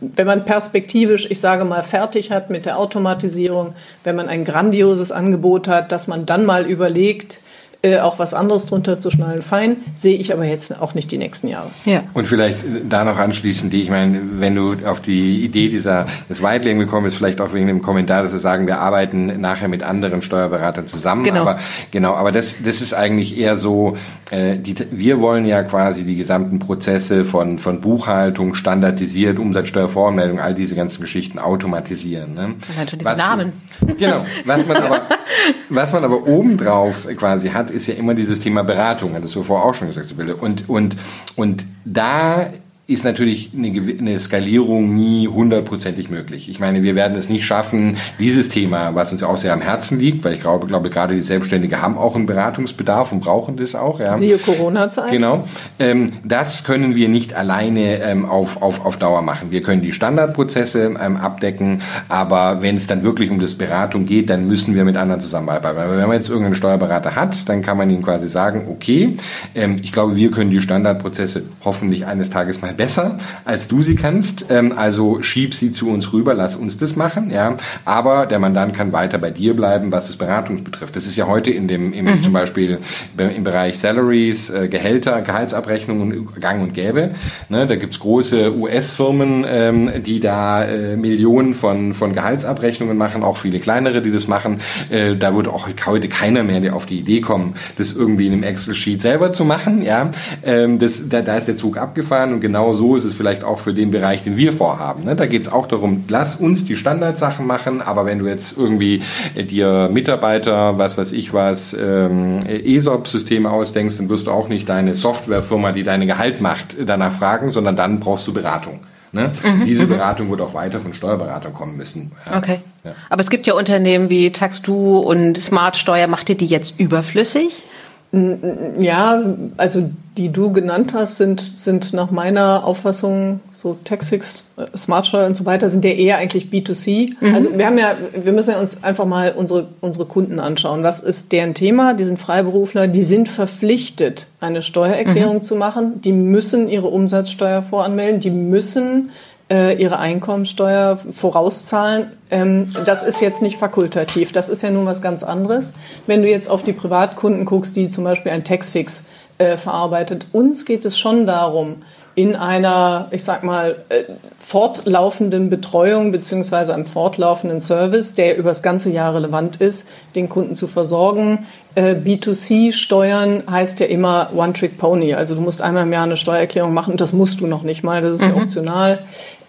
wenn 0.00 0.26
man 0.26 0.44
perspektivisch, 0.44 1.30
ich 1.30 1.40
sage 1.40 1.64
mal, 1.64 1.82
fertig 1.82 2.30
hat 2.30 2.50
mit 2.50 2.66
der 2.66 2.78
Automatisierung, 2.78 3.74
wenn 4.04 4.16
man 4.16 4.28
ein 4.28 4.44
grandioses 4.44 5.12
Angebot 5.12 5.68
hat, 5.68 5.92
dass 5.92 6.08
man 6.08 6.26
dann 6.26 6.44
mal 6.46 6.66
überlegt, 6.66 7.40
äh, 7.82 7.98
auch 7.98 8.18
was 8.18 8.34
anderes 8.34 8.66
drunter 8.66 9.00
zu 9.00 9.10
schnallen, 9.10 9.40
fein. 9.40 9.78
Sehe 9.96 10.18
ich 10.18 10.34
aber 10.34 10.44
jetzt 10.44 10.82
auch 10.82 10.92
nicht 10.92 11.10
die 11.10 11.16
nächsten 11.16 11.48
Jahre. 11.48 11.70
Ja. 11.86 12.02
Und 12.12 12.26
vielleicht 12.26 12.58
da 12.88 13.04
noch 13.04 13.16
anschließend, 13.16 13.72
die, 13.72 13.82
ich 13.82 13.88
meine, 13.88 14.20
wenn 14.34 14.54
du 14.54 14.76
auf 14.84 15.00
die 15.00 15.42
Idee 15.42 15.70
dieser, 15.70 16.06
des 16.28 16.42
Whiteling 16.42 16.78
gekommen 16.78 17.04
bist, 17.04 17.16
vielleicht 17.16 17.40
auch 17.40 17.54
wegen 17.54 17.68
dem 17.68 17.80
Kommentar, 17.80 18.22
dass 18.22 18.32
wir 18.32 18.38
sagen, 18.38 18.66
wir 18.66 18.80
arbeiten 18.80 19.40
nachher 19.40 19.68
mit 19.68 19.82
anderen 19.82 20.20
Steuerberatern 20.20 20.86
zusammen. 20.86 21.24
Genau. 21.24 21.40
Aber, 21.40 21.58
genau, 21.90 22.14
aber 22.16 22.32
das, 22.32 22.56
das 22.62 22.82
ist 22.82 22.92
eigentlich 22.92 23.38
eher 23.38 23.56
so, 23.56 23.96
äh, 24.30 24.58
die, 24.58 24.74
wir 24.90 25.20
wollen 25.20 25.46
ja 25.46 25.62
quasi 25.62 26.04
die 26.04 26.16
gesamten 26.16 26.58
Prozesse 26.58 27.24
von, 27.24 27.58
von 27.58 27.80
Buchhaltung, 27.80 28.54
standardisiert, 28.54 29.38
Umsatzsteuervoranmeldung, 29.38 30.38
all 30.38 30.54
diese 30.54 30.76
ganzen 30.76 31.00
Geschichten 31.00 31.38
automatisieren. 31.38 32.34
Ne? 32.34 32.54
Das 32.68 32.76
hat 32.76 32.90
schon 32.90 32.98
diesen 32.98 33.16
Namen. 33.16 33.52
Genau. 33.98 34.26
Was 34.44 34.66
man 34.66 34.76
aber, 34.76 35.00
was 35.70 35.92
man 35.94 36.04
aber 36.04 36.26
obendrauf 36.26 37.08
quasi 37.16 37.48
hat, 37.48 37.69
ist 37.70 37.86
ja 37.86 37.94
immer 37.94 38.14
dieses 38.14 38.40
Thema 38.40 38.62
Beratung, 38.62 39.14
hattest 39.14 39.34
du 39.34 39.42
vorher 39.42 39.68
auch 39.68 39.74
schon 39.74 39.88
gesagt, 39.88 40.08
Sibylle. 40.08 40.36
Und, 40.36 40.68
und, 40.68 40.96
und 41.36 41.66
da 41.84 42.50
ist 42.90 43.04
natürlich 43.04 43.50
eine, 43.56 43.68
eine 43.68 44.18
Skalierung 44.18 44.92
nie 44.94 45.28
hundertprozentig 45.28 46.10
möglich. 46.10 46.48
Ich 46.48 46.58
meine, 46.58 46.82
wir 46.82 46.96
werden 46.96 47.16
es 47.16 47.28
nicht 47.28 47.46
schaffen, 47.46 47.96
dieses 48.18 48.48
Thema, 48.48 48.96
was 48.96 49.12
uns 49.12 49.22
auch 49.22 49.36
sehr 49.36 49.52
am 49.52 49.60
Herzen 49.60 50.00
liegt, 50.00 50.24
weil 50.24 50.34
ich 50.34 50.40
glaube, 50.40 50.66
glaube 50.66 50.90
gerade 50.90 51.14
die 51.14 51.22
Selbstständige 51.22 51.80
haben 51.80 51.96
auch 51.96 52.16
einen 52.16 52.26
Beratungsbedarf 52.26 53.12
und 53.12 53.20
brauchen 53.20 53.56
das 53.56 53.76
auch. 53.76 54.00
Ja. 54.00 54.16
Siehe 54.16 54.38
Corona-Zeit. 54.38 55.12
Genau. 55.12 55.44
Ähm, 55.78 56.08
das 56.24 56.64
können 56.64 56.96
wir 56.96 57.08
nicht 57.08 57.32
alleine 57.34 58.02
ähm, 58.02 58.24
auf, 58.24 58.60
auf, 58.60 58.84
auf 58.84 58.96
Dauer 58.96 59.22
machen. 59.22 59.52
Wir 59.52 59.62
können 59.62 59.82
die 59.82 59.92
Standardprozesse 59.92 60.96
ähm, 61.00 61.16
abdecken, 61.16 61.82
aber 62.08 62.60
wenn 62.60 62.74
es 62.74 62.88
dann 62.88 63.04
wirklich 63.04 63.30
um 63.30 63.38
das 63.38 63.54
Beratung 63.54 64.04
geht, 64.04 64.30
dann 64.30 64.48
müssen 64.48 64.74
wir 64.74 64.84
mit 64.84 64.96
anderen 64.96 65.20
zusammenarbeiten. 65.20 65.76
Weil 65.76 65.90
wenn 65.92 66.08
man 66.08 66.16
jetzt 66.16 66.28
irgendeinen 66.28 66.56
Steuerberater 66.56 67.14
hat, 67.14 67.48
dann 67.48 67.62
kann 67.62 67.76
man 67.76 67.88
ihm 67.88 68.02
quasi 68.02 68.26
sagen, 68.26 68.66
okay, 68.68 69.16
ähm, 69.54 69.76
ich 69.80 69.92
glaube, 69.92 70.16
wir 70.16 70.32
können 70.32 70.50
die 70.50 70.60
Standardprozesse 70.60 71.44
hoffentlich 71.64 72.06
eines 72.06 72.30
Tages 72.30 72.60
mal 72.60 72.79
besser, 72.80 73.18
als 73.44 73.68
du 73.68 73.82
sie 73.82 73.94
kannst. 73.94 74.46
Ähm, 74.48 74.72
also 74.74 75.20
schieb 75.20 75.52
sie 75.52 75.70
zu 75.70 75.90
uns 75.90 76.14
rüber, 76.14 76.32
lass 76.32 76.56
uns 76.56 76.78
das 76.78 76.96
machen. 76.96 77.30
Ja, 77.30 77.56
aber 77.84 78.24
der 78.24 78.38
Mandant 78.38 78.74
kann 78.74 78.94
weiter 78.94 79.18
bei 79.18 79.28
dir 79.28 79.54
bleiben, 79.54 79.92
was 79.92 80.06
das 80.06 80.16
Beratung 80.16 80.64
betrifft. 80.64 80.96
Das 80.96 81.06
ist 81.06 81.14
ja 81.14 81.26
heute 81.26 81.50
in 81.50 81.68
dem 81.68 81.92
im, 81.92 82.06
mhm. 82.06 82.22
zum 82.22 82.32
Beispiel 82.32 82.78
im 83.18 83.44
Bereich 83.44 83.78
Salaries, 83.78 84.48
äh, 84.48 84.68
Gehälter, 84.68 85.20
Gehaltsabrechnungen 85.20 86.26
gang 86.40 86.62
und 86.62 86.72
gäbe. 86.72 87.10
Ne, 87.50 87.66
da 87.66 87.76
gibt's 87.76 88.00
große 88.00 88.56
US-Firmen, 88.56 89.44
ähm, 89.46 89.90
die 90.02 90.20
da 90.20 90.64
äh, 90.64 90.96
Millionen 90.96 91.52
von 91.52 91.92
von 91.92 92.14
Gehaltsabrechnungen 92.14 92.96
machen, 92.96 93.22
auch 93.22 93.36
viele 93.36 93.58
kleinere, 93.58 94.00
die 94.00 94.10
das 94.10 94.26
machen. 94.26 94.60
Äh, 94.88 95.16
da 95.16 95.34
würde 95.34 95.52
auch 95.52 95.68
heute 95.84 96.08
keiner 96.08 96.44
mehr 96.44 96.74
auf 96.74 96.86
die 96.86 97.00
Idee 97.00 97.20
kommen, 97.20 97.56
das 97.76 97.92
irgendwie 97.92 98.28
in 98.28 98.32
einem 98.32 98.42
Excel-Sheet 98.42 99.02
selber 99.02 99.32
zu 99.32 99.44
machen. 99.44 99.82
Ja, 99.82 100.12
ähm, 100.42 100.78
das, 100.78 101.10
da, 101.10 101.20
da 101.20 101.36
ist 101.36 101.46
der 101.46 101.58
Zug 101.58 101.76
abgefahren 101.76 102.32
und 102.32 102.40
genau 102.40 102.69
genau 102.70 102.74
so 102.78 102.96
ist 102.96 103.04
es 103.04 103.14
vielleicht 103.14 103.44
auch 103.44 103.58
für 103.58 103.74
den 103.74 103.90
Bereich, 103.90 104.22
den 104.22 104.36
wir 104.36 104.52
vorhaben. 104.52 105.04
Ne? 105.04 105.16
Da 105.16 105.26
geht 105.26 105.42
es 105.42 105.48
auch 105.48 105.66
darum, 105.66 106.04
lass 106.08 106.36
uns 106.36 106.64
die 106.64 106.76
Standardsachen 106.76 107.46
machen, 107.46 107.82
aber 107.82 108.06
wenn 108.06 108.18
du 108.18 108.26
jetzt 108.26 108.56
irgendwie 108.58 109.02
äh, 109.34 109.44
dir 109.44 109.88
Mitarbeiter, 109.92 110.78
was 110.78 110.96
weiß 110.96 111.12
ich 111.12 111.32
was, 111.32 111.74
ähm, 111.74 112.40
ESOP-Systeme 112.46 113.50
ausdenkst, 113.50 113.96
dann 113.98 114.08
wirst 114.08 114.26
du 114.26 114.30
auch 114.30 114.48
nicht 114.48 114.68
deine 114.68 114.94
Softwarefirma, 114.94 115.72
die 115.72 115.82
deine 115.82 116.06
Gehalt 116.06 116.40
macht, 116.40 116.76
danach 116.86 117.12
fragen, 117.12 117.50
sondern 117.50 117.76
dann 117.76 118.00
brauchst 118.00 118.26
du 118.26 118.32
Beratung. 118.32 118.80
Ne? 119.12 119.32
Mhm, 119.42 119.64
Diese 119.64 119.84
mhm. 119.84 119.88
Beratung 119.88 120.30
wird 120.30 120.40
auch 120.40 120.54
weiter 120.54 120.78
von 120.78 120.94
Steuerberatern 120.94 121.52
kommen 121.52 121.76
müssen. 121.76 122.12
Ja. 122.26 122.38
Okay. 122.38 122.60
Ja. 122.84 122.92
Aber 123.08 123.20
es 123.20 123.28
gibt 123.28 123.46
ja 123.46 123.54
Unternehmen 123.54 124.08
wie 124.08 124.30
Taxdu 124.30 124.98
und 124.98 125.36
Smartsteuer. 125.40 126.06
Macht 126.06 126.28
ihr 126.28 126.36
die 126.36 126.46
jetzt 126.46 126.78
überflüssig? 126.78 127.64
Ja, 128.12 129.22
also 129.56 129.88
die 130.16 130.32
du 130.32 130.52
genannt 130.52 130.94
hast, 130.94 131.18
sind, 131.18 131.40
sind 131.40 131.92
nach 131.92 132.10
meiner 132.10 132.64
Auffassung 132.64 133.40
so 133.54 133.78
Taxfix, 133.84 134.44
äh, 134.56 134.76
Smartsteuer 134.76 135.26
und 135.26 135.36
so 135.36 135.44
weiter, 135.44 135.68
sind 135.68 135.84
ja 135.84 135.92
eher 135.92 136.16
eigentlich 136.16 136.46
B2C. 136.46 137.12
Mhm. 137.20 137.34
Also 137.34 137.56
wir 137.56 137.66
haben 137.66 137.78
ja, 137.78 137.94
wir 138.14 138.32
müssen 138.32 138.50
ja 138.50 138.58
uns 138.58 138.82
einfach 138.82 139.04
mal 139.04 139.32
unsere, 139.36 139.68
unsere 139.80 140.06
Kunden 140.06 140.40
anschauen. 140.40 140.82
Was 140.82 141.00
ist 141.00 141.30
deren 141.30 141.54
Thema? 141.54 141.94
Die 141.94 142.04
sind 142.04 142.18
Freiberufler, 142.18 142.88
die 142.88 143.04
sind 143.04 143.28
verpflichtet, 143.28 144.26
eine 144.40 144.62
Steuererklärung 144.62 145.36
mhm. 145.36 145.42
zu 145.42 145.56
machen. 145.56 146.00
Die 146.00 146.12
müssen 146.12 146.68
ihre 146.68 146.88
Umsatzsteuer 146.88 147.62
voranmelden, 147.62 148.20
die 148.20 148.30
müssen 148.30 149.10
ihre 149.50 149.98
Einkommensteuer 149.98 150.98
vorauszahlen. 151.10 152.12
Ähm, 152.30 152.66
das 152.84 153.02
ist 153.02 153.20
jetzt 153.20 153.42
nicht 153.42 153.56
fakultativ, 153.56 154.32
das 154.32 154.48
ist 154.48 154.62
ja 154.62 154.70
nun 154.70 154.86
was 154.86 155.02
ganz 155.02 155.22
anderes. 155.22 155.74
Wenn 156.06 156.22
du 156.22 156.28
jetzt 156.28 156.48
auf 156.48 156.62
die 156.62 156.72
Privatkunden 156.72 157.44
guckst, 157.44 157.74
die 157.74 157.88
zum 157.88 158.04
Beispiel 158.04 158.30
ein 158.32 158.44
Taxfix 158.44 159.06
äh, 159.38 159.56
verarbeitet, 159.56 160.26
uns 160.32 160.64
geht 160.64 160.84
es 160.84 160.98
schon 160.98 161.26
darum, 161.26 161.76
in 162.14 162.36
einer, 162.36 163.08
ich 163.12 163.24
sag 163.24 163.44
mal, 163.44 163.76
äh, 163.88 164.04
fortlaufenden 164.40 165.48
Betreuung 165.48 166.12
beziehungsweise 166.12 166.74
einem 166.74 166.86
fortlaufenden 166.86 167.60
Service, 167.60 168.14
der 168.14 168.36
über 168.36 168.50
das 168.50 168.62
ganze 168.62 168.90
Jahr 168.90 169.14
relevant 169.14 169.56
ist, 169.56 169.88
den 170.14 170.28
Kunden 170.28 170.54
zu 170.54 170.66
versorgen. 170.66 171.46
Äh, 171.76 171.94
B2C 171.94 172.72
Steuern 172.72 173.44
heißt 173.48 173.80
ja 173.80 173.86
immer 173.86 174.30
One-Trick-Pony. 174.34 175.14
Also 175.14 175.34
du 175.34 175.40
musst 175.40 175.62
einmal 175.62 175.84
im 175.84 175.92
Jahr 175.92 176.04
eine 176.04 176.16
Steuererklärung 176.16 176.74
machen 176.74 176.96
das 176.96 177.12
musst 177.12 177.40
du 177.40 177.46
noch 177.46 177.62
nicht 177.62 177.84
mal, 177.84 178.02
das 178.02 178.20
ist 178.20 178.26
mhm. 178.26 178.36
ja 178.36 178.42
optional. 178.42 178.98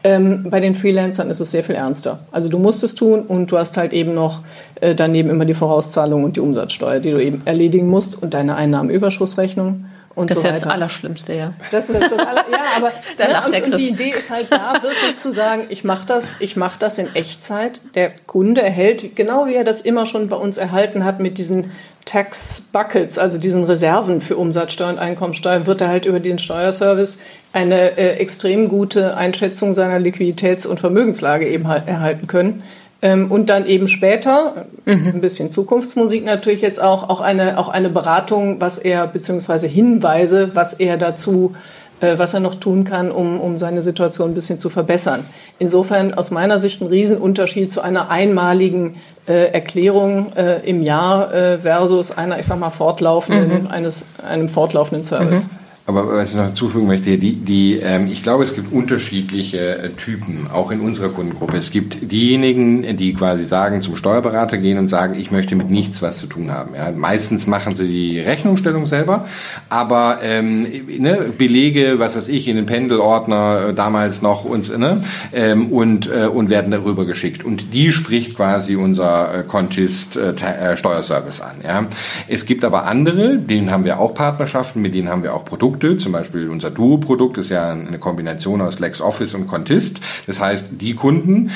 Ähm, 0.04 0.48
bei 0.50 0.60
den 0.60 0.74
Freelancern 0.74 1.30
ist 1.30 1.40
es 1.40 1.52
sehr 1.52 1.64
viel 1.64 1.76
ernster. 1.76 2.20
Also 2.32 2.50
du 2.50 2.58
musst 2.58 2.84
es 2.84 2.96
tun 2.96 3.22
und 3.22 3.52
du 3.52 3.58
hast 3.58 3.78
halt 3.78 3.94
eben 3.94 4.16
noch 4.16 4.42
äh, 4.80 4.96
daneben 4.96 5.30
immer 5.30 5.46
die 5.46 5.54
Vorauszahlung 5.54 6.24
und 6.24 6.38
die 6.38 6.40
Umsatzsteuer, 6.40 7.00
die 7.00 7.12
du 7.12 7.22
eben 7.22 7.42
erledigen 7.46 7.88
musst 7.88 8.22
und 8.22 8.34
deine 8.34 8.56
Einnahmenüberschussrechnung. 8.56 9.86
Und 10.22 10.30
das 10.30 10.38
so 10.38 10.44
weiter. 10.44 10.54
Das 10.54 10.62
ist 10.62 10.66
das 10.66 10.74
Allerschlimmste, 10.74 11.34
ja. 11.34 11.54
Das 11.72 11.90
ist 11.90 12.02
das 12.02 12.12
Aller, 12.14 12.46
ja, 12.52 12.60
aber 12.78 12.88
ne, 13.52 13.60
und, 13.60 13.72
und, 13.72 13.78
die 13.78 13.90
Idee 13.90 14.14
ist 14.18 14.32
halt 14.32 14.52
da 14.52 14.82
wirklich 14.82 15.18
zu 15.18 15.32
sagen, 15.32 15.64
ich 15.70 15.84
mache 15.84 16.06
das, 16.06 16.38
ich 16.40 16.56
mache 16.56 16.80
das 16.80 16.98
in 16.98 17.14
Echtzeit. 17.16 17.82
Der 17.96 18.12
Kunde 18.28 18.62
erhält 18.62 19.16
genau 19.16 19.48
wie 19.48 19.56
er 19.56 19.64
das 19.64 19.82
immer 19.82 20.06
schon 20.06 20.30
bei 20.30 20.36
uns 20.36 20.58
erhalten 20.58 21.04
hat 21.04 21.20
mit 21.20 21.38
diesen 21.38 21.72
Tax 22.06 22.70
Buckets, 22.72 23.18
also 23.18 23.38
diesen 23.38 23.64
Reserven 23.64 24.22
für 24.22 24.38
Umsatzsteuer 24.38 24.90
und 24.90 25.00
Einkommensteuer, 25.00 25.68
wird 25.68 25.82
er 25.82 25.90
halt 25.90 26.06
über 26.06 26.20
den 26.20 26.40
Steuerservice 26.40 27.20
eine 27.54 27.98
äh, 27.98 28.18
extrem 28.18 28.70
gute 28.70 29.18
Einschätzung 29.18 29.74
seiner 29.74 30.00
Liquiditäts- 30.00 30.66
und 30.66 30.80
Vermögenslage 30.80 31.48
eben 31.48 31.68
halt 31.68 31.88
erhalten 31.88 32.28
können. 32.28 32.64
Ähm, 33.02 33.32
und 33.32 33.50
dann 33.50 33.66
eben 33.66 33.88
später, 33.88 34.66
mhm. 34.86 35.08
ein 35.16 35.22
bisschen 35.22 35.50
Zukunftsmusik 35.50 36.24
natürlich 36.24 36.62
jetzt 36.62 36.82
auch, 36.82 37.10
auch 37.10 37.20
eine, 37.20 37.58
auch 37.58 37.70
eine 37.70 37.90
Beratung, 37.90 38.62
was 38.62 38.78
er, 38.78 39.08
beziehungsweise 39.08 39.68
Hinweise, 39.68 40.52
was 40.54 40.74
er 40.76 40.98
dazu, 40.98 41.56
äh, 42.00 42.20
was 42.20 42.36
er 42.36 42.42
noch 42.42 42.56
tun 42.56 42.84
kann, 42.84 43.12
um, 43.12 43.40
um 43.40 43.58
seine 43.58 43.82
Situation 43.82 44.32
ein 44.32 44.34
bisschen 44.36 44.60
zu 44.60 44.70
verbessern. 44.70 45.26
Insofern 45.58 46.14
aus 46.14 46.30
meiner 46.30 46.60
Sicht 46.60 46.82
ein 46.82 46.88
Riesenunterschied 46.88 47.72
zu 47.72 47.82
einer 47.82 48.12
einmaligen 48.12 48.98
äh, 49.28 49.52
Erklärung 49.52 50.34
äh, 50.36 50.60
im 50.68 50.84
Jahr 50.84 51.34
äh, 51.34 51.60
versus 51.60 52.16
einer, 52.16 52.38
ich 52.38 52.46
sag 52.46 52.60
mal, 52.60 52.70
fortlaufenden, 52.70 53.64
mhm. 53.64 53.72
eines, 53.72 54.06
einem 54.24 54.48
fortlaufenden 54.48 55.06
Service. 55.06 55.48
Mhm. 55.48 55.56
Aber 55.88 56.08
was 56.08 56.30
ich 56.30 56.36
noch 56.36 56.46
hinzufügen 56.46 56.86
möchte, 56.86 57.17
die, 57.17 57.34
die, 57.34 57.78
ähm, 57.78 58.08
ich 58.08 58.22
glaube, 58.22 58.44
es 58.44 58.54
gibt 58.54 58.72
unterschiedliche 58.72 59.80
äh, 59.80 59.89
Typen, 59.89 60.48
auch 60.54 60.70
in 60.70 60.80
unserer 60.80 61.10
Kundengruppe. 61.10 61.58
Es 61.58 61.72
gibt 61.72 62.12
diejenigen, 62.12 62.98
die 62.98 63.15
quasi 63.15 63.46
sagen, 63.46 63.82
zum 63.82 63.96
Steuerberater 63.96 64.60
gehen 64.60 64.78
und 64.78 64.89
sagen, 64.89 65.15
ich 65.20 65.32
möchte 65.32 65.56
mit 65.56 65.72
nichts 65.72 66.04
was 66.04 66.20
zu 66.20 66.28
tun 66.28 66.52
haben. 66.52 66.76
Ja, 66.76 66.91
meistens 66.91 67.48
machen 67.48 67.74
sie 67.76 67.88
die 67.88 68.20
Rechnungsstellung 68.20 68.86
selber, 68.86 69.26
aber 69.70 70.20
ähm, 70.24 70.67
ne, 71.00 71.34
Belege, 71.36 71.96
was 71.98 72.15
weiß 72.15 72.28
ich, 72.28 72.48
in 72.48 72.58
den 72.58 72.67
Pendelordner 72.67 73.70
äh, 73.70 73.74
damals 73.74 74.22
noch 74.22 74.46
und, 74.46 74.78
ne, 74.78 75.02
ähm, 75.34 75.72
und, 75.72 76.08
äh, 76.08 76.28
und 76.28 76.52
werden 76.52 76.70
darüber 76.70 77.06
geschickt. 77.06 77.44
Und 77.44 77.74
die 77.74 77.91
spricht 77.91 78.36
quasi 78.36 78.76
unser 78.76 79.39
äh, 79.39 79.44
Contist 79.44 80.15
äh, 80.15 80.34
äh, 80.34 80.78
Steuerservice 80.78 81.41
an. 81.41 81.56
Ja. 81.63 81.88
Es 82.28 82.46
gibt 82.46 82.63
aber 82.63 82.86
andere, 82.86 83.39
denen 83.39 83.72
haben 83.72 83.84
wir 83.84 84.00
auch 84.00 84.13
Partnerschaften, 84.13 84.80
mit 84.82 84.94
denen 84.94 85.10
haben 85.10 85.24
wir 85.24 85.34
auch 85.34 85.44
Produkte 85.44 85.71
Produkte, 85.72 85.98
zum 85.98 86.12
Beispiel 86.12 86.50
unser 86.50 86.70
Duo-Produkt 86.70 87.38
ist 87.38 87.50
ja 87.50 87.72
eine 87.72 87.98
Kombination 87.98 88.62
aus 88.62 88.80
LexOffice 88.80 89.36
und 89.36 89.48
Contist. 89.48 90.02
Das 90.28 90.42
heißt, 90.42 90.68
die 90.72 90.96
Kunden 90.96 91.52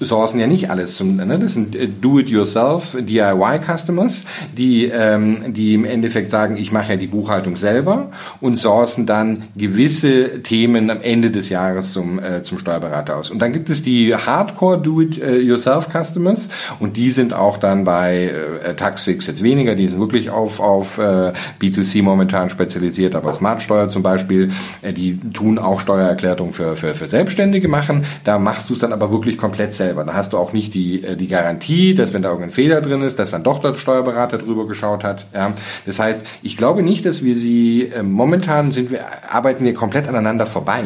sourcen 0.00 0.40
ja 0.40 0.46
nicht 0.46 0.70
alles 0.70 0.96
zum, 0.96 1.16
ne? 1.16 1.38
das 1.38 1.52
sind 1.52 1.76
äh, 1.76 1.86
Do-it-yourself 1.86 2.96
DIY-Customers, 2.98 4.24
die, 4.56 4.86
ähm, 4.86 5.52
die 5.52 5.74
im 5.74 5.84
Endeffekt 5.84 6.30
sagen, 6.30 6.56
ich 6.56 6.72
mache 6.72 6.92
ja 6.92 6.96
die 6.96 7.06
Buchhaltung 7.06 7.56
selber 7.56 8.10
und 8.40 8.56
sourcen 8.58 9.04
dann 9.04 9.44
gewisse 9.54 10.42
Themen 10.42 10.90
am 10.90 11.02
Ende 11.02 11.30
des 11.30 11.50
Jahres 11.50 11.92
zum, 11.92 12.18
äh, 12.18 12.42
zum 12.42 12.58
Steuerberater 12.58 13.16
aus. 13.16 13.30
Und 13.30 13.40
dann 13.40 13.52
gibt 13.52 13.68
es 13.68 13.82
die 13.82 14.14
Hardcore 14.14 14.80
Do-it-yourself-Customers 14.80 16.48
und 16.80 16.96
die 16.96 17.10
sind 17.10 17.34
auch 17.34 17.58
dann 17.58 17.84
bei 17.84 18.32
äh, 18.64 18.74
Taxfix 18.74 19.26
jetzt 19.26 19.42
weniger, 19.42 19.74
die 19.74 19.88
sind 19.88 20.00
wirklich 20.00 20.30
auf, 20.30 20.58
auf 20.60 20.98
äh, 20.98 21.32
B2C 21.60 22.02
momentan 22.02 22.48
spezialisiert, 22.48 23.14
aber 23.14 23.32
Smart 23.34 23.57
Mehrwertsteuer 23.58 23.88
zum 23.88 24.02
Beispiel, 24.02 24.50
äh, 24.82 24.92
die 24.92 25.18
tun 25.32 25.58
auch 25.58 25.80
Steuererklärungen 25.80 26.52
für, 26.52 26.76
für, 26.76 26.94
für 26.94 27.06
Selbstständige 27.06 27.68
machen. 27.68 28.04
Da 28.24 28.38
machst 28.38 28.70
du 28.70 28.74
es 28.74 28.78
dann 28.78 28.92
aber 28.92 29.10
wirklich 29.10 29.38
komplett 29.38 29.74
selber. 29.74 30.04
Da 30.04 30.14
hast 30.14 30.32
du 30.32 30.38
auch 30.38 30.52
nicht 30.52 30.74
die, 30.74 31.02
äh, 31.02 31.16
die 31.16 31.28
Garantie, 31.28 31.94
dass 31.94 32.14
wenn 32.14 32.22
da 32.22 32.28
irgendein 32.28 32.52
Fehler 32.52 32.80
drin 32.80 33.02
ist, 33.02 33.18
dass 33.18 33.32
dann 33.32 33.42
doch 33.42 33.60
der 33.60 33.74
Steuerberater 33.74 34.38
drüber 34.38 34.66
geschaut 34.66 35.04
hat. 35.04 35.26
Ja. 35.34 35.52
Das 35.86 35.98
heißt, 35.98 36.24
ich 36.42 36.56
glaube 36.56 36.82
nicht, 36.82 37.04
dass 37.04 37.22
wir 37.22 37.34
sie, 37.34 37.90
äh, 37.94 38.02
momentan 38.02 38.72
sind 38.72 38.90
wir, 38.90 39.00
arbeiten 39.30 39.64
wir 39.64 39.74
komplett 39.74 40.08
aneinander 40.08 40.46
vorbei, 40.46 40.84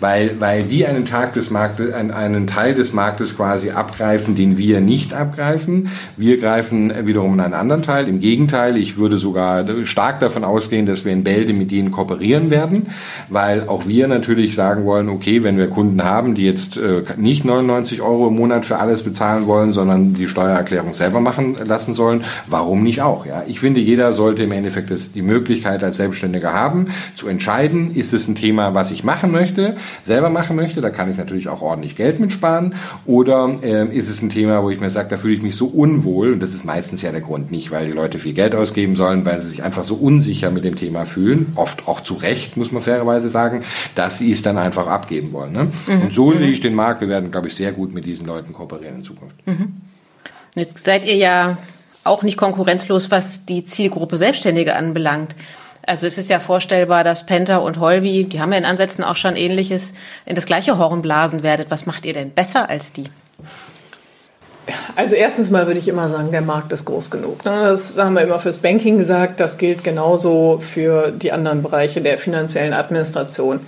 weil, 0.00 0.40
weil 0.40 0.62
die 0.62 0.86
einen 0.86 1.04
Tag 1.04 1.34
des 1.34 1.50
Marktes, 1.50 1.92
einen, 1.92 2.10
einen 2.10 2.46
Teil 2.46 2.74
des 2.74 2.92
Marktes 2.92 3.36
quasi 3.36 3.70
abgreifen, 3.70 4.34
den 4.34 4.56
wir 4.58 4.80
nicht 4.80 5.14
abgreifen. 5.14 5.88
Wir 6.16 6.38
greifen 6.38 6.92
wiederum 7.06 7.38
einen 7.38 7.54
anderen 7.54 7.82
Teil. 7.82 8.08
Im 8.08 8.20
Gegenteil, 8.20 8.76
ich 8.76 8.96
würde 8.96 9.18
sogar 9.18 9.64
stark 9.84 10.20
davon 10.20 10.44
ausgehen, 10.44 10.86
dass 10.86 11.04
wir 11.04 11.12
in 11.12 11.24
Bälde 11.24 11.52
mit 11.52 11.70
denen 11.70 11.90
kooperieren 11.90 12.05
werden, 12.06 12.88
weil 13.28 13.68
auch 13.68 13.86
wir 13.86 14.08
natürlich 14.08 14.54
sagen 14.54 14.84
wollen, 14.84 15.08
okay, 15.08 15.42
wenn 15.42 15.58
wir 15.58 15.68
Kunden 15.68 16.02
haben, 16.04 16.34
die 16.34 16.44
jetzt 16.44 16.76
äh, 16.76 17.02
nicht 17.16 17.44
99 17.44 18.02
Euro 18.02 18.28
im 18.28 18.36
Monat 18.36 18.64
für 18.64 18.78
alles 18.78 19.02
bezahlen 19.02 19.46
wollen, 19.46 19.72
sondern 19.72 20.14
die 20.14 20.28
Steuererklärung 20.28 20.92
selber 20.92 21.20
machen 21.20 21.56
lassen 21.64 21.94
sollen, 21.94 22.24
warum 22.46 22.82
nicht 22.82 23.02
auch? 23.02 23.26
Ja, 23.26 23.44
ich 23.46 23.60
finde, 23.60 23.80
jeder 23.80 24.12
sollte 24.12 24.44
im 24.44 24.52
Endeffekt 24.52 24.90
das, 24.90 25.12
die 25.12 25.22
Möglichkeit 25.22 25.82
als 25.82 25.96
Selbstständiger 25.96 26.52
haben, 26.52 26.86
zu 27.14 27.28
entscheiden, 27.28 27.94
ist 27.94 28.12
es 28.12 28.28
ein 28.28 28.34
Thema, 28.34 28.74
was 28.74 28.90
ich 28.90 29.04
machen 29.04 29.30
möchte, 29.30 29.76
selber 30.02 30.30
machen 30.30 30.56
möchte, 30.56 30.80
da 30.80 30.90
kann 30.90 31.10
ich 31.10 31.16
natürlich 31.16 31.48
auch 31.48 31.62
ordentlich 31.62 31.96
Geld 31.96 32.20
mitsparen, 32.20 32.74
oder 33.04 33.56
äh, 33.62 33.86
ist 33.96 34.08
es 34.08 34.22
ein 34.22 34.30
Thema, 34.30 34.62
wo 34.62 34.70
ich 34.70 34.80
mir 34.80 34.90
sage, 34.90 35.08
da 35.10 35.16
fühle 35.16 35.34
ich 35.34 35.42
mich 35.42 35.56
so 35.56 35.66
unwohl, 35.66 36.34
und 36.34 36.40
das 36.40 36.52
ist 36.52 36.64
meistens 36.64 37.02
ja 37.02 37.12
der 37.12 37.20
Grund 37.20 37.50
nicht, 37.50 37.70
weil 37.70 37.86
die 37.86 37.92
Leute 37.92 38.18
viel 38.18 38.34
Geld 38.34 38.54
ausgeben 38.54 38.96
sollen, 38.96 39.24
weil 39.24 39.42
sie 39.42 39.48
sich 39.48 39.62
einfach 39.62 39.84
so 39.84 39.94
unsicher 39.94 40.50
mit 40.50 40.64
dem 40.64 40.76
Thema 40.76 41.06
fühlen, 41.06 41.52
oft 41.56 41.88
auch 41.88 41.95
zu 42.02 42.14
Recht, 42.14 42.56
muss 42.56 42.72
man 42.72 42.82
fairerweise 42.82 43.28
sagen, 43.28 43.62
dass 43.94 44.18
sie 44.18 44.32
es 44.32 44.42
dann 44.42 44.58
einfach 44.58 44.86
abgeben 44.86 45.32
wollen. 45.32 45.52
Ne? 45.52 45.70
Mhm. 45.86 46.02
Und 46.02 46.14
so 46.14 46.30
mhm. 46.30 46.38
sehe 46.38 46.50
ich 46.50 46.60
den 46.60 46.74
Markt. 46.74 47.00
Wir 47.00 47.08
werden, 47.08 47.30
glaube 47.30 47.48
ich, 47.48 47.54
sehr 47.54 47.72
gut 47.72 47.92
mit 47.92 48.04
diesen 48.04 48.26
Leuten 48.26 48.52
kooperieren 48.52 48.96
in 48.96 49.04
Zukunft. 49.04 49.36
Mhm. 49.46 49.80
Jetzt 50.54 50.84
seid 50.84 51.04
ihr 51.06 51.16
ja 51.16 51.58
auch 52.04 52.22
nicht 52.22 52.36
konkurrenzlos, 52.38 53.10
was 53.10 53.44
die 53.44 53.64
Zielgruppe 53.64 54.16
Selbstständige 54.16 54.76
anbelangt. 54.76 55.34
Also 55.86 56.06
es 56.06 56.18
ist 56.18 56.30
ja 56.30 56.40
vorstellbar, 56.40 57.04
dass 57.04 57.26
Penta 57.26 57.58
und 57.58 57.78
Holvi, 57.78 58.24
die 58.24 58.40
haben 58.40 58.52
ja 58.52 58.58
in 58.58 58.64
Ansätzen 58.64 59.04
auch 59.04 59.16
schon 59.16 59.36
ähnliches, 59.36 59.94
in 60.24 60.34
das 60.34 60.46
gleiche 60.46 60.78
Horn 60.78 61.02
blasen 61.02 61.42
werdet. 61.42 61.70
Was 61.70 61.86
macht 61.86 62.04
ihr 62.06 62.12
denn 62.12 62.30
besser 62.30 62.68
als 62.68 62.92
die? 62.92 63.04
Also 64.96 65.14
erstens 65.14 65.50
mal 65.50 65.66
würde 65.66 65.78
ich 65.78 65.88
immer 65.88 66.08
sagen, 66.08 66.30
der 66.32 66.42
Markt 66.42 66.72
ist 66.72 66.84
groß 66.86 67.10
genug. 67.10 67.44
Ne? 67.44 67.62
Das 67.62 67.96
haben 67.96 68.14
wir 68.14 68.22
immer 68.22 68.40
fürs 68.40 68.58
Banking 68.58 68.98
gesagt, 68.98 69.40
das 69.40 69.58
gilt 69.58 69.84
genauso 69.84 70.58
für 70.60 71.12
die 71.12 71.32
anderen 71.32 71.62
Bereiche 71.62 72.00
der 72.00 72.18
finanziellen 72.18 72.72
Administration. 72.72 73.60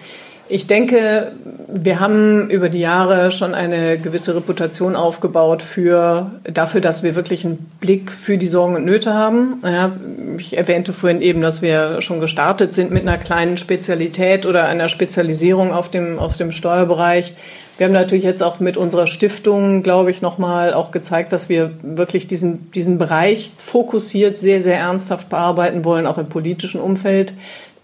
Ich 0.51 0.67
denke, 0.67 1.33
wir 1.69 2.01
haben 2.01 2.49
über 2.49 2.71
die 2.71 2.81
Jahre 2.81 3.31
schon 3.33 3.55
eine 3.55 3.99
gewisse 3.99 4.35
Reputation 4.35 4.97
aufgebaut 4.97 5.61
für, 5.61 6.31
dafür, 6.45 6.81
dass 6.81 7.03
wir 7.03 7.15
wirklich 7.15 7.45
einen 7.45 7.71
Blick 7.81 8.11
für 8.11 8.39
die 8.39 8.49
Sorgen 8.49 8.75
und 8.75 8.87
Nöte 8.87 9.13
haben. 9.13 9.63
Ja, 9.63 9.93
ich 10.39 10.57
erwähnte 10.57 10.95
vorhin 10.95 11.21
eben, 11.21 11.43
dass 11.43 11.61
wir 11.61 12.01
schon 12.01 12.21
gestartet 12.21 12.73
sind 12.73 12.91
mit 12.91 13.03
einer 13.03 13.19
kleinen 13.19 13.59
Spezialität 13.59 14.47
oder 14.47 14.65
einer 14.65 14.89
Spezialisierung 14.89 15.71
auf 15.71 15.91
dem, 15.91 16.19
auf 16.19 16.39
dem 16.39 16.51
Steuerbereich. 16.51 17.35
Wir 17.79 17.87
haben 17.87 17.93
natürlich 17.93 18.25
jetzt 18.25 18.43
auch 18.43 18.59
mit 18.59 18.77
unserer 18.77 19.07
Stiftung, 19.07 19.85
glaube 19.85 20.11
ich, 20.11 20.21
nochmal 20.21 20.75
auch 20.75 20.91
gezeigt, 20.91 21.33
dass 21.33 21.49
wir 21.49 21.71
wirklich 21.83 22.27
diesen, 22.27 22.73
diesen 22.73 22.99
Bereich 22.99 23.53
fokussiert 23.57 24.41
sehr, 24.41 24.61
sehr 24.61 24.79
ernsthaft 24.79 25.29
bearbeiten 25.29 25.85
wollen, 25.85 26.05
auch 26.09 26.19
im 26.19 26.29
politischen 26.29 26.81
Umfeld. 26.81 27.33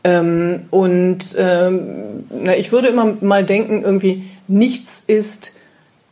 Ähm, 0.03 0.65
und 0.71 1.37
ähm, 1.39 2.25
na, 2.29 2.57
ich 2.57 2.73
würde 2.73 2.89
immer 2.89 3.15
mal 3.21 3.45
denken, 3.45 3.85
irgendwie 3.85 4.25
nichts 4.49 4.99
ist 4.99 5.53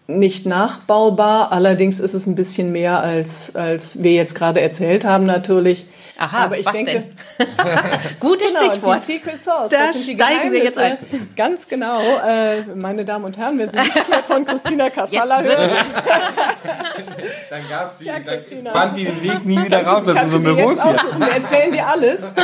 nicht 0.06 0.46
nachbaubar. 0.46 1.50
Allerdings 1.50 1.98
ist 1.98 2.14
es 2.14 2.26
ein 2.26 2.36
bisschen 2.36 2.70
mehr 2.70 3.00
als, 3.00 3.56
als 3.56 4.00
wir 4.04 4.12
jetzt 4.12 4.36
gerade 4.36 4.60
erzählt 4.60 5.04
haben 5.04 5.26
natürlich. 5.26 5.86
Aha, 6.18 6.44
aber 6.44 6.58
ich 6.58 6.66
was 6.66 6.72
denke, 6.72 6.92
denn? 6.92 7.04
Gutes 8.20 8.54
genau, 8.54 8.70
Stichwort. 8.70 8.96
Die 8.96 9.12
Secret 9.12 9.42
Sauce. 9.42 9.70
Da 9.70 9.86
das 9.86 10.06
sind 10.06 10.18
die 10.18 10.22
steigen 10.22 10.52
wir 10.52 10.64
jetzt 10.64 10.78
ein. 10.78 10.98
Ganz 11.36 11.68
genau. 11.68 12.00
Äh, 12.00 12.62
meine 12.74 13.04
Damen 13.04 13.24
und 13.24 13.38
Herren, 13.38 13.58
wenn 13.58 13.70
Sie 13.70 13.78
nicht 13.78 14.08
mehr 14.08 14.22
von 14.22 14.44
Christina 14.44 14.90
Kassala 14.90 15.40
hören. 15.40 15.70
dann 17.50 17.68
gab 17.68 17.90
sie, 17.90 18.06
ja, 18.06 18.14
dann 18.18 18.72
fand 18.72 18.96
die 18.96 19.04
den 19.04 19.22
Weg 19.22 19.44
nie 19.44 19.64
wieder 19.64 19.84
raus 19.84 20.06
aus 20.08 20.22
unserem 20.22 20.42
Büro. 20.42 20.70
Wir 20.70 21.32
erzählen 21.34 21.72
dir 21.72 21.86
alles. 21.86 22.34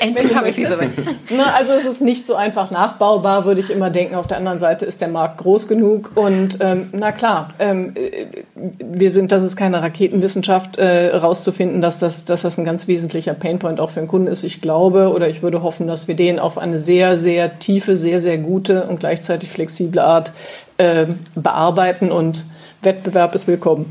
Endlich 0.00 0.34
habe 0.34 0.48
ich 0.48 0.54
sie 0.54 0.66
so 0.66 0.76
ne, 0.76 1.54
Also 1.54 1.72
es 1.72 1.86
ist 1.86 2.00
nicht 2.00 2.26
so 2.26 2.36
einfach 2.36 2.70
nachbaubar, 2.70 3.44
würde 3.44 3.60
ich 3.60 3.70
immer 3.70 3.90
denken. 3.90 4.14
Auf 4.14 4.28
der 4.28 4.36
anderen 4.36 4.58
Seite 4.58 4.86
ist 4.86 5.00
der 5.00 5.08
Markt 5.08 5.38
groß 5.38 5.68
genug 5.68 6.12
und 6.14 6.58
ähm, 6.60 6.90
na 6.92 7.12
klar, 7.12 7.50
ähm, 7.58 7.92
äh, 7.96 8.26
wir 8.54 9.10
sind, 9.10 9.32
das 9.32 9.42
ist 9.42 9.56
keine 9.56 9.82
Raketenwissenschaft, 9.82 10.78
äh, 10.78 11.16
rauszufinden, 11.16 11.80
dass 11.80 11.98
das 11.98 12.19
dass 12.24 12.42
das 12.42 12.58
ein 12.58 12.64
ganz 12.64 12.88
wesentlicher 12.88 13.34
Painpoint 13.34 13.80
auch 13.80 13.90
für 13.90 14.00
den 14.00 14.08
Kunden 14.08 14.26
ist. 14.26 14.44
Ich 14.44 14.60
glaube 14.60 15.12
oder 15.12 15.28
ich 15.28 15.42
würde 15.42 15.62
hoffen, 15.62 15.86
dass 15.86 16.08
wir 16.08 16.14
den 16.14 16.38
auf 16.38 16.58
eine 16.58 16.78
sehr, 16.78 17.16
sehr 17.16 17.58
tiefe, 17.58 17.96
sehr, 17.96 18.20
sehr 18.20 18.38
gute 18.38 18.84
und 18.84 19.00
gleichzeitig 19.00 19.50
flexible 19.50 20.00
Art 20.00 20.32
äh, 20.78 21.06
bearbeiten 21.34 22.10
und 22.10 22.44
Wettbewerb 22.82 23.34
ist 23.34 23.46
willkommen. 23.46 23.86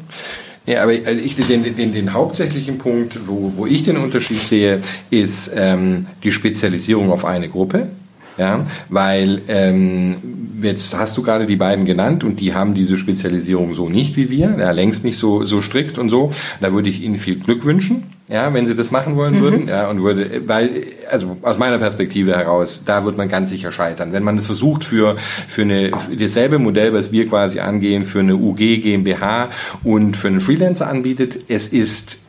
Ja, 0.65 0.83
aber 0.83 0.93
ich, 0.93 1.35
den, 1.35 1.75
den, 1.75 1.93
den 1.93 2.13
hauptsächlichen 2.13 2.77
Punkt, 2.77 3.27
wo, 3.27 3.53
wo 3.55 3.65
ich 3.65 3.83
den 3.83 3.97
Unterschied 3.97 4.37
sehe, 4.37 4.81
ist 5.09 5.51
ähm, 5.55 6.05
die 6.23 6.31
Spezialisierung 6.31 7.11
auf 7.11 7.25
eine 7.25 7.49
Gruppe. 7.49 7.89
Ja, 8.37 8.65
weil 8.87 9.41
ähm, 9.49 10.15
jetzt 10.61 10.95
hast 10.95 11.17
du 11.17 11.23
gerade 11.23 11.45
die 11.45 11.57
beiden 11.57 11.83
genannt 11.83 12.23
und 12.23 12.39
die 12.39 12.53
haben 12.53 12.73
diese 12.73 12.97
Spezialisierung 12.97 13.73
so 13.73 13.89
nicht 13.89 14.15
wie 14.15 14.29
wir, 14.29 14.55
ja, 14.57 14.71
längst 14.71 15.03
nicht 15.03 15.17
so, 15.17 15.43
so 15.43 15.59
strikt 15.59 15.97
und 15.97 16.09
so. 16.09 16.31
Da 16.61 16.71
würde 16.71 16.87
ich 16.87 17.03
Ihnen 17.03 17.17
viel 17.17 17.35
Glück 17.35 17.65
wünschen. 17.65 18.05
Ja, 18.31 18.53
wenn 18.53 18.67
sie 18.67 18.75
das 18.75 18.91
machen 18.91 19.15
wollen 19.15 19.35
mhm. 19.35 19.41
würden, 19.41 19.67
ja, 19.67 19.89
und 19.89 20.03
würde, 20.03 20.47
weil, 20.47 20.83
also 21.09 21.37
aus 21.41 21.57
meiner 21.57 21.79
Perspektive 21.79 22.37
heraus, 22.37 22.83
da 22.85 23.03
wird 23.03 23.17
man 23.17 23.27
ganz 23.27 23.49
sicher 23.49 23.71
scheitern. 23.71 24.13
Wenn 24.13 24.23
man 24.23 24.37
es 24.37 24.45
versucht 24.45 24.83
für, 24.83 25.17
für 25.17 25.63
eine, 25.63 25.97
für 25.97 26.15
dasselbe 26.15 26.59
Modell, 26.59 26.93
was 26.93 27.11
wir 27.11 27.27
quasi 27.27 27.59
angehen, 27.59 28.05
für 28.05 28.19
eine 28.19 28.35
UG, 28.35 28.81
GmbH 28.81 29.49
und 29.83 30.15
für 30.15 30.27
einen 30.27 30.41
Freelancer 30.41 30.87
anbietet, 30.87 31.39
es 31.47 31.67
ist 31.67 32.19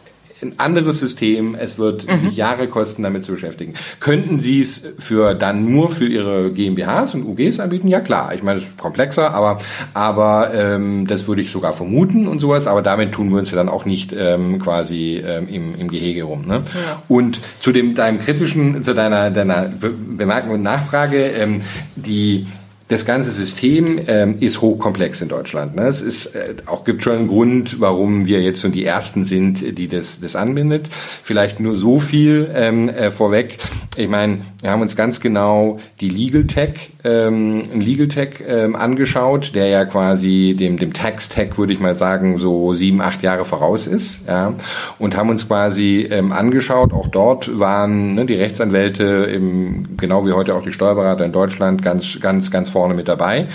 ein 0.42 0.54
anderes 0.58 1.00
System, 1.00 1.54
es 1.54 1.78
wird 1.78 2.06
mhm. 2.06 2.30
Jahre 2.34 2.68
kosten, 2.68 3.02
damit 3.02 3.24
zu 3.24 3.32
beschäftigen. 3.32 3.74
Könnten 4.00 4.38
Sie 4.38 4.60
es 4.60 4.82
für 4.98 5.34
dann 5.34 5.70
nur 5.70 5.90
für 5.90 6.06
Ihre 6.06 6.52
GmbHs 6.52 7.14
und 7.14 7.24
UGs 7.24 7.60
anbieten? 7.60 7.88
Ja 7.88 8.00
klar, 8.00 8.34
ich 8.34 8.42
meine, 8.42 8.58
es 8.58 8.64
ist 8.64 8.76
komplexer, 8.76 9.34
aber, 9.34 9.58
aber 9.94 10.52
ähm, 10.54 11.06
das 11.06 11.28
würde 11.28 11.42
ich 11.42 11.50
sogar 11.50 11.72
vermuten 11.72 12.26
und 12.26 12.40
sowas, 12.40 12.66
aber 12.66 12.82
damit 12.82 13.12
tun 13.12 13.30
wir 13.30 13.38
uns 13.38 13.50
ja 13.50 13.56
dann 13.56 13.68
auch 13.68 13.84
nicht 13.84 14.14
ähm, 14.16 14.58
quasi 14.58 15.22
ähm, 15.24 15.48
im, 15.48 15.74
im 15.74 15.90
Gehege 15.90 16.24
rum. 16.24 16.46
Ne? 16.46 16.62
Ja. 16.74 17.02
Und 17.08 17.40
zu 17.60 17.72
dem 17.72 17.94
deinem 17.94 18.20
kritischen, 18.20 18.82
zu 18.82 18.94
deiner, 18.94 19.30
deiner 19.30 19.70
Bemerkung 20.16 20.52
und 20.52 20.62
Nachfrage, 20.62 21.26
ähm, 21.26 21.62
die 21.96 22.46
das 22.90 23.06
ganze 23.06 23.30
System 23.30 24.00
ähm, 24.08 24.36
ist 24.40 24.60
hochkomplex 24.60 25.22
in 25.22 25.28
Deutschland. 25.28 25.76
Ne? 25.76 25.86
Es 25.86 26.00
ist 26.00 26.34
äh, 26.34 26.56
auch 26.66 26.84
gibt 26.84 27.04
schon 27.04 27.16
einen 27.16 27.28
Grund, 27.28 27.80
warum 27.80 28.26
wir 28.26 28.42
jetzt 28.42 28.60
schon 28.60 28.72
die 28.72 28.84
ersten 28.84 29.22
sind, 29.22 29.78
die 29.78 29.86
das, 29.86 30.20
das 30.20 30.34
anbindet. 30.34 30.88
Vielleicht 31.22 31.60
nur 31.60 31.76
so 31.76 32.00
viel 32.00 32.50
ähm, 32.52 32.88
äh, 32.88 33.12
vorweg. 33.12 33.58
Ich 33.96 34.08
meine, 34.08 34.38
wir 34.60 34.72
haben 34.72 34.82
uns 34.82 34.96
ganz 34.96 35.20
genau 35.20 35.78
die 36.00 36.08
Legal 36.08 36.46
Tech, 36.46 36.90
ähm, 37.04 37.62
Legal 37.74 38.08
Tech 38.08 38.42
ähm, 38.46 38.74
angeschaut, 38.74 39.54
der 39.54 39.68
ja 39.68 39.84
quasi 39.84 40.56
dem 40.58 40.76
dem 40.76 40.92
Tax 40.92 41.28
Tech 41.28 41.58
würde 41.58 41.72
ich 41.72 41.80
mal 41.80 41.94
sagen 41.94 42.38
so 42.38 42.74
sieben 42.74 43.00
acht 43.00 43.22
Jahre 43.22 43.44
voraus 43.44 43.86
ist, 43.86 44.26
ja, 44.26 44.54
und 44.98 45.16
haben 45.16 45.30
uns 45.30 45.46
quasi 45.46 46.08
ähm, 46.10 46.32
angeschaut. 46.32 46.92
Auch 46.92 47.08
dort 47.08 47.58
waren 47.58 48.14
ne, 48.14 48.26
die 48.26 48.34
Rechtsanwälte, 48.34 49.04
im, 49.04 49.96
genau 49.96 50.26
wie 50.26 50.32
heute 50.32 50.54
auch 50.54 50.64
die 50.64 50.72
Steuerberater 50.72 51.24
in 51.24 51.32
Deutschland, 51.32 51.82
ganz 51.82 52.18
ganz 52.20 52.50
ganz 52.50 52.68
vorne 52.80 52.94
mit 52.94 53.08
dabei. 53.08 53.46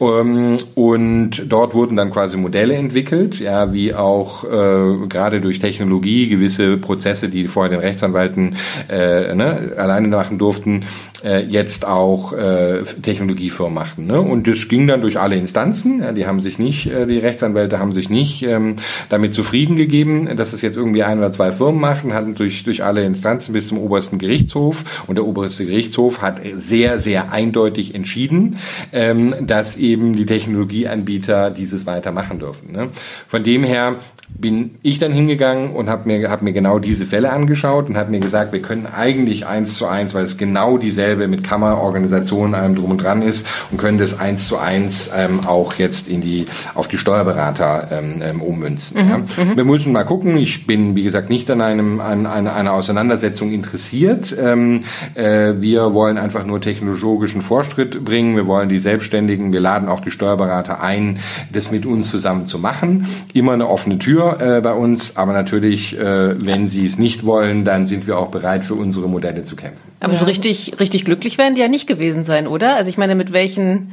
Ähm, 0.00 0.58
und 0.74 1.50
dort 1.50 1.72
wurden 1.72 1.96
dann 1.96 2.10
quasi 2.10 2.36
Modelle 2.36 2.74
entwickelt, 2.74 3.40
ja, 3.40 3.72
wie 3.72 3.94
auch 3.94 4.44
äh, 4.44 5.06
gerade 5.08 5.40
durch 5.40 5.58
Technologie 5.60 6.28
gewisse 6.28 6.76
Prozesse, 6.76 7.30
die 7.30 7.48
vorher 7.48 7.70
den 7.70 7.80
Rechtsanwalten 7.80 8.56
äh, 8.90 9.34
ne, 9.34 9.72
alleine 9.78 10.08
machen 10.08 10.36
durften, 10.36 10.84
äh, 11.24 11.44
jetzt 11.44 11.86
auch 11.86 12.32
äh, 12.32 12.82
Technologiefirmen 13.02 13.74
machten. 13.74 14.06
Ne? 14.06 14.20
Und 14.20 14.46
das 14.46 14.68
ging 14.68 14.86
dann 14.86 15.00
durch 15.00 15.18
alle 15.18 15.36
Instanzen. 15.36 16.00
Ja, 16.00 16.12
die 16.12 16.26
haben 16.26 16.40
sich 16.40 16.58
nicht, 16.58 16.86
äh, 16.86 17.06
die 17.06 17.18
Rechtsanwälte 17.18 17.78
haben 17.78 17.92
sich 17.92 18.10
nicht 18.10 18.42
ähm, 18.42 18.76
damit 19.08 19.34
zufrieden 19.34 19.76
gegeben, 19.76 20.36
dass 20.36 20.52
es 20.52 20.62
jetzt 20.62 20.76
irgendwie 20.76 21.02
ein 21.02 21.18
oder 21.18 21.32
zwei 21.32 21.52
Firmen 21.52 21.80
machen, 21.80 22.14
hatten 22.14 22.34
durch, 22.34 22.64
durch 22.64 22.84
alle 22.84 23.04
Instanzen 23.04 23.52
bis 23.52 23.68
zum 23.68 23.78
obersten 23.78 24.18
Gerichtshof. 24.18 25.04
Und 25.06 25.16
der 25.16 25.26
oberste 25.26 25.64
Gerichtshof 25.66 26.22
hat 26.22 26.40
sehr, 26.56 26.98
sehr 26.98 27.32
eindeutig 27.32 27.94
entschieden, 27.94 28.58
ähm, 28.92 29.34
dass 29.40 29.76
eben 29.76 30.16
die 30.16 30.26
Technologieanbieter 30.26 31.50
dieses 31.50 31.86
weitermachen 31.86 32.38
dürfen. 32.38 32.72
Ne? 32.72 32.88
Von 33.26 33.44
dem 33.44 33.64
her 33.64 33.96
bin 34.28 34.76
ich 34.82 34.98
dann 34.98 35.12
hingegangen 35.12 35.70
und 35.70 35.88
habe 35.88 36.08
mir, 36.08 36.30
hab 36.30 36.42
mir 36.42 36.52
genau 36.52 36.78
diese 36.78 37.06
Fälle 37.06 37.30
angeschaut 37.30 37.88
und 37.88 37.96
habe 37.96 38.10
mir 38.10 38.20
gesagt, 38.20 38.52
wir 38.52 38.60
können 38.60 38.86
eigentlich 38.86 39.46
eins 39.46 39.76
zu 39.76 39.86
eins, 39.86 40.14
weil 40.14 40.24
es 40.24 40.36
genau 40.36 40.78
dieselbe 40.78 41.05
mit 41.14 41.44
Kammerorganisationen 41.44 42.54
allem 42.54 42.74
drum 42.74 42.90
und 42.90 43.02
dran 43.02 43.22
ist 43.22 43.46
und 43.70 43.78
können 43.78 43.98
das 43.98 44.18
eins 44.18 44.48
zu 44.48 44.58
eins 44.58 45.10
ähm, 45.16 45.40
auch 45.46 45.74
jetzt 45.74 46.08
in 46.08 46.20
die 46.20 46.46
auf 46.74 46.88
die 46.88 46.98
Steuerberater 46.98 47.88
ähm, 47.92 48.22
ähm, 48.22 48.42
ummünzen. 48.42 49.02
Mhm, 49.02 49.10
ja. 49.10 49.18
mhm. 49.18 49.56
Wir 49.56 49.64
müssen 49.64 49.92
mal 49.92 50.04
gucken. 50.04 50.36
Ich 50.36 50.66
bin 50.66 50.96
wie 50.96 51.02
gesagt 51.02 51.30
nicht 51.30 51.50
an 51.50 51.60
einem 51.60 52.00
an, 52.00 52.26
an 52.26 52.48
einer 52.48 52.72
Auseinandersetzung 52.72 53.52
interessiert. 53.52 54.34
Ähm, 54.38 54.84
äh, 55.14 55.54
wir 55.58 55.94
wollen 55.94 56.18
einfach 56.18 56.44
nur 56.44 56.60
technologischen 56.60 57.42
Fortschritt 57.42 58.04
bringen. 58.04 58.36
Wir 58.36 58.46
wollen 58.46 58.68
die 58.68 58.78
Selbstständigen. 58.78 59.52
Wir 59.52 59.60
laden 59.60 59.88
auch 59.88 60.00
die 60.00 60.10
Steuerberater 60.10 60.80
ein, 60.80 61.18
das 61.52 61.70
mit 61.70 61.86
uns 61.86 62.10
zusammen 62.10 62.46
zu 62.46 62.58
machen. 62.58 63.06
Immer 63.32 63.52
eine 63.52 63.68
offene 63.68 63.98
Tür 63.98 64.40
äh, 64.40 64.60
bei 64.60 64.72
uns, 64.72 65.16
aber 65.16 65.32
natürlich, 65.32 65.98
äh, 65.98 66.44
wenn 66.44 66.68
sie 66.68 66.86
es 66.86 66.98
nicht 66.98 67.24
wollen, 67.26 67.64
dann 67.64 67.86
sind 67.86 68.06
wir 68.06 68.18
auch 68.18 68.28
bereit, 68.28 68.64
für 68.64 68.74
unsere 68.74 69.08
Modelle 69.08 69.44
zu 69.44 69.56
kämpfen. 69.56 69.82
Aber 70.00 70.14
ja. 70.14 70.18
so 70.18 70.24
richtig, 70.24 70.74
richtig 70.78 70.95
glücklich 71.04 71.38
werden 71.38 71.54
die 71.54 71.60
ja 71.60 71.68
nicht 71.68 71.86
gewesen 71.86 72.24
sein, 72.24 72.46
oder? 72.46 72.76
Also 72.76 72.88
ich 72.88 72.98
meine, 72.98 73.14
mit 73.14 73.32
welchen 73.32 73.92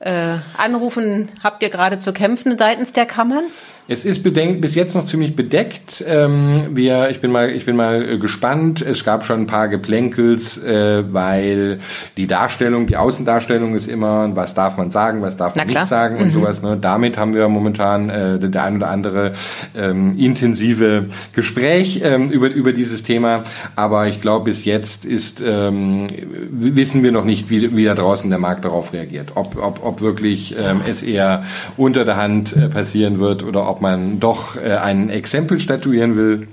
äh, 0.00 0.38
Anrufen 0.56 1.28
habt 1.42 1.62
ihr 1.62 1.70
gerade 1.70 1.98
zu 1.98 2.12
kämpfen 2.12 2.58
seitens 2.58 2.92
der 2.92 3.06
Kammern? 3.06 3.44
Es 3.86 4.06
ist 4.06 4.22
bedenkt, 4.22 4.62
bis 4.62 4.74
jetzt 4.74 4.94
noch 4.94 5.04
ziemlich 5.04 5.36
bedeckt. 5.36 6.02
Ähm, 6.08 6.68
wir, 6.70 7.10
ich 7.10 7.20
bin 7.20 7.30
mal, 7.30 7.50
ich 7.50 7.66
bin 7.66 7.76
mal 7.76 8.12
äh, 8.12 8.18
gespannt. 8.18 8.80
Es 8.80 9.04
gab 9.04 9.24
schon 9.24 9.42
ein 9.42 9.46
paar 9.46 9.68
Geplänkels, 9.68 10.56
äh, 10.64 11.04
weil 11.12 11.80
die 12.16 12.26
Darstellung, 12.26 12.86
die 12.86 12.96
Außendarstellung 12.96 13.74
ist 13.74 13.86
immer, 13.86 14.34
was 14.34 14.54
darf 14.54 14.78
man 14.78 14.90
sagen, 14.90 15.20
was 15.20 15.36
darf 15.36 15.54
man 15.54 15.66
nicht 15.66 15.86
sagen 15.86 16.16
und 16.16 16.26
mhm. 16.26 16.30
sowas. 16.30 16.62
Ne? 16.62 16.78
Damit 16.80 17.18
haben 17.18 17.34
wir 17.34 17.46
momentan 17.50 18.08
äh, 18.08 18.38
der 18.38 18.64
ein 18.64 18.76
oder 18.76 18.88
andere 18.88 19.32
ähm, 19.76 20.16
intensive 20.16 21.08
Gespräch 21.34 22.00
ähm, 22.02 22.30
über 22.30 22.48
über 22.48 22.72
dieses 22.72 23.02
Thema. 23.02 23.42
Aber 23.76 24.06
ich 24.06 24.22
glaube, 24.22 24.46
bis 24.46 24.64
jetzt 24.64 25.04
ist 25.04 25.42
ähm, 25.44 26.06
wissen 26.50 27.02
wir 27.02 27.12
noch 27.12 27.26
nicht, 27.26 27.50
wie, 27.50 27.76
wie 27.76 27.84
da 27.84 27.94
draußen 27.94 28.30
der 28.30 28.38
Markt 28.38 28.64
darauf 28.64 28.94
reagiert. 28.94 29.32
Ob 29.34 29.62
ob, 29.62 29.84
ob 29.84 30.00
wirklich 30.00 30.54
ähm, 30.58 30.80
es 30.88 31.02
eher 31.02 31.42
unter 31.76 32.06
der 32.06 32.16
Hand 32.16 32.56
äh, 32.56 32.68
passieren 32.68 33.18
wird 33.18 33.42
oder 33.42 33.68
ob 33.68 33.73
ob 33.74 33.80
man 33.80 34.20
doch 34.20 34.56
äh, 34.56 34.76
ein 34.76 35.10
Exempel 35.10 35.58
statuieren 35.58 36.16
will. 36.16 36.46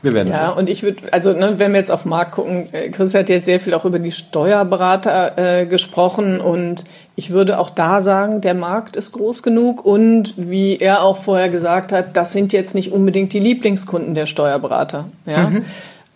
Wir 0.00 0.12
werden 0.12 0.28
ja, 0.28 0.46
sehen. 0.46 0.58
und 0.58 0.68
ich 0.68 0.84
würde, 0.84 1.02
also 1.10 1.32
ne, 1.32 1.58
wenn 1.58 1.72
wir 1.72 1.80
jetzt 1.80 1.90
auf 1.90 2.04
Markt 2.04 2.32
gucken, 2.32 2.72
äh, 2.72 2.90
Chris 2.90 3.14
hat 3.14 3.28
jetzt 3.28 3.46
sehr 3.46 3.58
viel 3.58 3.74
auch 3.74 3.84
über 3.84 3.98
die 3.98 4.12
Steuerberater 4.12 5.36
äh, 5.36 5.66
gesprochen 5.66 6.40
und 6.40 6.84
ich 7.16 7.30
würde 7.30 7.58
auch 7.58 7.70
da 7.70 8.00
sagen, 8.00 8.40
der 8.40 8.54
Markt 8.54 8.94
ist 8.94 9.10
groß 9.10 9.42
genug 9.42 9.84
und 9.84 10.34
wie 10.36 10.76
er 10.76 11.02
auch 11.02 11.16
vorher 11.16 11.48
gesagt 11.48 11.90
hat, 11.90 12.16
das 12.16 12.32
sind 12.32 12.52
jetzt 12.52 12.76
nicht 12.76 12.92
unbedingt 12.92 13.32
die 13.32 13.40
Lieblingskunden 13.40 14.14
der 14.14 14.26
Steuerberater. 14.26 15.06
Ja. 15.26 15.50
Mhm. 15.50 15.64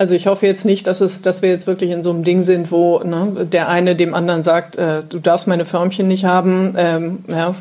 Also 0.02 0.16
ich 0.16 0.26
hoffe 0.26 0.48
jetzt 0.48 0.64
nicht, 0.64 0.88
dass 0.88 1.00
es, 1.00 1.22
dass 1.22 1.42
wir 1.42 1.50
jetzt 1.50 1.68
wirklich 1.68 1.92
in 1.92 2.02
so 2.02 2.10
einem 2.10 2.24
Ding 2.24 2.42
sind, 2.42 2.72
wo 2.72 2.98
ne, 3.04 3.46
der 3.46 3.68
eine 3.68 3.94
dem 3.94 4.14
anderen 4.14 4.42
sagt, 4.42 4.74
äh, 4.74 5.04
du 5.08 5.20
darfst 5.20 5.46
meine 5.46 5.64
Förmchen 5.64 6.08
nicht 6.08 6.24
haben. 6.24 6.74
Ähm, 6.76 7.18
ja, 7.28 7.54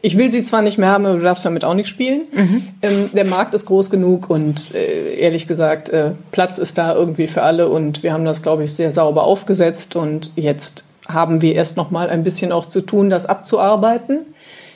ich 0.00 0.16
will 0.16 0.30
sie 0.30 0.42
zwar 0.42 0.62
nicht 0.62 0.78
mehr 0.78 0.88
haben, 0.88 1.04
aber 1.04 1.18
du 1.18 1.22
darfst 1.22 1.44
damit 1.44 1.62
auch 1.62 1.74
nicht 1.74 1.90
spielen. 1.90 2.22
Mhm. 2.32 2.62
Ähm, 2.80 3.10
der 3.12 3.26
Markt 3.26 3.52
ist 3.52 3.66
groß 3.66 3.90
genug 3.90 4.30
und 4.30 4.74
äh, 4.74 5.16
ehrlich 5.16 5.46
gesagt, 5.46 5.90
äh, 5.90 6.12
Platz 6.32 6.56
ist 6.56 6.78
da 6.78 6.94
irgendwie 6.94 7.26
für 7.26 7.42
alle 7.42 7.68
und 7.68 8.02
wir 8.02 8.14
haben 8.14 8.24
das, 8.24 8.40
glaube 8.40 8.64
ich, 8.64 8.72
sehr 8.72 8.90
sauber 8.90 9.24
aufgesetzt 9.24 9.96
und 9.96 10.30
jetzt 10.36 10.84
haben 11.06 11.42
wir 11.42 11.54
erst 11.54 11.76
noch 11.76 11.90
mal 11.90 12.08
ein 12.08 12.22
bisschen 12.22 12.52
auch 12.52 12.64
zu 12.64 12.80
tun, 12.80 13.10
das 13.10 13.26
abzuarbeiten. 13.26 14.20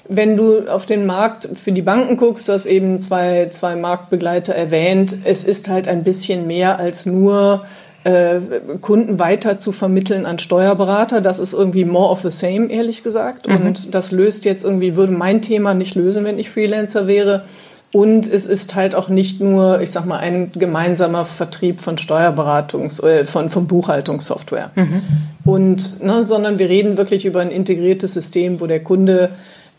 Wenn 0.09 0.37
du 0.37 0.69
auf 0.69 0.87
den 0.87 1.05
Markt 1.07 1.49
für 1.55 1.73
die 1.73 1.83
Banken 1.83 2.17
guckst, 2.17 2.49
du 2.49 2.53
hast 2.53 2.67
eben 2.67 2.99
zwei, 2.99 3.49
zwei 3.51 3.77
Marktbegleiter 3.77 4.55
erwähnt, 4.55 5.19
es 5.25 5.45
ist 5.45 5.69
halt 5.69 5.87
ein 5.87 6.03
bisschen 6.03 6.47
mehr 6.47 6.79
als 6.79 7.05
nur 7.05 7.67
äh, 8.05 8.41
Kunden 8.81 9.19
weiter 9.19 9.59
zu 9.59 9.73
vermitteln 9.73 10.25
an 10.25 10.39
Steuerberater. 10.39 11.21
Das 11.21 11.39
ist 11.39 11.53
irgendwie 11.53 11.85
more 11.85 12.11
of 12.11 12.23
the 12.23 12.31
same, 12.31 12.71
ehrlich 12.71 13.03
gesagt. 13.03 13.49
Mhm. 13.49 13.57
Und 13.57 13.95
das 13.95 14.13
löst 14.13 14.45
jetzt 14.45 14.65
irgendwie, 14.65 14.97
würde 14.97 15.13
mein 15.13 15.43
Thema 15.43 15.75
nicht 15.75 15.95
lösen, 15.95 16.25
wenn 16.25 16.39
ich 16.39 16.49
Freelancer 16.49 17.07
wäre. 17.07 17.45
Und 17.93 18.31
es 18.31 18.47
ist 18.47 18.75
halt 18.75 18.95
auch 18.95 19.09
nicht 19.09 19.41
nur, 19.41 19.81
ich 19.81 19.91
sag 19.91 20.05
mal, 20.05 20.19
ein 20.19 20.53
gemeinsamer 20.53 21.25
Vertrieb 21.25 21.81
von 21.81 21.97
Steuerberatungs-, 21.97 23.03
äh, 23.03 23.25
von, 23.25 23.49
von 23.49 23.67
Buchhaltungssoftware. 23.67 24.71
Mhm. 24.75 25.03
Und, 25.45 26.03
ne, 26.03 26.25
sondern 26.25 26.59
wir 26.59 26.69
reden 26.69 26.99
wirklich 26.99 27.25
über 27.25 27.41
ein 27.41 27.51
integriertes 27.51 28.13
System, 28.13 28.61
wo 28.61 28.67
der 28.67 28.81
Kunde 28.81 29.31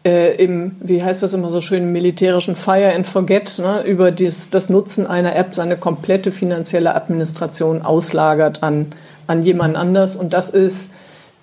äh, 0.06 0.36
im, 0.44 0.76
wie 0.80 1.04
heißt 1.04 1.24
das 1.24 1.34
immer 1.34 1.50
so 1.50 1.62
schön, 1.62 1.84
im 1.84 1.92
militärischen 1.92 2.56
Fire 2.56 2.94
and 2.94 3.06
Forget, 3.06 3.60
ne, 3.60 3.84
über 3.84 4.12
dies, 4.12 4.50
das 4.50 4.70
Nutzen 4.70 5.08
einer 5.08 5.36
App 5.36 5.54
seine 5.54 5.78
komplette 5.78 6.32
finanzielle 6.32 6.96
Administration 6.96 7.82
auslagert 7.82 8.64
an, 8.64 8.88
an 9.28 9.44
jemand 9.44 9.76
anders. 9.76 10.16
Und 10.16 10.32
das 10.34 10.52
ist, 10.52 10.94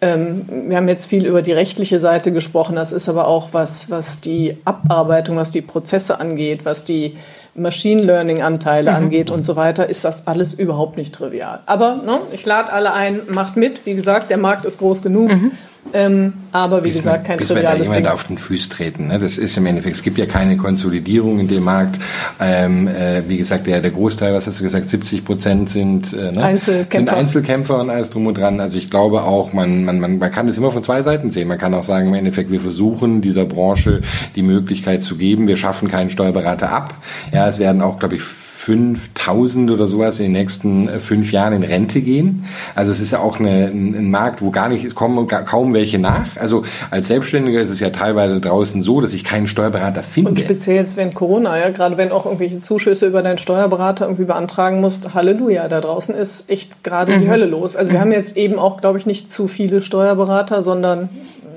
ähm, 0.01 0.47
wir 0.69 0.79
haben 0.79 0.89
jetzt 0.89 1.07
viel 1.07 1.27
über 1.27 1.43
die 1.43 1.53
rechtliche 1.53 1.99
Seite 1.99 2.33
gesprochen, 2.33 2.77
das 2.77 2.93
ist 2.93 3.09
aber 3.09 3.29
auch 3.29 3.49
was, 3.53 3.91
was 3.91 4.21
die 4.21 4.57
Abarbeitung, 4.65 5.37
was 5.37 5.51
die 5.51 5.63
Prozesse 5.63 6.19
angeht, 6.19 6.65
was 6.65 6.85
die 6.85 7.17
Machine 7.55 8.03
Learning 8.03 8.43
Anteile 8.43 8.91
mhm. 8.91 8.97
angeht 8.97 9.31
und 9.31 9.45
so 9.45 9.57
weiter, 9.57 9.89
ist 9.89 10.05
das 10.05 10.27
alles 10.27 10.55
überhaupt 10.55 10.97
nicht 10.97 11.15
trivial. 11.15 11.61
Aber 11.67 11.97
ne, 11.97 12.21
ich 12.33 12.45
lade 12.45 12.73
alle 12.73 12.93
ein, 12.93 13.21
macht 13.29 13.57
mit. 13.57 13.87
Wie 13.87 13.95
gesagt, 13.95 14.31
der 14.31 14.39
Markt 14.39 14.65
ist 14.65 14.79
groß 14.79 15.03
genug. 15.03 15.31
Mhm. 15.31 15.53
Ähm, 15.93 16.35
aber 16.53 16.83
wie 16.83 16.89
bis 16.89 16.97
gesagt, 16.97 17.27
kein 17.27 17.39
bis 17.39 17.49
triviales 17.49 17.89
wir 17.89 17.95
da 17.95 17.99
jemand 17.99 18.15
auf 18.15 18.25
den 18.25 18.39
Fuß 18.39 18.69
treten. 18.69 19.09
Ne? 19.09 19.19
Das 19.19 19.39
ist 19.39 19.57
im 19.57 19.67
Endeffekt, 19.67 19.97
es 19.97 20.03
gibt 20.03 20.19
ja 20.19 20.27
keine 20.27 20.57
Konsolidierung 20.57 21.39
in 21.39 21.49
dem 21.49 21.65
Markt. 21.65 21.99
Ähm, 22.41 22.89
äh, 22.89 23.23
wie 23.29 23.37
gesagt, 23.37 23.67
der, 23.67 23.81
der 23.81 23.91
Großteil, 23.91 24.35
was 24.35 24.47
hast 24.47 24.61
du 24.61 24.65
gesagt, 24.65 24.89
70 24.89 25.25
Prozent 25.25 25.71
sind, 25.71 26.13
äh, 26.13 26.33
ne? 26.33 26.43
Einzelkämpfer. 26.43 26.97
sind 26.97 27.09
Einzelkämpfer 27.11 27.81
und 27.81 27.91
alles 27.91 28.11
drum 28.11 28.27
und 28.27 28.39
dran. 28.39 28.61
Also 28.61 28.79
ich 28.79 28.91
glaube 28.91 29.23
auch, 29.23 29.53
man, 29.53 29.85
man, 29.85 30.01
man, 30.01 30.19
man 30.19 30.31
kann 30.31 30.49
es 30.49 30.59
immer 30.59 30.73
von 30.73 30.83
zwei 30.83 31.03
Seiten 31.03 31.31
sehen. 31.31 31.49
Man 31.49 31.59
kann 31.59 31.75
auch 31.75 31.83
sagen, 31.83 32.09
im 32.09 32.15
Endeffekt, 32.15 32.51
wir 32.51 32.61
versuchen 32.61 33.21
dieser 33.21 33.45
Branche 33.45 34.01
die 34.35 34.43
Möglichkeit 34.43 35.03
zu 35.03 35.17
geben, 35.17 35.49
wir 35.49 35.57
schaffen 35.57 35.89
keinen 35.89 36.11
Steuerberater 36.11 36.71
ab. 36.71 36.95
Ja, 37.33 37.47
es 37.49 37.59
werden 37.59 37.83
auch, 37.83 37.99
glaube 37.99 38.17
ich, 38.17 38.23
5000 38.67 39.71
oder 39.71 39.87
sowas 39.87 40.19
in 40.19 40.25
den 40.25 40.33
nächsten 40.33 40.89
äh, 40.89 40.99
fünf 40.99 41.31
Jahren 41.31 41.53
in 41.53 41.63
Rente 41.63 42.01
gehen. 42.01 42.45
Also 42.75 42.91
es 42.91 43.01
ist 43.01 43.13
ja 43.13 43.21
auch 43.21 43.39
eine, 43.39 43.67
ein, 43.67 44.11
Markt, 44.11 44.43
wo 44.43 44.51
gar 44.51 44.69
nicht, 44.69 44.93
kommen 44.97 45.29
kaum 45.29 45.73
welche 45.73 46.01
nach. 46.01 46.37
Also 46.37 46.65
als 46.91 47.07
Selbstständiger 47.07 47.61
ist 47.61 47.71
es 47.71 47.79
ja 47.79 47.91
teilweise 47.91 48.41
draußen 48.41 48.83
so, 48.83 49.01
dass 49.01 49.15
ich 49.15 49.23
keinen 49.23 49.47
Steuerberater 49.47 50.03
finde. 50.03 50.31
Und 50.31 50.41
speziell 50.41 50.75
jetzt 50.75 50.97
während 50.97 51.15
Corona, 51.15 51.57
ja, 51.57 51.71
gerade 51.71 51.97
wenn 51.97 52.11
auch 52.11 52.27
irgendwelche 52.27 52.59
Zuschüsse 52.59 53.07
über 53.07 53.23
deinen 53.23 53.39
Steuerberater 53.39 54.07
irgendwie 54.07 54.25
beantragen 54.25 54.81
musst, 54.81 55.15
Halleluja, 55.15 55.69
da 55.69 55.81
draußen 55.81 56.17
ist 56.17 56.51
echt 56.51 56.83
gerade 56.83 57.15
mhm. 57.15 57.21
die 57.21 57.31
Hölle 57.31 57.47
los. 57.47 57.77
Also 57.77 57.93
wir 57.93 58.01
haben 58.01 58.11
jetzt 58.11 58.37
eben 58.37 58.59
auch, 58.59 58.81
glaube 58.81 58.99
ich, 58.99 59.07
nicht 59.07 59.31
zu 59.31 59.47
viele 59.47 59.81
Steuerberater, 59.81 60.63
sondern 60.63 61.09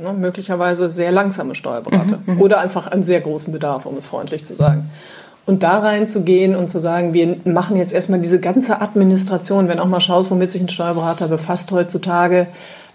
ne, 0.03 0.13
möglicherweise 0.13 0.91
sehr 0.91 1.11
langsame 1.11 1.55
Steuerberater 1.55 2.19
mhm, 2.27 2.35
mhm. 2.35 2.41
oder 2.41 2.59
einfach 2.59 2.85
einen 2.85 3.03
sehr 3.03 3.21
großen 3.21 3.51
Bedarf, 3.51 3.87
um 3.87 3.97
es 3.97 4.05
freundlich 4.05 4.45
zu 4.45 4.53
sagen. 4.53 4.91
Und 5.49 5.63
da 5.63 5.79
reinzugehen 5.79 6.55
und 6.55 6.67
zu 6.67 6.77
sagen, 6.77 7.15
wir 7.15 7.37
machen 7.43 7.75
jetzt 7.75 7.91
erstmal 7.91 8.19
diese 8.19 8.39
ganze 8.39 8.81
Administration, 8.81 9.67
wenn 9.67 9.79
auch 9.79 9.87
mal 9.87 9.99
schaust, 9.99 10.29
womit 10.29 10.51
sich 10.51 10.61
ein 10.61 10.69
Steuerberater 10.69 11.27
befasst 11.27 11.71
heutzutage, 11.71 12.45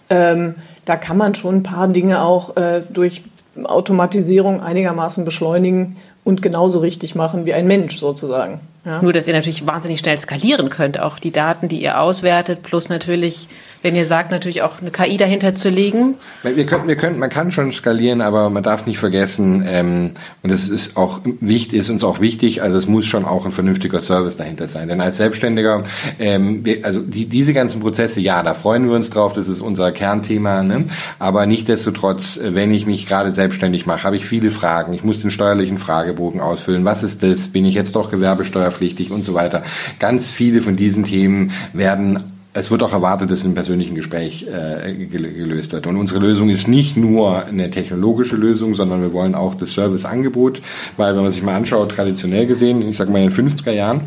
ähm, 0.09 0.55
da 0.84 0.94
kann 0.94 1.16
man 1.16 1.34
schon 1.34 1.57
ein 1.57 1.62
paar 1.64 1.88
Dinge 1.88 2.22
auch 2.22 2.57
äh, 2.57 2.82
durch 2.88 3.24
Automatisierung 3.64 4.62
einigermaßen 4.62 5.24
beschleunigen 5.24 5.96
und 6.22 6.42
genauso 6.42 6.78
richtig 6.78 7.16
machen 7.16 7.44
wie 7.44 7.55
ein 7.55 7.66
Mensch 7.66 7.96
sozusagen. 7.96 8.61
Ja. 8.86 9.02
Nur, 9.02 9.12
dass 9.12 9.26
ihr 9.26 9.34
natürlich 9.34 9.66
wahnsinnig 9.66 9.98
schnell 9.98 10.18
skalieren 10.18 10.68
könnt, 10.70 11.00
auch 11.00 11.18
die 11.18 11.32
Daten, 11.32 11.66
die 11.66 11.82
ihr 11.82 12.00
auswertet, 12.00 12.62
plus 12.62 12.88
natürlich, 12.88 13.48
wenn 13.85 13.95
ihr 13.95 14.07
sagt, 14.07 14.30
natürlich 14.30 14.62
auch 14.62 14.80
eine 14.80 14.91
KI 14.91 15.18
dahinter 15.18 15.55
zu 15.55 15.68
legen. 15.68 16.14
Wir 16.43 16.64
können, 16.66 16.89
wir 16.89 16.97
können, 16.97 17.18
man 17.18 17.28
kann 17.30 17.53
schon 17.53 17.70
skalieren, 17.70 18.22
aber 18.22 18.49
man 18.49 18.62
darf 18.62 18.87
nicht 18.87 18.99
vergessen, 18.99 19.62
ähm, 19.66 20.12
und 20.43 20.51
das 20.51 20.68
ist 20.68 20.97
auch 20.97 21.20
wichtig, 21.41 21.78
ist 21.78 21.91
uns 21.91 22.03
auch 22.03 22.20
wichtig, 22.20 22.62
also 22.62 22.78
es 22.78 22.89
muss 22.89 23.05
schon 23.05 23.24
auch 23.24 23.45
ein 23.45 23.53
vernünftiger 23.53 24.01
Service 24.01 24.37
dahinter 24.37 24.66
sein. 24.66 24.89
Denn 24.89 25.01
als 25.01 25.18
Selbstständiger, 25.18 25.82
ähm, 26.18 26.64
wir, 26.64 26.85
also 26.85 27.01
die, 27.01 27.26
diese 27.26 27.53
ganzen 27.53 27.80
Prozesse, 27.80 28.20
ja, 28.20 28.43
da 28.43 28.55
freuen 28.55 28.89
wir 28.89 28.97
uns 28.97 29.11
drauf, 29.11 29.35
das 29.35 29.49
ist 29.49 29.61
unser 29.61 29.93
Kernthema, 29.93 30.62
ne? 30.62 30.87
aber 31.18 31.47
nichtdestotrotz, 31.47 32.41
wenn 32.43 32.72
ich 32.72 32.87
mich 32.87 33.07
gerade 33.07 33.32
selbstständig 33.32 33.85
mache, 33.85 34.05
habe 34.05 34.16
ich 34.16 34.24
viele 34.24 34.51
Fragen. 34.51 34.95
Ich 34.95 35.05
muss 35.05 35.20
den 35.20 35.30
steuerlichen 35.30 35.76
Fragebogen 35.76 36.41
ausfüllen. 36.41 36.87
Was 36.87 37.03
ist 37.03 37.22
das? 37.22 37.49
Bin 37.49 37.64
ich 37.66 37.74
jetzt 37.74 37.95
doch 37.95 38.11
Gewerbesteuer 38.11 38.64
steuerpflichtig 38.64 39.11
und 39.11 39.24
so 39.24 39.35
weiter. 39.35 39.62
Ganz 39.99 40.30
viele 40.30 40.62
von 40.62 40.76
diesen 40.76 41.05
Themen 41.05 41.53
werden 41.72 42.34
es 42.55 42.70
wird 42.70 42.82
auch 42.84 42.92
erwartet, 42.92 43.30
dass 43.30 43.44
im 43.44 43.55
persönlichen 43.55 43.96
Gespräch 43.96 44.46
äh, 44.46 44.94
gelöst 44.94 45.72
wird. 45.72 45.88
Und 45.88 45.96
unsere 45.96 46.20
Lösung 46.20 46.48
ist 46.48 46.68
nicht 46.68 46.96
nur 46.96 47.44
eine 47.44 47.68
technologische 47.68 48.36
Lösung, 48.36 48.74
sondern 48.74 49.02
wir 49.02 49.12
wollen 49.12 49.34
auch 49.34 49.57
das 49.57 49.74
Serviceangebot, 49.74 50.62
weil 50.96 51.16
wenn 51.16 51.22
man 51.24 51.32
sich 51.32 51.42
mal 51.42 51.57
anschaut, 51.57 51.90
traditionell 51.90 52.46
gesehen, 52.46 52.80
ich 52.88 52.96
sage 52.96 53.11
mal 53.11 53.22
in 53.22 53.30
den 53.30 53.48
50er 53.48 53.72
Jahren, 53.72 54.02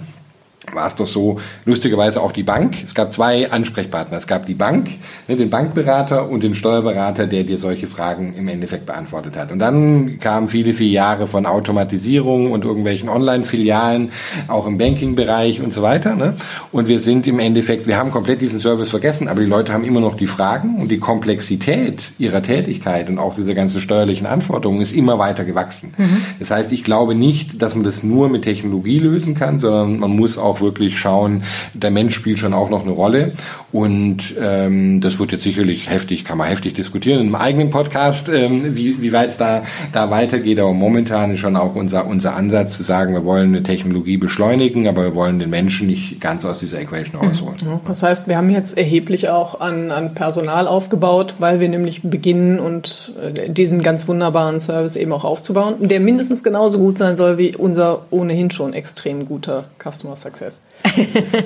war 0.74 0.88
es 0.88 0.96
doch 0.96 1.08
so, 1.08 1.40
lustigerweise 1.66 2.22
auch 2.22 2.34
die 2.34 2.44
Bank. 2.44 2.76
Es 2.84 2.94
gab 2.94 3.14
zwei 3.14 3.50
Ansprechpartner. 3.52 4.18
Es 4.18 4.28
gab 4.28 4.46
die 4.46 4.54
Bank, 4.54 4.90
ne, 5.28 5.38
den 5.38 5.50
Bankberater 5.50 6.30
und 6.30 6.44
den 6.44 6.56
Steuerberater, 6.56 7.26
der 7.26 7.46
dir 7.46 7.58
solche 7.58 7.88
Fragen 7.88 8.34
im 8.34 8.50
Endeffekt 8.50 8.86
beantwortet 8.86 9.38
hat. 9.38 9.54
Und 9.54 9.60
dann 9.60 10.20
kamen 10.20 10.50
viele, 10.50 10.74
viele 10.74 10.92
Jahre 10.92 11.28
von 11.28 11.46
Automatisierung 11.46 12.52
und 12.52 12.66
irgendwelchen 12.66 13.08
Online-Filialen, 13.08 14.12
auch 14.50 14.68
im 14.68 14.78
Banking-Bereich 14.78 15.62
und 15.62 15.74
so 15.74 15.84
weiter. 15.84 16.16
Ne? 16.16 16.36
Und 16.74 16.90
wir 16.90 17.00
sind 17.00 17.28
im 17.28 17.40
Endeffekt, 17.40 17.88
wir 17.88 17.96
haben 17.96 18.12
komplett 18.12 18.42
diesen 18.42 18.60
Service 18.60 18.90
vergessen, 18.90 19.30
aber 19.30 19.40
die 19.40 19.46
Leute 19.46 19.72
haben 19.72 19.86
immer 19.86 20.02
noch 20.02 20.16
die 20.16 20.28
Fragen 20.28 20.82
und 20.82 20.92
die 20.92 21.00
Komplexität 21.00 22.12
ihrer 22.20 22.42
Tätigkeit 22.42 23.10
und 23.10 23.20
auch 23.20 23.36
dieser 23.36 23.54
ganzen 23.54 23.80
steuerlichen 23.80 24.28
Anforderungen 24.28 24.82
ist 24.82 24.92
immer 24.92 25.18
weiter 25.18 25.46
gewachsen. 25.46 25.94
Mhm. 25.98 26.18
Das 26.40 26.52
heißt, 26.52 26.74
ich 26.74 26.84
glaube 26.84 27.16
nicht, 27.16 27.62
dass 27.62 27.74
man 27.74 27.86
das 27.86 28.04
nur 28.04 28.28
mit 28.28 28.42
Technologie 28.42 29.00
lösen 29.00 29.34
kann, 29.34 29.60
sondern 29.60 30.00
man 30.00 30.12
muss 30.12 30.38
auch 30.38 30.57
auch 30.58 30.62
wirklich 30.62 31.00
schauen, 31.00 31.44
der 31.74 31.92
Mensch 31.92 32.16
spielt 32.16 32.40
schon 32.40 32.54
auch 32.54 32.70
noch 32.70 32.84
eine 32.84 32.92
Rolle. 32.92 33.34
Und 33.72 34.36
ähm, 34.42 35.02
das 35.02 35.20
wird 35.20 35.32
jetzt 35.34 35.44
sicherlich 35.44 35.90
heftig, 35.90 36.24
kann 36.24 36.38
man 36.38 36.48
heftig 36.48 36.74
diskutieren 36.74 37.28
im 37.28 37.36
eigenen 37.36 37.70
Podcast, 37.70 38.30
ähm, 38.30 38.76
wie, 38.76 39.02
wie 39.02 39.12
weit 39.12 39.30
es 39.30 39.38
da, 39.38 39.64
da 39.92 40.10
weitergeht. 40.10 40.60
Aber 40.60 40.74
momentan 40.74 41.32
ist 41.32 41.40
schon 41.40 41.56
auch 41.56 41.76
unser, 41.76 42.08
unser 42.08 42.36
Ansatz 42.36 42.78
zu 42.78 42.84
sagen, 42.84 43.14
wir 43.14 43.26
wollen 43.26 43.50
eine 43.50 43.64
Technologie 43.64 44.18
beschleunigen, 44.18 44.88
aber 44.88 45.04
wir 45.04 45.16
wollen 45.16 45.40
den 45.40 45.50
Menschen 45.50 45.88
nicht 45.88 46.22
ganz 46.22 46.46
aus 46.46 46.60
dieser 46.60 46.80
Equation 46.80 47.22
mhm. 47.22 47.28
rausholen. 47.28 47.56
Das 47.88 48.04
heißt, 48.04 48.28
wir 48.28 48.38
haben 48.38 48.50
jetzt 48.50 48.78
erheblich 48.78 49.30
auch 49.30 49.60
an, 49.60 49.92
an 49.92 50.14
Personal 50.14 50.68
aufgebaut, 50.68 51.36
weil 51.40 51.60
wir 51.60 51.70
nämlich 51.70 52.02
beginnen 52.04 52.60
und 52.60 53.14
äh, 53.22 53.50
diesen 53.50 53.84
ganz 53.84 54.08
wunderbaren 54.08 54.60
Service 54.60 54.96
eben 54.96 55.12
auch 55.12 55.26
aufzubauen, 55.26 55.76
der 55.80 56.00
mindestens 56.00 56.44
genauso 56.44 56.80
gut 56.80 56.98
sein 56.98 57.18
soll 57.18 57.38
wie 57.38 57.56
unser 57.56 58.06
ohnehin 58.12 58.50
schon 58.50 58.74
extrem 58.74 59.26
guter 59.26 59.66
Customer 59.84 60.16
Success. 60.16 60.47
Prozess. 60.48 60.62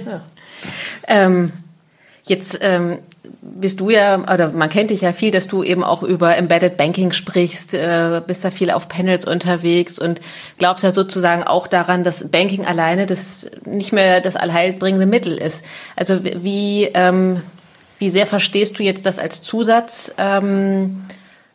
ja. 0.05 0.21
ähm, 1.07 1.51
jetzt 2.25 2.59
ähm, 2.61 2.99
bist 3.41 3.79
du 3.79 3.89
ja, 3.89 4.19
oder 4.19 4.51
man 4.51 4.69
kennt 4.69 4.89
dich 4.89 5.01
ja 5.01 5.11
viel, 5.11 5.31
dass 5.31 5.47
du 5.47 5.63
eben 5.63 5.83
auch 5.83 6.03
über 6.03 6.37
Embedded 6.37 6.77
Banking 6.77 7.11
sprichst, 7.11 7.73
äh, 7.73 8.21
bist 8.25 8.43
da 8.45 8.51
viel 8.51 8.71
auf 8.71 8.87
Panels 8.87 9.25
unterwegs 9.25 9.99
und 9.99 10.21
glaubst 10.57 10.83
ja 10.83 10.91
sozusagen 10.91 11.43
auch 11.43 11.67
daran, 11.67 12.03
dass 12.03 12.29
Banking 12.29 12.65
alleine 12.65 13.05
das 13.05 13.49
nicht 13.65 13.93
mehr 13.93 14.21
das 14.21 14.35
allheilbringende 14.35 15.05
Mittel 15.05 15.37
ist. 15.37 15.65
Also 15.95 16.23
wie, 16.23 16.85
ähm, 16.93 17.41
wie 17.99 18.09
sehr 18.09 18.27
verstehst 18.27 18.79
du 18.79 18.83
jetzt 18.83 19.05
das 19.05 19.19
als 19.19 19.41
Zusatz? 19.41 20.13
Ähm, 20.17 21.03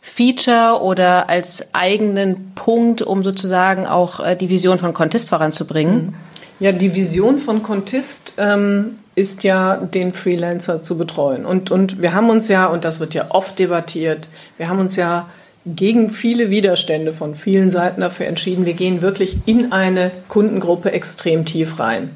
Feature 0.00 0.82
oder 0.82 1.28
als 1.28 1.74
eigenen 1.74 2.52
Punkt, 2.54 3.02
um 3.02 3.24
sozusagen 3.24 3.86
auch 3.86 4.20
äh, 4.20 4.36
die 4.36 4.48
Vision 4.48 4.78
von 4.78 4.94
Contest 4.94 5.28
voranzubringen? 5.28 6.06
Mhm. 6.06 6.14
Ja, 6.58 6.72
die 6.72 6.94
Vision 6.94 7.38
von 7.38 7.62
Contist 7.62 8.34
ähm, 8.38 8.96
ist 9.14 9.44
ja, 9.44 9.76
den 9.76 10.12
Freelancer 10.12 10.82
zu 10.82 10.96
betreuen. 10.98 11.44
Und, 11.44 11.70
und 11.70 12.00
wir 12.00 12.14
haben 12.14 12.30
uns 12.30 12.48
ja, 12.48 12.66
und 12.66 12.84
das 12.84 13.00
wird 13.00 13.14
ja 13.14 13.26
oft 13.30 13.58
debattiert, 13.58 14.28
wir 14.56 14.68
haben 14.68 14.78
uns 14.78 14.96
ja 14.96 15.28
gegen 15.66 16.10
viele 16.10 16.48
Widerstände 16.48 17.12
von 17.12 17.34
vielen 17.34 17.70
Seiten 17.70 18.00
dafür 18.00 18.26
entschieden, 18.26 18.66
wir 18.66 18.74
gehen 18.74 19.02
wirklich 19.02 19.38
in 19.46 19.72
eine 19.72 20.12
Kundengruppe 20.28 20.92
extrem 20.92 21.44
tief 21.44 21.80
rein. 21.80 22.10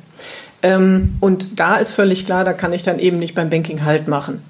Ähm, 0.62 1.16
und 1.20 1.58
da 1.58 1.76
ist 1.76 1.92
völlig 1.92 2.26
klar, 2.26 2.44
da 2.44 2.52
kann 2.52 2.72
ich 2.72 2.82
dann 2.82 2.98
eben 2.98 3.18
nicht 3.18 3.34
beim 3.34 3.50
Banking 3.50 3.84
Halt 3.84 4.08
machen. 4.08 4.42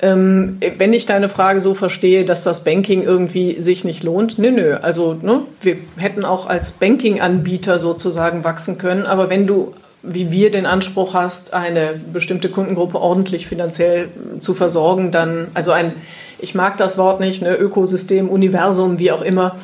Ähm, 0.00 0.58
wenn 0.76 0.92
ich 0.92 1.06
deine 1.06 1.28
Frage 1.28 1.60
so 1.60 1.74
verstehe, 1.74 2.24
dass 2.24 2.44
das 2.44 2.62
Banking 2.62 3.02
irgendwie 3.02 3.60
sich 3.60 3.84
nicht 3.84 4.04
lohnt, 4.04 4.38
nö, 4.38 4.50
nö. 4.50 4.74
Also 4.74 5.18
ne, 5.20 5.42
wir 5.60 5.76
hätten 5.96 6.24
auch 6.24 6.46
als 6.46 6.72
Banking-Anbieter 6.72 7.78
sozusagen 7.78 8.44
wachsen 8.44 8.78
können. 8.78 9.06
Aber 9.06 9.28
wenn 9.28 9.48
du, 9.48 9.74
wie 10.02 10.30
wir, 10.30 10.52
den 10.52 10.66
Anspruch 10.66 11.14
hast, 11.14 11.52
eine 11.52 12.00
bestimmte 12.12 12.48
Kundengruppe 12.48 13.00
ordentlich 13.00 13.48
finanziell 13.48 14.08
zu 14.38 14.54
versorgen, 14.54 15.10
dann, 15.10 15.48
also 15.54 15.72
ein, 15.72 15.92
ich 16.38 16.54
mag 16.54 16.76
das 16.76 16.96
Wort 16.96 17.18
nicht, 17.18 17.42
ne, 17.42 17.56
Ökosystem, 17.56 18.28
Universum, 18.28 19.00
wie 19.00 19.10
auch 19.10 19.22
immer. 19.22 19.56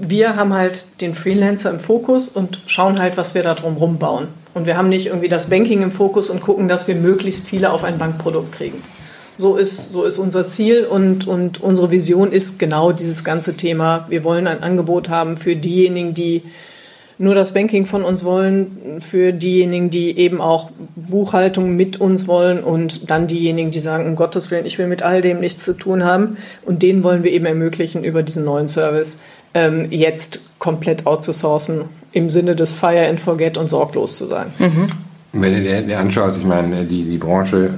Wir 0.00 0.36
haben 0.36 0.54
halt 0.54 0.84
den 1.00 1.14
Freelancer 1.14 1.70
im 1.70 1.80
Fokus 1.80 2.28
und 2.28 2.60
schauen 2.66 3.00
halt, 3.00 3.16
was 3.16 3.34
wir 3.34 3.42
da 3.42 3.54
drum 3.54 3.98
bauen. 3.98 4.28
Und 4.54 4.66
wir 4.66 4.76
haben 4.76 4.88
nicht 4.88 5.06
irgendwie 5.06 5.28
das 5.28 5.50
Banking 5.50 5.82
im 5.82 5.90
Fokus 5.90 6.30
und 6.30 6.40
gucken, 6.40 6.68
dass 6.68 6.86
wir 6.86 6.94
möglichst 6.94 7.48
viele 7.48 7.72
auf 7.72 7.82
ein 7.82 7.98
Bankprodukt 7.98 8.52
kriegen. 8.52 8.80
So 9.40 9.56
ist, 9.56 9.90
so 9.90 10.04
ist 10.04 10.18
unser 10.18 10.48
Ziel 10.48 10.84
und, 10.84 11.26
und 11.26 11.62
unsere 11.62 11.90
Vision 11.90 12.30
ist 12.30 12.58
genau 12.58 12.92
dieses 12.92 13.24
ganze 13.24 13.56
Thema. 13.56 14.04
Wir 14.10 14.22
wollen 14.22 14.46
ein 14.46 14.62
Angebot 14.62 15.08
haben 15.08 15.38
für 15.38 15.56
diejenigen, 15.56 16.12
die 16.12 16.42
nur 17.16 17.34
das 17.34 17.54
Banking 17.54 17.86
von 17.86 18.02
uns 18.02 18.22
wollen, 18.22 19.00
für 19.00 19.32
diejenigen, 19.32 19.88
die 19.88 20.18
eben 20.18 20.42
auch 20.42 20.70
Buchhaltung 20.94 21.74
mit 21.74 21.98
uns 22.02 22.28
wollen 22.28 22.62
und 22.62 23.10
dann 23.10 23.28
diejenigen, 23.28 23.70
die 23.70 23.80
sagen, 23.80 24.06
um 24.06 24.14
Gottes 24.14 24.50
Willen, 24.50 24.66
ich 24.66 24.76
will 24.76 24.88
mit 24.88 25.02
all 25.02 25.22
dem 25.22 25.38
nichts 25.38 25.64
zu 25.64 25.72
tun 25.72 26.04
haben. 26.04 26.36
Und 26.66 26.82
denen 26.82 27.02
wollen 27.02 27.24
wir 27.24 27.32
eben 27.32 27.46
ermöglichen, 27.46 28.04
über 28.04 28.22
diesen 28.22 28.44
neuen 28.44 28.68
Service 28.68 29.22
ähm, 29.54 29.86
jetzt 29.88 30.40
komplett 30.58 31.06
outzusourcen, 31.06 31.84
im 32.12 32.28
Sinne 32.28 32.56
des 32.56 32.72
Fire 32.72 33.08
and 33.08 33.20
Forget 33.20 33.56
und 33.56 33.70
sorglos 33.70 34.18
zu 34.18 34.26
sein. 34.26 34.48
Mhm. 34.58 34.88
Wenn 35.32 35.64
du 35.64 35.82
dir 35.82 35.98
anschaust, 35.98 36.38
ich 36.38 36.44
meine, 36.44 36.84
die, 36.84 37.04
die 37.04 37.18
Branche 37.18 37.70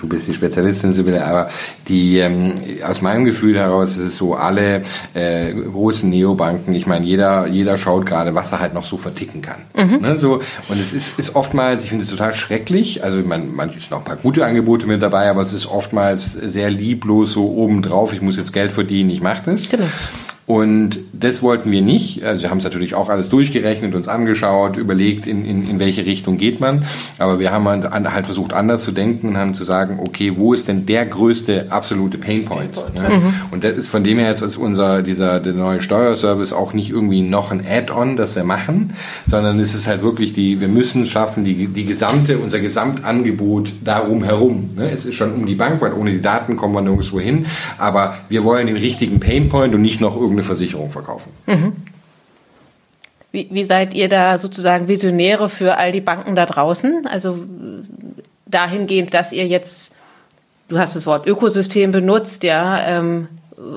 du 0.00 0.08
bist 0.08 0.28
die 0.28 0.34
Spezialistin, 0.34 0.92
Sibylle, 0.92 1.24
aber 1.24 1.48
die 1.88 2.18
ähm, 2.18 2.52
aus 2.88 3.02
meinem 3.02 3.24
Gefühl 3.24 3.58
heraus 3.58 3.96
ist 3.96 3.98
es 3.98 4.16
so, 4.16 4.34
alle 4.34 4.82
äh, 5.14 5.52
großen 5.52 6.08
Neobanken, 6.08 6.74
ich 6.74 6.86
meine, 6.86 7.06
jeder, 7.06 7.46
jeder 7.46 7.76
schaut 7.76 8.06
gerade, 8.06 8.34
was 8.34 8.52
er 8.52 8.60
halt 8.60 8.74
noch 8.74 8.84
so 8.84 8.96
verticken 8.96 9.42
kann. 9.42 9.60
Mhm. 9.76 10.00
Ne, 10.00 10.18
so, 10.18 10.40
und 10.68 10.80
es 10.80 10.92
ist, 10.92 11.18
ist 11.18 11.36
oftmals, 11.36 11.84
ich 11.84 11.90
finde 11.90 12.04
es 12.04 12.10
total 12.10 12.32
schrecklich, 12.32 13.04
also 13.04 13.18
man, 13.18 13.54
man 13.54 13.72
ist 13.74 13.90
noch 13.90 13.98
ein 13.98 14.04
paar 14.04 14.16
gute 14.16 14.44
Angebote 14.44 14.86
mit 14.86 15.02
dabei, 15.02 15.28
aber 15.28 15.42
es 15.42 15.52
ist 15.52 15.66
oftmals 15.66 16.32
sehr 16.32 16.70
lieblos 16.70 17.32
so 17.32 17.50
obendrauf, 17.50 18.12
ich 18.12 18.22
muss 18.22 18.36
jetzt 18.36 18.52
Geld 18.52 18.72
verdienen, 18.72 19.10
ich 19.10 19.20
mache 19.20 19.50
das. 19.50 19.68
Genau. 19.68 19.86
Und 20.50 20.98
das 21.12 21.44
wollten 21.44 21.70
wir 21.70 21.80
nicht. 21.80 22.24
Also 22.24 22.42
wir 22.42 22.50
haben 22.50 22.58
es 22.58 22.64
natürlich 22.64 22.96
auch 22.96 23.08
alles 23.08 23.28
durchgerechnet, 23.28 23.94
uns 23.94 24.08
angeschaut, 24.08 24.76
überlegt, 24.76 25.28
in, 25.28 25.44
in, 25.44 25.70
in 25.70 25.78
welche 25.78 26.04
Richtung 26.06 26.38
geht 26.38 26.58
man. 26.58 26.86
Aber 27.18 27.38
wir 27.38 27.52
haben 27.52 27.68
halt, 27.68 27.88
halt 27.88 28.26
versucht, 28.26 28.52
anders 28.52 28.82
zu 28.82 28.90
denken 28.90 29.28
und 29.28 29.38
haben 29.38 29.54
zu 29.54 29.62
sagen, 29.62 30.00
okay, 30.02 30.32
wo 30.36 30.52
ist 30.52 30.66
denn 30.66 30.86
der 30.86 31.06
größte 31.06 31.66
absolute 31.70 32.18
Painpoint? 32.18 32.72
Pain 32.74 33.00
ne? 33.00 33.16
mhm. 33.18 33.34
Und 33.52 33.62
das 33.62 33.76
ist 33.76 33.90
von 33.90 34.02
dem 34.02 34.18
her 34.18 34.26
jetzt 34.26 34.42
als 34.42 34.56
unser, 34.56 35.02
dieser, 35.02 35.38
der 35.38 35.52
neue 35.52 35.82
Steuerservice 35.82 36.52
auch 36.52 36.72
nicht 36.72 36.90
irgendwie 36.90 37.22
noch 37.22 37.52
ein 37.52 37.64
Add-on, 37.64 38.16
das 38.16 38.34
wir 38.34 38.42
machen, 38.42 38.94
sondern 39.28 39.60
es 39.60 39.76
ist 39.76 39.86
halt 39.86 40.02
wirklich 40.02 40.32
die, 40.32 40.60
wir 40.60 40.66
müssen 40.66 41.06
schaffen, 41.06 41.44
die, 41.44 41.68
die 41.68 41.84
gesamte, 41.84 42.38
unser 42.38 42.58
Gesamtangebot 42.58 43.70
darum 43.84 44.24
herum. 44.24 44.70
Ne? 44.74 44.90
Es 44.90 45.06
ist 45.06 45.14
schon 45.14 45.32
um 45.32 45.46
die 45.46 45.54
Bank, 45.54 45.80
weil 45.80 45.92
ohne 45.92 46.10
die 46.10 46.22
Daten 46.22 46.56
kommen 46.56 46.74
wir 46.74 46.82
nirgendwo 46.82 47.20
hin. 47.20 47.46
Aber 47.78 48.16
wir 48.28 48.42
wollen 48.42 48.66
den 48.66 48.76
richtigen 48.76 49.20
Painpoint 49.20 49.76
und 49.76 49.82
nicht 49.82 50.00
noch 50.00 50.16
irgendeine 50.16 50.39
eine 50.40 50.46
Versicherung 50.46 50.90
verkaufen. 50.90 51.32
Mhm. 51.46 51.72
Wie, 53.32 53.48
wie 53.50 53.64
seid 53.64 53.94
ihr 53.94 54.08
da 54.08 54.38
sozusagen 54.38 54.88
Visionäre 54.88 55.48
für 55.48 55.76
all 55.76 55.92
die 55.92 56.00
Banken 56.00 56.34
da 56.34 56.46
draußen? 56.46 57.06
Also 57.06 57.38
dahingehend, 58.46 59.14
dass 59.14 59.32
ihr 59.32 59.46
jetzt, 59.46 59.96
du 60.68 60.78
hast 60.78 60.96
das 60.96 61.06
Wort 61.06 61.26
Ökosystem 61.26 61.92
benutzt, 61.92 62.42
ja, 62.42 62.80
ähm, 62.86 63.28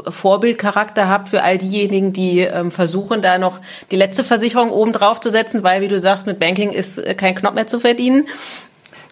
Vorbildcharakter 0.07 1.09
habt 1.09 1.29
für 1.29 1.43
all 1.43 1.57
diejenigen, 1.57 2.13
die 2.13 2.39
ähm, 2.39 2.71
versuchen, 2.71 3.21
da 3.21 3.37
noch 3.37 3.59
die 3.91 3.97
letzte 3.97 4.23
Versicherung 4.23 4.71
oben 4.71 4.93
drauf 4.93 5.19
zu 5.19 5.29
setzen, 5.29 5.61
weil, 5.61 5.81
wie 5.81 5.89
du 5.89 5.99
sagst, 5.99 6.25
mit 6.25 6.39
Banking 6.39 6.71
ist 6.71 6.97
äh, 6.97 7.13
kein 7.15 7.35
Knopf 7.35 7.53
mehr 7.53 7.67
zu 7.67 7.81
verdienen. 7.81 8.27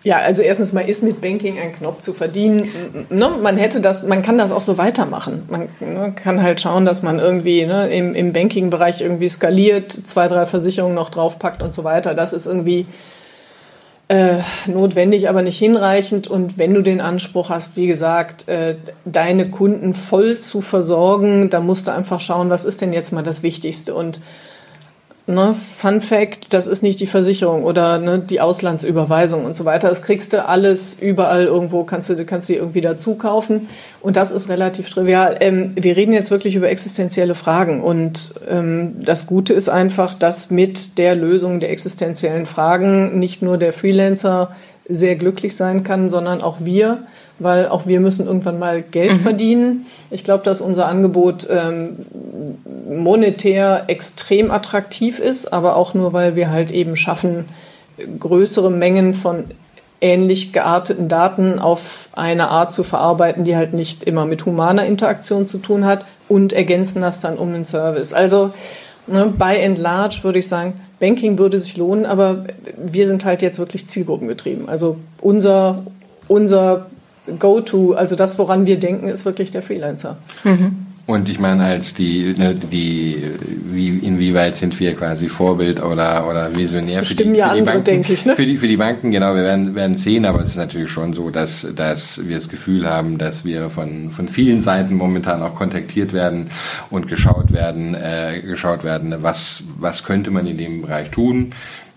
Ja, 0.03 0.17
also 0.17 0.41
erstens 0.41 0.73
mal 0.73 0.81
ist 0.81 1.03
mit 1.03 1.21
Banking 1.21 1.59
ein 1.59 1.73
Knopf 1.73 1.99
zu 1.99 2.13
verdienen. 2.13 3.05
Ne, 3.09 3.29
man 3.41 3.57
hätte 3.57 3.81
das, 3.81 4.07
man 4.07 4.23
kann 4.23 4.39
das 4.39 4.51
auch 4.51 4.61
so 4.61 4.79
weitermachen. 4.79 5.43
Man 5.47 5.69
ne, 5.79 6.13
kann 6.15 6.41
halt 6.41 6.59
schauen, 6.59 6.85
dass 6.85 7.03
man 7.03 7.19
irgendwie 7.19 7.65
ne, 7.67 7.87
im, 7.93 8.15
im 8.15 8.33
Banking-Bereich 8.33 9.01
irgendwie 9.01 9.29
skaliert, 9.29 9.91
zwei, 9.91 10.27
drei 10.27 10.47
Versicherungen 10.47 10.95
noch 10.95 11.11
draufpackt 11.11 11.61
und 11.61 11.73
so 11.73 11.83
weiter. 11.83 12.15
Das 12.15 12.33
ist 12.33 12.47
irgendwie 12.47 12.87
äh, 14.07 14.39
notwendig, 14.65 15.29
aber 15.29 15.43
nicht 15.43 15.59
hinreichend. 15.59 16.27
Und 16.27 16.57
wenn 16.57 16.73
du 16.73 16.81
den 16.81 16.99
Anspruch 16.99 17.49
hast, 17.49 17.77
wie 17.77 17.85
gesagt, 17.85 18.49
äh, 18.49 18.77
deine 19.05 19.51
Kunden 19.51 19.93
voll 19.93 20.39
zu 20.39 20.61
versorgen, 20.61 21.51
da 21.51 21.59
musst 21.59 21.87
du 21.87 21.91
einfach 21.91 22.19
schauen, 22.19 22.49
was 22.49 22.65
ist 22.65 22.81
denn 22.81 22.91
jetzt 22.91 23.13
mal 23.13 23.23
das 23.23 23.43
Wichtigste 23.43 23.93
und 23.93 24.19
Ne, 25.31 25.53
Fun 25.53 26.01
Fact, 26.01 26.53
das 26.53 26.67
ist 26.67 26.83
nicht 26.83 26.99
die 26.99 27.07
Versicherung 27.07 27.63
oder 27.63 27.97
ne, 27.97 28.19
die 28.19 28.41
Auslandsüberweisung 28.41 29.45
und 29.45 29.55
so 29.55 29.65
weiter. 29.65 29.87
Das 29.87 30.01
kriegst 30.01 30.33
du 30.33 30.45
alles 30.45 30.99
überall 31.01 31.45
irgendwo, 31.45 31.83
kannst 31.83 32.09
du 32.09 32.25
kannst 32.25 32.49
du 32.49 32.53
irgendwie 32.53 32.81
dazu 32.81 33.15
kaufen. 33.15 33.69
Und 34.01 34.17
das 34.17 34.31
ist 34.31 34.49
relativ 34.49 34.89
trivial. 34.89 35.37
Ähm, 35.39 35.73
wir 35.75 35.95
reden 35.95 36.11
jetzt 36.11 36.31
wirklich 36.31 36.55
über 36.55 36.69
existenzielle 36.69 37.35
Fragen. 37.35 37.81
Und 37.81 38.33
ähm, 38.47 38.95
das 39.03 39.27
Gute 39.27 39.53
ist 39.53 39.69
einfach, 39.69 40.13
dass 40.13 40.51
mit 40.51 40.97
der 40.97 41.15
Lösung 41.15 41.59
der 41.59 41.71
existenziellen 41.71 42.45
Fragen 42.45 43.17
nicht 43.17 43.41
nur 43.41 43.57
der 43.57 43.73
Freelancer 43.73 44.55
sehr 44.87 45.15
glücklich 45.15 45.55
sein 45.55 45.83
kann, 45.83 46.09
sondern 46.09 46.41
auch 46.41 46.57
wir 46.59 47.03
weil 47.43 47.67
auch 47.67 47.87
wir 47.87 47.99
müssen 47.99 48.27
irgendwann 48.27 48.59
mal 48.59 48.83
Geld 48.83 49.13
mhm. 49.13 49.19
verdienen. 49.19 49.85
Ich 50.11 50.23
glaube, 50.23 50.43
dass 50.43 50.61
unser 50.61 50.87
Angebot 50.87 51.47
ähm, 51.49 52.05
monetär 52.87 53.85
extrem 53.87 54.51
attraktiv 54.51 55.19
ist, 55.19 55.51
aber 55.51 55.75
auch 55.75 55.93
nur, 55.93 56.13
weil 56.13 56.35
wir 56.35 56.51
halt 56.51 56.71
eben 56.71 56.95
schaffen, 56.95 57.45
größere 58.19 58.69
Mengen 58.69 59.13
von 59.13 59.45
ähnlich 60.01 60.53
gearteten 60.53 61.07
Daten 61.07 61.59
auf 61.59 62.09
eine 62.13 62.49
Art 62.49 62.73
zu 62.73 62.83
verarbeiten, 62.83 63.43
die 63.43 63.55
halt 63.55 63.73
nicht 63.73 64.03
immer 64.03 64.25
mit 64.25 64.45
humaner 64.45 64.85
Interaktion 64.85 65.45
zu 65.45 65.59
tun 65.59 65.85
hat 65.85 66.05
und 66.27 66.53
ergänzen 66.53 67.01
das 67.01 67.19
dann 67.19 67.37
um 67.37 67.49
einen 67.49 67.65
Service. 67.65 68.13
Also 68.13 68.51
ne, 69.07 69.27
by 69.27 69.63
and 69.63 69.77
large 69.77 70.19
würde 70.23 70.39
ich 70.39 70.47
sagen, 70.47 70.73
Banking 71.01 71.37
würde 71.39 71.59
sich 71.59 71.75
lohnen, 71.75 72.05
aber 72.05 72.45
wir 72.77 73.07
sind 73.07 73.25
halt 73.25 73.41
jetzt 73.41 73.59
wirklich 73.59 73.87
zielgruppengetrieben. 73.87 74.69
Also 74.69 74.97
unser, 75.19 75.83
unser 76.29 76.85
Go-To, 77.39 77.93
also 77.93 78.15
das, 78.15 78.37
woran 78.39 78.65
wir 78.65 78.79
denken, 78.79 79.07
ist 79.07 79.25
wirklich 79.25 79.51
der 79.51 79.63
Freelancer. 79.63 80.17
Mhm. 80.43 80.85
Und 81.07 81.27
ich 81.27 81.39
meine, 81.39 81.63
als 81.63 81.93
die, 81.93 82.33
ne, 82.37 82.55
die, 82.55 83.21
wie, 83.65 83.89
inwieweit 83.89 84.55
sind 84.55 84.79
wir 84.79 84.95
quasi 84.95 85.27
Vorbild 85.27 85.83
oder, 85.83 86.27
oder 86.29 86.55
Visionär 86.55 87.03
für 87.03 87.15
die, 87.15 87.23
für 87.23 87.35
ja 87.35 87.53
die 87.53 87.59
andere, 87.59 87.79
Banken? 87.79 88.05
Ich, 88.13 88.25
ne? 88.25 88.35
für, 88.35 88.45
die, 88.45 88.57
für 88.57 88.67
die 88.67 88.77
Banken, 88.77 89.11
genau, 89.11 89.35
wir 89.35 89.43
werden, 89.43 89.75
werden 89.75 89.97
sehen, 89.97 90.25
aber 90.25 90.41
es 90.41 90.51
ist 90.51 90.57
natürlich 90.57 90.91
schon 90.91 91.13
so, 91.13 91.29
dass, 91.29 91.65
dass 91.75 92.27
wir 92.27 92.35
das 92.35 92.49
Gefühl 92.49 92.87
haben, 92.87 93.17
dass 93.17 93.43
wir 93.43 93.69
von, 93.69 94.11
von 94.11 94.29
vielen 94.29 94.61
Seiten 94.61 94.93
momentan 94.95 95.41
auch 95.41 95.55
kontaktiert 95.55 96.13
werden 96.13 96.47
und 96.89 97.07
geschaut 97.07 97.51
werden, 97.51 97.95
äh, 97.95 98.41
geschaut 98.41 98.83
werden, 98.83 99.15
was, 99.21 99.63
was 99.79 100.03
könnte 100.03 100.31
man 100.31 100.45
in 100.45 100.57
dem 100.57 100.83
Bereich 100.83 101.09
tun 101.09 101.53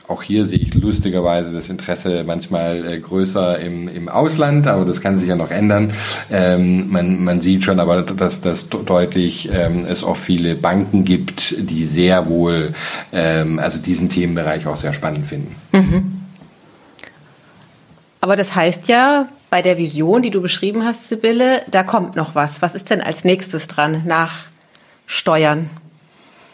auch 0.06 0.22
hier 0.22 0.44
sehe 0.44 0.58
ich 0.58 0.74
lustigerweise 0.74 1.52
das 1.52 1.70
Interesse 1.70 2.24
manchmal 2.26 2.86
äh, 2.86 2.98
größer 2.98 3.58
im, 3.58 3.88
im 3.88 4.08
Ausland, 4.08 4.66
aber 4.66 4.84
das 4.84 5.00
kann 5.00 5.18
sich 5.18 5.28
ja 5.28 5.36
noch 5.36 5.50
ändern. 5.50 5.92
Ähm, 6.30 6.90
man, 6.90 7.24
man 7.24 7.40
sieht 7.40 7.64
schon 7.64 7.80
aber, 7.80 8.02
dass 8.02 8.42
das 8.42 8.68
deutlich 8.68 9.50
ähm, 9.52 9.86
es 9.88 10.04
auch 10.04 10.16
viele 10.16 10.56
Banken 10.56 11.04
gibt, 11.04 11.56
die 11.58 11.84
sehr 11.84 12.28
wohl 12.28 12.74
ähm, 13.12 13.58
also 13.58 13.80
diesen 13.80 14.10
Themenbereich 14.10 14.66
auch 14.66 14.76
sehr 14.76 14.92
spannend 14.92 15.26
finden. 15.26 15.56
Mhm. 15.72 16.20
Aber 18.20 18.36
das 18.36 18.54
heißt 18.54 18.88
ja, 18.88 19.28
bei 19.50 19.62
der 19.62 19.78
Vision, 19.78 20.22
die 20.22 20.30
du 20.30 20.40
beschrieben 20.40 20.84
hast, 20.84 21.08
Sibylle, 21.08 21.62
da 21.70 21.82
kommt 21.82 22.16
noch 22.16 22.34
was. 22.34 22.60
Was 22.62 22.74
ist 22.74 22.90
denn 22.90 23.00
als 23.00 23.24
nächstes 23.24 23.68
dran 23.68 24.02
nach 24.06 24.44
Steuern? 25.06 25.70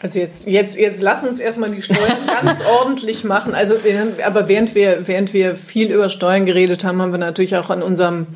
Also 0.01 0.19
jetzt, 0.19 0.49
jetzt, 0.49 0.77
jetzt 0.77 1.01
lass 1.01 1.23
uns 1.23 1.39
erstmal 1.39 1.69
die 1.69 1.81
Steuern 1.81 2.17
ganz 2.41 2.63
ordentlich 2.65 3.23
machen. 3.23 3.53
Also, 3.53 3.75
aber 4.25 4.47
während 4.47 4.73
wir, 4.73 5.07
während 5.07 5.33
wir 5.33 5.55
viel 5.55 5.91
über 5.91 6.09
Steuern 6.09 6.45
geredet 6.45 6.83
haben, 6.83 7.01
haben 7.01 7.11
wir 7.11 7.19
natürlich 7.19 7.55
auch 7.55 7.69
an 7.69 7.83
unserem 7.83 8.27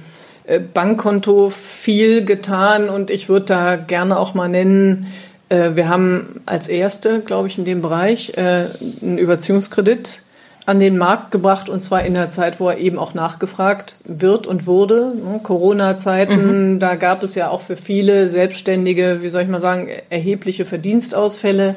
äh, 0.45 0.59
Bankkonto 0.59 1.49
viel 1.49 2.23
getan 2.23 2.89
und 2.89 3.09
ich 3.09 3.29
würde 3.29 3.45
da 3.47 3.75
gerne 3.77 4.19
auch 4.19 4.35
mal 4.35 4.47
nennen, 4.47 5.07
äh, 5.49 5.71
wir 5.73 5.89
haben 5.89 6.41
als 6.45 6.67
erste, 6.67 7.21
glaube 7.21 7.47
ich, 7.47 7.57
in 7.57 7.65
dem 7.65 7.81
Bereich 7.81 8.33
äh, 8.37 8.65
einen 9.01 9.17
Überziehungskredit 9.17 10.21
an 10.65 10.79
den 10.79 10.97
Markt 10.97 11.31
gebracht 11.31 11.69
und 11.69 11.79
zwar 11.79 12.03
in 12.03 12.15
der 12.15 12.29
Zeit, 12.29 12.59
wo 12.59 12.69
er 12.69 12.77
eben 12.77 12.97
auch 12.97 13.13
nachgefragt 13.13 13.97
wird 14.03 14.47
und 14.47 14.65
wurde. 14.65 15.13
Ne, 15.15 15.39
Corona-Zeiten, 15.43 16.73
mhm. 16.73 16.79
da 16.79 16.95
gab 16.95 17.21
es 17.21 17.35
ja 17.35 17.49
auch 17.49 17.61
für 17.61 17.75
viele 17.75 18.27
Selbstständige, 18.27 19.21
wie 19.21 19.29
soll 19.29 19.43
ich 19.43 19.47
mal 19.47 19.59
sagen, 19.59 19.89
erhebliche 20.09 20.65
Verdienstausfälle. 20.65 21.75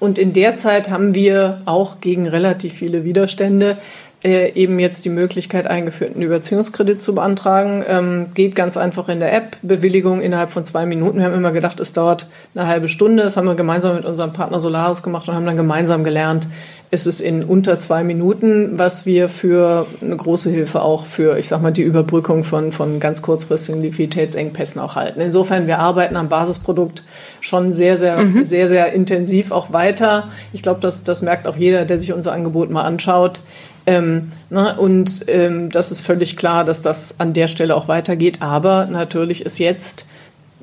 Und 0.00 0.18
in 0.18 0.32
der 0.32 0.56
Zeit 0.56 0.90
haben 0.90 1.14
wir 1.14 1.60
auch 1.66 2.00
gegen 2.00 2.26
relativ 2.26 2.74
viele 2.74 3.04
Widerstände 3.04 3.76
äh, 4.24 4.52
eben 4.54 4.78
jetzt 4.78 5.04
die 5.04 5.10
Möglichkeit 5.10 5.66
eingeführt, 5.66 6.14
einen 6.14 6.22
Überziehungskredit 6.22 7.02
zu 7.02 7.14
beantragen. 7.14 7.84
Ähm, 7.86 8.26
geht 8.34 8.54
ganz 8.54 8.78
einfach 8.78 9.10
in 9.10 9.20
der 9.20 9.34
App, 9.34 9.58
Bewilligung 9.60 10.22
innerhalb 10.22 10.50
von 10.50 10.64
zwei 10.64 10.86
Minuten. 10.86 11.18
Wir 11.18 11.26
haben 11.26 11.34
immer 11.34 11.52
gedacht, 11.52 11.78
es 11.78 11.92
dauert 11.92 12.26
eine 12.54 12.66
halbe 12.66 12.88
Stunde. 12.88 13.22
Das 13.22 13.36
haben 13.36 13.46
wir 13.46 13.54
gemeinsam 13.54 13.96
mit 13.96 14.06
unserem 14.06 14.32
Partner 14.32 14.60
Solaris 14.60 15.02
gemacht 15.02 15.28
und 15.28 15.34
haben 15.34 15.44
dann 15.44 15.58
gemeinsam 15.58 16.04
gelernt, 16.04 16.46
ist 16.90 17.06
es 17.06 17.20
in 17.20 17.44
unter 17.44 17.78
zwei 17.78 18.02
Minuten, 18.02 18.78
was 18.78 19.04
wir 19.04 19.28
für 19.28 19.86
eine 20.00 20.16
große 20.16 20.48
Hilfe 20.48 20.80
auch 20.80 21.04
für, 21.04 21.36
ich 21.38 21.48
sag 21.48 21.60
mal, 21.60 21.72
die 21.72 21.82
Überbrückung 21.82 22.44
von, 22.44 22.72
von 22.72 23.00
ganz 23.00 23.20
kurzfristigen 23.20 23.82
Liquiditätsengpässen 23.82 24.80
auch 24.80 24.94
halten. 24.94 25.20
Insofern, 25.20 25.66
wir 25.66 25.80
arbeiten 25.80 26.16
am 26.16 26.28
Basisprodukt 26.28 27.02
schon 27.40 27.72
sehr, 27.72 27.98
sehr, 27.98 28.18
mhm. 28.18 28.44
sehr, 28.44 28.68
sehr 28.68 28.92
intensiv 28.92 29.50
auch 29.50 29.72
weiter. 29.72 30.28
Ich 30.52 30.62
glaube, 30.62 30.80
das, 30.80 31.04
das 31.04 31.20
merkt 31.20 31.46
auch 31.46 31.56
jeder, 31.56 31.84
der 31.84 31.98
sich 31.98 32.12
unser 32.12 32.32
Angebot 32.32 32.70
mal 32.70 32.82
anschaut. 32.82 33.42
Ähm, 33.86 34.32
ne, 34.50 34.76
und 34.78 35.24
ähm, 35.28 35.70
das 35.70 35.90
ist 35.90 36.00
völlig 36.00 36.36
klar, 36.36 36.64
dass 36.64 36.82
das 36.82 37.20
an 37.20 37.32
der 37.32 37.48
Stelle 37.48 37.76
auch 37.76 37.88
weitergeht. 37.88 38.40
Aber 38.40 38.86
natürlich 38.86 39.44
ist 39.44 39.58
jetzt 39.58 40.06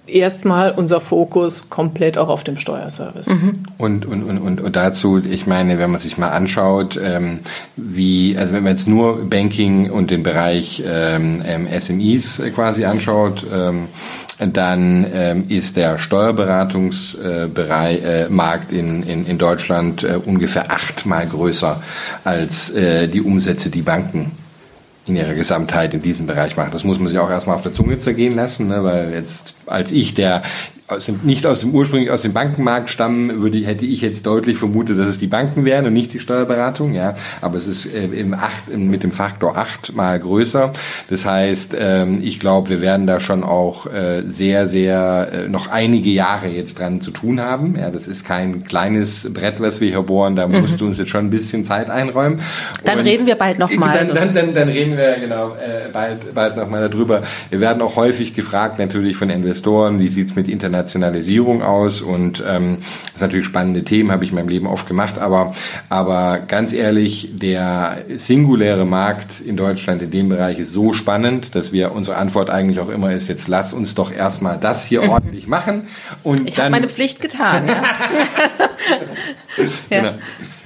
erstmal 0.07 0.71
unser 0.71 0.99
Fokus 0.99 1.69
komplett 1.69 2.17
auch 2.17 2.27
auf 2.27 2.43
dem 2.43 2.57
Steuerservice. 2.57 3.29
Mhm. 3.29 3.63
Und, 3.77 4.05
und, 4.05 4.23
und, 4.23 4.61
und 4.61 4.75
dazu, 4.75 5.19
ich 5.23 5.47
meine, 5.47 5.79
wenn 5.79 5.91
man 5.91 5.99
sich 5.99 6.17
mal 6.17 6.29
anschaut, 6.29 6.99
ähm, 7.01 7.39
wie, 7.75 8.35
also 8.37 8.53
wenn 8.53 8.63
man 8.63 8.73
jetzt 8.73 8.87
nur 8.87 9.29
Banking 9.29 9.89
und 9.89 10.11
den 10.11 10.23
Bereich 10.23 10.83
ähm, 10.85 11.41
ähm 11.45 11.67
SMEs 11.79 12.41
quasi 12.53 12.85
anschaut, 12.85 13.45
ähm, 13.51 13.87
dann 14.41 15.05
ähm, 15.13 15.45
ist 15.49 15.77
der 15.77 15.99
Steuerberatungsmarkt 15.99 18.71
äh, 18.71 18.75
äh, 18.75 18.79
in, 18.79 19.03
in, 19.03 19.27
in 19.27 19.37
Deutschland 19.37 20.03
äh, 20.03 20.19
ungefähr 20.23 20.71
achtmal 20.71 21.27
größer 21.27 21.81
als 22.23 22.71
äh, 22.71 23.07
die 23.07 23.21
Umsätze, 23.21 23.69
die 23.69 23.83
Banken 23.83 24.31
in 25.05 25.15
ihrer 25.15 25.33
Gesamtheit 25.33 25.93
in 25.93 26.01
diesem 26.01 26.27
Bereich 26.27 26.57
machen. 26.57 26.71
Das 26.71 26.83
muss 26.83 26.99
man 26.99 27.07
sich 27.07 27.19
auch 27.19 27.29
erstmal 27.29 27.55
auf 27.55 27.61
der 27.61 27.73
Zunge 27.73 27.99
zergehen 27.99 28.35
lassen, 28.35 28.67
ne, 28.67 28.83
weil 28.83 29.13
jetzt 29.13 29.55
als 29.65 29.91
ich, 29.91 30.13
der 30.13 30.43
aus 30.91 31.05
dem, 31.05 31.19
nicht 31.23 31.45
aus 31.45 31.61
dem 31.61 31.71
ursprünglich 31.71 32.11
aus 32.11 32.21
dem 32.21 32.33
Bankenmarkt 32.33 32.89
stammen, 32.89 33.41
würde, 33.41 33.57
hätte 33.59 33.85
ich 33.85 34.01
jetzt 34.01 34.25
deutlich 34.25 34.57
vermutet, 34.57 34.99
dass 34.99 35.07
es 35.07 35.19
die 35.19 35.27
Banken 35.27 35.65
wären 35.65 35.85
und 35.85 35.93
nicht 35.93 36.13
die 36.13 36.19
Steuerberatung. 36.19 36.93
Ja, 36.93 37.15
aber 37.41 37.57
es 37.57 37.67
ist 37.67 37.85
äh, 37.85 38.05
im 38.05 38.33
acht, 38.33 38.69
mit 38.75 39.03
dem 39.03 39.11
Faktor 39.11 39.57
acht 39.57 39.95
mal 39.95 40.19
größer. 40.19 40.71
Das 41.09 41.25
heißt, 41.25 41.75
ähm, 41.79 42.19
ich 42.21 42.39
glaube, 42.39 42.69
wir 42.69 42.81
werden 42.81 43.07
da 43.07 43.19
schon 43.19 43.43
auch 43.43 43.87
äh, 43.87 44.21
sehr, 44.25 44.67
sehr 44.67 45.29
äh, 45.31 45.47
noch 45.47 45.69
einige 45.69 46.09
Jahre 46.09 46.47
jetzt 46.47 46.79
dran 46.79 47.01
zu 47.01 47.11
tun 47.11 47.41
haben. 47.41 47.75
Ja, 47.77 47.89
das 47.89 48.07
ist 48.07 48.25
kein 48.25 48.63
kleines 48.63 49.31
Brett, 49.33 49.59
was 49.59 49.81
wir 49.81 49.89
hier 49.89 50.01
bohren. 50.01 50.35
Da 50.35 50.47
musst 50.47 50.75
mhm. 50.75 50.79
du 50.79 50.85
uns 50.87 50.97
jetzt 50.97 51.09
schon 51.09 51.25
ein 51.25 51.29
bisschen 51.29 51.65
Zeit 51.65 51.89
einräumen. 51.89 52.39
Dann 52.83 52.99
und 52.99 53.05
reden 53.05 53.25
wir 53.25 53.35
bald 53.35 53.59
nochmal. 53.59 53.97
Dann, 53.97 54.15
dann, 54.15 54.33
dann, 54.33 54.53
dann 54.53 54.69
reden 54.69 54.97
wir 54.97 55.17
genau 55.19 55.51
äh, 55.51 55.89
bald, 55.91 56.33
bald 56.33 56.57
nochmal 56.57 56.87
darüber. 56.89 57.21
Wir 57.49 57.59
werden 57.59 57.81
auch 57.81 57.95
häufig 57.95 58.33
gefragt 58.33 58.79
natürlich 58.79 59.17
von 59.17 59.29
Investoren, 59.29 59.99
wie 59.99 60.09
sieht's 60.09 60.35
mit 60.35 60.47
Internationalisierung 60.81 61.61
aus 61.61 62.01
und 62.01 62.43
ähm, 62.47 62.77
das 63.05 63.15
ist 63.15 63.21
natürlich 63.21 63.45
spannende 63.45 63.83
Themen, 63.83 64.11
habe 64.11 64.23
ich 64.23 64.31
in 64.31 64.35
meinem 64.35 64.49
Leben 64.49 64.67
oft 64.67 64.87
gemacht, 64.87 65.17
aber, 65.17 65.53
aber 65.89 66.39
ganz 66.39 66.73
ehrlich, 66.73 67.29
der 67.33 68.03
singuläre 68.15 68.85
Markt 68.85 69.41
in 69.41 69.57
Deutschland 69.57 70.01
in 70.01 70.11
dem 70.11 70.29
Bereich 70.29 70.59
ist 70.59 70.73
so 70.73 70.93
spannend, 70.93 71.55
dass 71.55 71.71
wir 71.71 71.93
unsere 71.93 72.17
Antwort 72.17 72.49
eigentlich 72.49 72.79
auch 72.79 72.89
immer 72.89 73.11
ist, 73.13 73.27
jetzt 73.27 73.47
lass 73.47 73.73
uns 73.73 73.95
doch 73.95 74.11
erstmal 74.11 74.57
das 74.57 74.85
hier 74.85 75.03
ordentlich 75.09 75.47
machen 75.47 75.83
und 76.23 76.47
ich 76.47 76.57
habe 76.57 76.71
meine 76.71 76.89
Pflicht 76.89 77.21
getan. 77.21 77.67
ja. 77.67 77.81
ja. 79.89 79.99
Genau. 80.01 80.13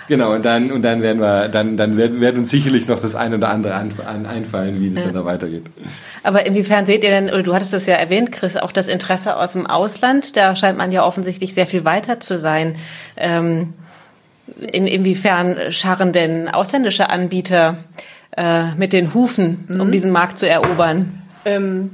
Genau, 0.08 0.34
und 0.34 0.46
dann, 0.46 0.72
und 0.72 0.84
dann 0.84 1.02
werden 1.02 1.20
wir, 1.20 1.48
dann, 1.48 1.78
dann 1.78 1.98
werden, 1.98 2.22
werden 2.22 2.42
uns 2.42 2.52
sicherlich 2.52 2.88
noch 2.88 3.00
das 3.00 3.16
ein 3.16 3.34
oder 3.34 3.50
andere 3.50 3.76
einfallen, 3.76 4.80
wie 4.80 4.92
das 4.92 5.00
ja. 5.00 5.06
dann 5.06 5.16
da 5.16 5.26
weitergeht. 5.26 5.64
Aber 6.24 6.46
inwiefern 6.46 6.86
seht 6.86 7.04
ihr 7.04 7.10
denn, 7.10 7.30
oder 7.30 7.44
du 7.44 7.54
hattest 7.54 7.74
es 7.74 7.86
ja 7.86 7.96
erwähnt, 7.96 8.32
Chris, 8.32 8.58
auch 8.58 8.72
das 8.72 8.88
Interesse 8.88 9.36
aus 9.36 9.54
dem 9.54 9.66
Ausland? 9.66 10.38
Da 10.38 10.56
scheint 10.56 10.78
man 10.78 10.92
ja 10.92 11.04
offensichtlich 11.04 11.54
sehr 11.54 11.68
viel 11.68 11.86
weiter 11.86 12.20
zu 12.20 12.38
sein. 12.38 12.76
Ähm, 13.18 13.74
in, 14.72 14.86
inwiefern 14.86 15.72
scharren 15.72 16.12
denn 16.12 16.48
ausländische 16.48 17.10
Anbieter 17.10 17.84
äh, 18.38 18.74
mit 18.76 18.94
den 18.94 19.14
Hufen, 19.14 19.66
mhm. 19.68 19.82
um 19.82 19.92
diesen 19.92 20.12
Markt 20.12 20.38
zu 20.38 20.48
erobern? 20.48 21.22
Ähm, 21.46 21.92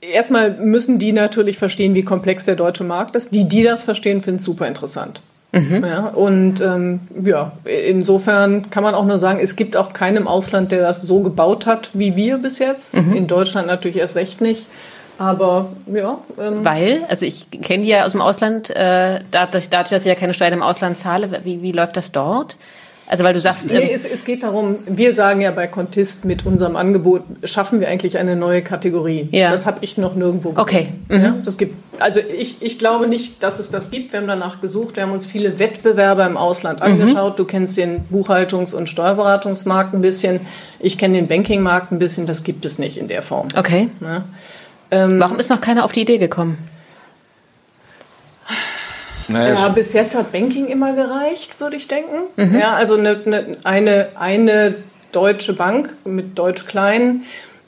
erstmal 0.00 0.52
müssen 0.52 0.98
die 0.98 1.12
natürlich 1.12 1.58
verstehen, 1.58 1.94
wie 1.94 2.02
komplex 2.02 2.44
der 2.44 2.56
deutsche 2.56 2.84
Markt 2.84 3.16
ist. 3.16 3.34
Die, 3.34 3.48
die 3.48 3.62
das 3.62 3.82
verstehen, 3.82 4.22
finden 4.22 4.38
es 4.38 4.44
super 4.44 4.68
interessant. 4.68 5.22
Mhm. 5.54 5.84
Ja, 5.84 6.08
und 6.08 6.60
ähm, 6.60 7.00
ja, 7.24 7.52
insofern 7.64 8.70
kann 8.70 8.82
man 8.82 8.94
auch 8.94 9.04
nur 9.04 9.18
sagen, 9.18 9.38
es 9.40 9.54
gibt 9.54 9.76
auch 9.76 9.92
keinen 9.92 10.16
im 10.16 10.28
Ausland, 10.28 10.72
der 10.72 10.82
das 10.82 11.02
so 11.02 11.20
gebaut 11.20 11.66
hat 11.66 11.90
wie 11.94 12.16
wir 12.16 12.38
bis 12.38 12.58
jetzt. 12.58 12.96
Mhm. 12.96 13.12
In 13.14 13.26
Deutschland 13.26 13.68
natürlich 13.68 13.98
erst 13.98 14.16
recht 14.16 14.40
nicht. 14.40 14.66
Aber 15.16 15.68
ja. 15.86 16.18
Ähm, 16.40 16.64
Weil, 16.64 17.04
also 17.08 17.24
ich 17.24 17.48
kenne 17.50 17.84
die 17.84 17.90
ja 17.90 18.04
aus 18.04 18.12
dem 18.12 18.20
Ausland, 18.20 18.70
äh, 18.70 19.20
dadurch, 19.30 19.68
dadurch, 19.70 19.90
dass 19.90 20.02
ich 20.02 20.08
ja 20.08 20.16
keine 20.16 20.34
Steuern 20.34 20.54
im 20.54 20.62
Ausland 20.62 20.98
zahle, 20.98 21.30
wie, 21.44 21.62
wie 21.62 21.72
läuft 21.72 21.96
das 21.96 22.10
dort? 22.10 22.56
Also 23.06 23.22
weil 23.22 23.34
du 23.34 23.40
sagst. 23.40 23.70
Nee, 23.70 23.78
ähm, 23.78 23.90
es, 23.92 24.06
es 24.06 24.24
geht 24.24 24.42
darum, 24.42 24.78
wir 24.86 25.12
sagen 25.12 25.40
ja 25.40 25.50
bei 25.50 25.66
Contist 25.66 26.24
mit 26.24 26.46
unserem 26.46 26.74
Angebot 26.76 27.22
schaffen 27.44 27.80
wir 27.80 27.88
eigentlich 27.88 28.18
eine 28.18 28.34
neue 28.34 28.62
Kategorie. 28.62 29.28
Ja. 29.30 29.50
Das 29.50 29.66
habe 29.66 29.78
ich 29.82 29.98
noch 29.98 30.14
nirgendwo 30.14 30.52
gesehen. 30.52 30.62
Okay. 30.62 30.88
Mhm. 31.08 31.22
Ja, 31.22 31.34
das 31.44 31.58
gibt, 31.58 31.74
also 32.00 32.20
ich, 32.20 32.62
ich 32.62 32.78
glaube 32.78 33.06
nicht, 33.06 33.42
dass 33.42 33.58
es 33.58 33.70
das 33.70 33.90
gibt. 33.90 34.12
Wir 34.12 34.20
haben 34.20 34.26
danach 34.26 34.60
gesucht, 34.60 34.96
wir 34.96 35.02
haben 35.02 35.12
uns 35.12 35.26
viele 35.26 35.58
Wettbewerber 35.58 36.26
im 36.26 36.36
Ausland 36.36 36.80
mhm. 36.80 36.86
angeschaut. 36.86 37.38
Du 37.38 37.44
kennst 37.44 37.76
den 37.76 38.06
Buchhaltungs- 38.10 38.74
und 38.74 38.88
Steuerberatungsmarkt 38.88 39.92
ein 39.94 40.00
bisschen. 40.00 40.40
Ich 40.80 40.96
kenne 40.96 41.14
den 41.14 41.28
Bankingmarkt 41.28 41.92
ein 41.92 41.98
bisschen. 41.98 42.26
Das 42.26 42.42
gibt 42.42 42.64
es 42.64 42.78
nicht 42.78 42.96
in 42.96 43.08
der 43.08 43.22
Form. 43.22 43.48
Okay. 43.54 43.90
Ja. 44.00 44.24
Ähm, 44.90 45.20
Warum 45.20 45.38
ist 45.38 45.50
noch 45.50 45.60
keiner 45.60 45.84
auf 45.84 45.92
die 45.92 46.02
Idee 46.02 46.18
gekommen? 46.18 46.58
Naja, 49.28 49.54
ja, 49.54 49.68
bis 49.68 49.92
jetzt 49.92 50.14
hat 50.14 50.32
Banking 50.32 50.66
immer 50.66 50.94
gereicht, 50.94 51.60
würde 51.60 51.76
ich 51.76 51.88
denken. 51.88 52.28
Mhm. 52.36 52.58
Ja, 52.58 52.74
also 52.74 52.96
eine, 52.96 53.56
eine, 53.64 54.08
eine 54.14 54.74
deutsche 55.12 55.54
Bank 55.54 55.90
mit 56.04 56.38
Deutsch 56.38 56.66
Klein 56.66 57.22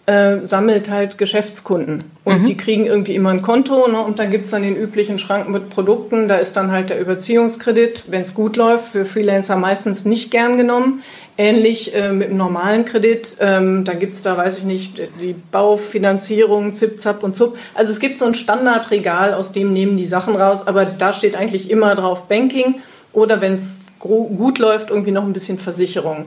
äh, 0.06 0.46
sammelt 0.46 0.90
halt 0.90 1.18
Geschäftskunden. 1.18 2.04
Und 2.24 2.42
mhm. 2.42 2.46
die 2.46 2.56
kriegen 2.56 2.86
irgendwie 2.86 3.14
immer 3.14 3.30
ein 3.30 3.42
Konto 3.42 3.88
ne? 3.88 4.00
und 4.00 4.18
dann 4.18 4.30
gibt's 4.30 4.50
dann 4.50 4.62
den 4.62 4.76
üblichen 4.76 5.18
Schrank 5.18 5.48
mit 5.48 5.70
Produkten. 5.70 6.28
Da 6.28 6.36
ist 6.36 6.56
dann 6.56 6.70
halt 6.70 6.90
der 6.90 7.00
Überziehungskredit, 7.00 8.04
wenn 8.08 8.22
es 8.22 8.34
gut 8.34 8.56
läuft, 8.56 8.92
für 8.92 9.04
Freelancer 9.04 9.56
meistens 9.56 10.04
nicht 10.04 10.30
gern 10.30 10.56
genommen. 10.58 11.02
Ähnlich 11.38 11.94
äh, 11.94 12.12
mit 12.12 12.30
dem 12.30 12.36
normalen 12.36 12.84
Kredit. 12.84 13.36
Ähm, 13.40 13.84
da 13.84 13.92
gibt's 13.94 14.22
da, 14.22 14.36
weiß 14.36 14.58
ich 14.58 14.64
nicht, 14.64 15.00
die 15.20 15.34
Baufinanzierung, 15.52 16.72
Zip, 16.72 17.00
Zap 17.00 17.22
und 17.22 17.36
Zup. 17.36 17.58
Also 17.74 17.90
es 17.90 18.00
gibt 18.00 18.18
so 18.18 18.24
ein 18.24 18.34
Standardregal, 18.34 19.34
aus 19.34 19.52
dem 19.52 19.72
nehmen 19.72 19.96
die 19.96 20.06
Sachen 20.06 20.36
raus, 20.36 20.66
aber 20.66 20.86
da 20.86 21.12
steht 21.12 21.36
eigentlich 21.36 21.70
immer 21.70 21.94
drauf 21.94 22.28
Banking 22.28 22.76
oder 23.12 23.40
wenn 23.40 23.54
es 23.54 23.80
gut 23.98 24.58
läuft, 24.58 24.90
irgendwie 24.90 25.10
noch 25.10 25.24
ein 25.24 25.32
bisschen 25.32 25.58
Versicherung. 25.58 26.26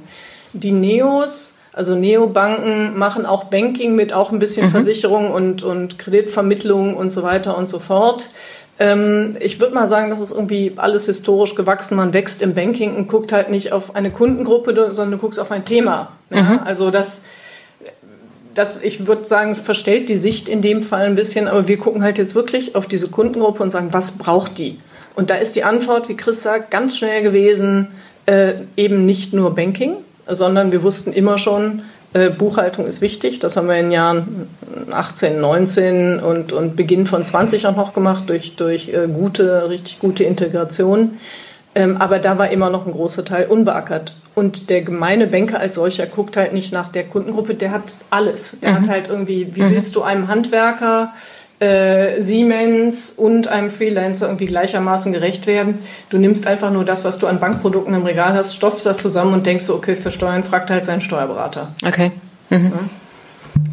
Die 0.53 0.71
Neos 0.71 1.59
also 1.71 1.95
Neobanken 1.95 2.97
machen 2.97 3.25
auch 3.25 3.45
Banking 3.45 3.95
mit, 3.95 4.11
auch 4.11 4.31
ein 4.31 4.39
bisschen 4.39 4.67
mhm. 4.67 4.71
Versicherung 4.71 5.31
und, 5.31 5.63
und 5.63 5.99
Kreditvermittlung 5.99 6.97
und 6.97 7.11
so 7.13 7.23
weiter 7.23 7.57
und 7.57 7.69
so 7.69 7.79
fort. 7.79 8.27
Ähm, 8.79 9.35
ich 9.41 9.59
würde 9.59 9.75
mal 9.75 9.87
sagen, 9.87 10.09
das 10.09 10.21
ist 10.21 10.31
irgendwie 10.31 10.73
alles 10.77 11.05
historisch 11.05 11.55
gewachsen. 11.55 11.97
Man 11.97 12.13
wächst 12.13 12.41
im 12.41 12.53
Banking 12.53 12.95
und 12.95 13.07
guckt 13.07 13.33
halt 13.33 13.49
nicht 13.49 13.73
auf 13.73 13.95
eine 13.95 14.09
Kundengruppe, 14.09 14.73
sondern 14.93 15.11
du 15.11 15.17
guckst 15.17 15.39
auf 15.39 15.51
ein 15.51 15.65
Thema. 15.65 16.13
Ja? 16.29 16.41
Mhm. 16.41 16.59
Also 16.63 16.89
das, 16.89 17.25
das, 18.55 18.81
ich 18.81 19.05
würde 19.05 19.25
sagen, 19.25 19.55
verstellt 19.55 20.07
die 20.07 20.17
Sicht 20.17 20.47
in 20.47 20.61
dem 20.61 20.81
Fall 20.81 21.05
ein 21.05 21.15
bisschen, 21.15 21.47
aber 21.47 21.67
wir 21.67 21.77
gucken 21.77 22.03
halt 22.03 22.17
jetzt 22.17 22.35
wirklich 22.35 22.75
auf 22.75 22.87
diese 22.87 23.09
Kundengruppe 23.09 23.61
und 23.61 23.69
sagen, 23.69 23.89
was 23.91 24.17
braucht 24.17 24.57
die? 24.57 24.79
Und 25.15 25.29
da 25.29 25.35
ist 25.35 25.57
die 25.57 25.65
Antwort, 25.65 26.07
wie 26.07 26.15
Chris 26.15 26.43
sagt, 26.43 26.71
ganz 26.71 26.97
schnell 26.97 27.21
gewesen, 27.21 27.89
äh, 28.25 28.53
eben 28.77 29.03
nicht 29.03 29.33
nur 29.33 29.53
Banking, 29.55 29.95
sondern 30.25 30.71
wir 30.71 30.83
wussten 30.83 31.11
immer 31.11 31.37
schon, 31.37 31.81
Buchhaltung 32.11 32.87
ist 32.87 33.01
wichtig. 33.01 33.39
Das 33.39 33.55
haben 33.55 33.67
wir 33.67 33.75
in 33.75 33.85
den 33.85 33.91
Jahren 33.91 34.47
18, 34.91 35.39
19 35.39 36.19
und, 36.19 36.53
und 36.53 36.75
Beginn 36.75 37.05
von 37.05 37.25
20 37.25 37.67
auch 37.67 37.75
noch 37.75 37.93
gemacht 37.93 38.23
durch, 38.27 38.55
durch 38.55 38.89
äh, 38.89 39.07
gute, 39.07 39.69
richtig 39.69 39.99
gute 39.99 40.23
Integration. 40.23 41.19
Ähm, 41.75 41.97
aber 41.97 42.17
da 42.17 42.39
war 42.39 42.49
immer 42.49 42.71
noch 42.71 42.87
ein 42.87 42.91
großer 42.91 43.25
Teil 43.25 43.45
unbeackert. 43.47 44.13
Und 44.33 44.69
der 44.69 44.81
gemeine 44.81 45.27
Banker 45.27 45.59
als 45.59 45.75
solcher 45.75 46.07
guckt 46.07 46.35
halt 46.35 46.53
nicht 46.53 46.73
nach 46.73 46.87
der 46.87 47.03
Kundengruppe, 47.03 47.53
der 47.53 47.71
hat 47.71 47.93
alles. 48.09 48.59
Der 48.61 48.71
mhm. 48.71 48.75
hat 48.75 48.89
halt 48.89 49.07
irgendwie, 49.07 49.55
wie 49.55 49.61
mhm. 49.61 49.71
willst 49.71 49.95
du 49.95 50.01
einem 50.01 50.27
Handwerker 50.27 51.13
äh, 51.59 52.21
Siemens 52.21 53.11
und 53.11 53.47
einem 53.47 53.69
Freelancer 53.69 54.27
irgendwie 54.27 54.45
gleichermaßen 54.45 55.11
gerecht 55.11 55.45
werden. 55.47 55.79
Du 56.09 56.17
nimmst 56.17 56.47
einfach 56.47 56.71
nur 56.71 56.85
das, 56.85 57.03
was 57.03 57.19
du 57.19 57.27
an 57.27 57.39
Bankprodukten 57.39 57.93
im 57.93 58.05
Regal 58.05 58.33
hast, 58.33 58.55
stopfst 58.55 58.85
das 58.85 58.99
zusammen 58.99 59.33
und 59.33 59.45
denkst 59.45 59.65
so, 59.65 59.75
okay, 59.75 59.95
für 59.95 60.11
Steuern 60.11 60.43
fragt 60.43 60.69
halt 60.69 60.85
seinen 60.85 61.01
Steuerberater. 61.01 61.73
Okay. 61.85 62.11
Mhm. 62.49 62.65
Ja? 62.65 62.79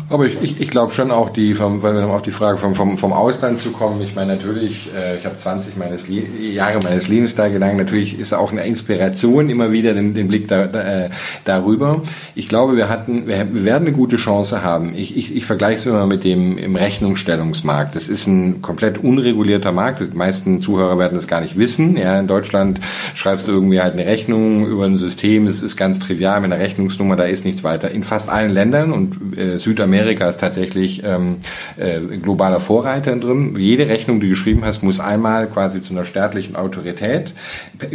Aber 0.08 0.26
ich, 0.26 0.40
ich, 0.40 0.60
ich 0.60 0.70
glaube 0.70 0.92
schon 0.92 1.10
auch, 1.10 1.30
die, 1.30 1.54
vom, 1.54 1.82
weil 1.82 2.00
auf 2.04 2.22
die 2.22 2.30
Frage 2.30 2.58
vom, 2.58 2.76
vom, 2.76 2.96
vom 2.96 3.12
Ausland 3.12 3.58
zu 3.58 3.72
kommen, 3.72 4.00
ich 4.02 4.14
meine 4.14 4.34
natürlich, 4.34 4.88
äh, 4.96 5.16
ich 5.16 5.26
habe 5.26 5.36
20 5.36 5.76
meines 5.76 6.08
Le 6.08 6.22
Jahre 6.40 6.78
meines 6.84 7.08
Lebens 7.08 7.34
da 7.34 7.48
gelangt, 7.48 7.76
natürlich 7.76 8.16
ist 8.16 8.32
auch 8.32 8.52
eine 8.52 8.64
Inspiration 8.64 9.50
immer 9.50 9.72
wieder 9.72 9.94
den, 9.94 10.14
den 10.14 10.28
Blick 10.28 10.46
da, 10.46 10.66
da, 10.68 11.06
äh, 11.06 11.10
darüber. 11.44 12.02
Ich 12.36 12.48
glaube, 12.48 12.76
wir 12.76 12.88
hatten, 12.88 13.26
wir, 13.26 13.52
wir 13.52 13.64
werden 13.64 13.88
eine 13.88 13.96
gute 13.96 14.14
Chance 14.14 14.62
haben. 14.62 14.94
Ich, 14.96 15.16
ich, 15.16 15.34
ich 15.34 15.44
vergleiche 15.44 15.74
es 15.74 15.86
immer 15.86 16.06
mit 16.06 16.22
dem 16.22 16.56
im 16.56 16.76
Rechnungsstellungsmarkt. 16.76 17.96
Das 17.96 18.06
ist 18.06 18.28
ein 18.28 18.62
komplett 18.62 18.98
unregulierter 18.98 19.72
Markt. 19.72 20.00
Die 20.00 20.16
meisten 20.16 20.62
Zuhörer 20.62 21.00
werden 21.00 21.16
das 21.16 21.26
gar 21.26 21.40
nicht 21.40 21.58
wissen. 21.58 21.96
Ja, 21.96 22.20
in 22.20 22.28
Deutschland 22.28 22.78
schreibst 23.14 23.48
du 23.48 23.52
irgendwie 23.52 23.80
halt 23.80 23.94
eine 23.94 24.06
Rechnung 24.06 24.68
über 24.68 24.84
ein 24.84 24.98
System. 24.98 25.48
Es 25.48 25.64
ist 25.64 25.76
ganz 25.76 25.98
trivial 25.98 26.40
mit 26.40 26.52
einer 26.52 26.62
Rechnungsnummer, 26.62 27.16
da 27.16 27.24
ist 27.24 27.44
nichts 27.44 27.64
weiter. 27.64 27.90
In 27.90 28.04
fast 28.04 28.28
allen 28.28 28.52
Ländern 28.52 28.92
und 28.92 29.36
äh, 29.36 29.58
Südamerika 29.58 29.95
Amerika 30.00 30.28
ist 30.28 30.38
tatsächlich 30.38 31.02
ähm, 31.04 31.38
äh, 31.76 32.00
globaler 32.00 32.60
Vorreiter 32.60 33.14
drin. 33.16 33.56
Jede 33.58 33.88
Rechnung, 33.88 34.20
die 34.20 34.26
du 34.26 34.30
geschrieben 34.30 34.64
hast, 34.64 34.82
muss 34.82 35.00
einmal 35.00 35.46
quasi 35.46 35.80
zu 35.80 35.92
einer 35.92 36.04
staatlichen 36.04 36.56
Autorität 36.56 37.34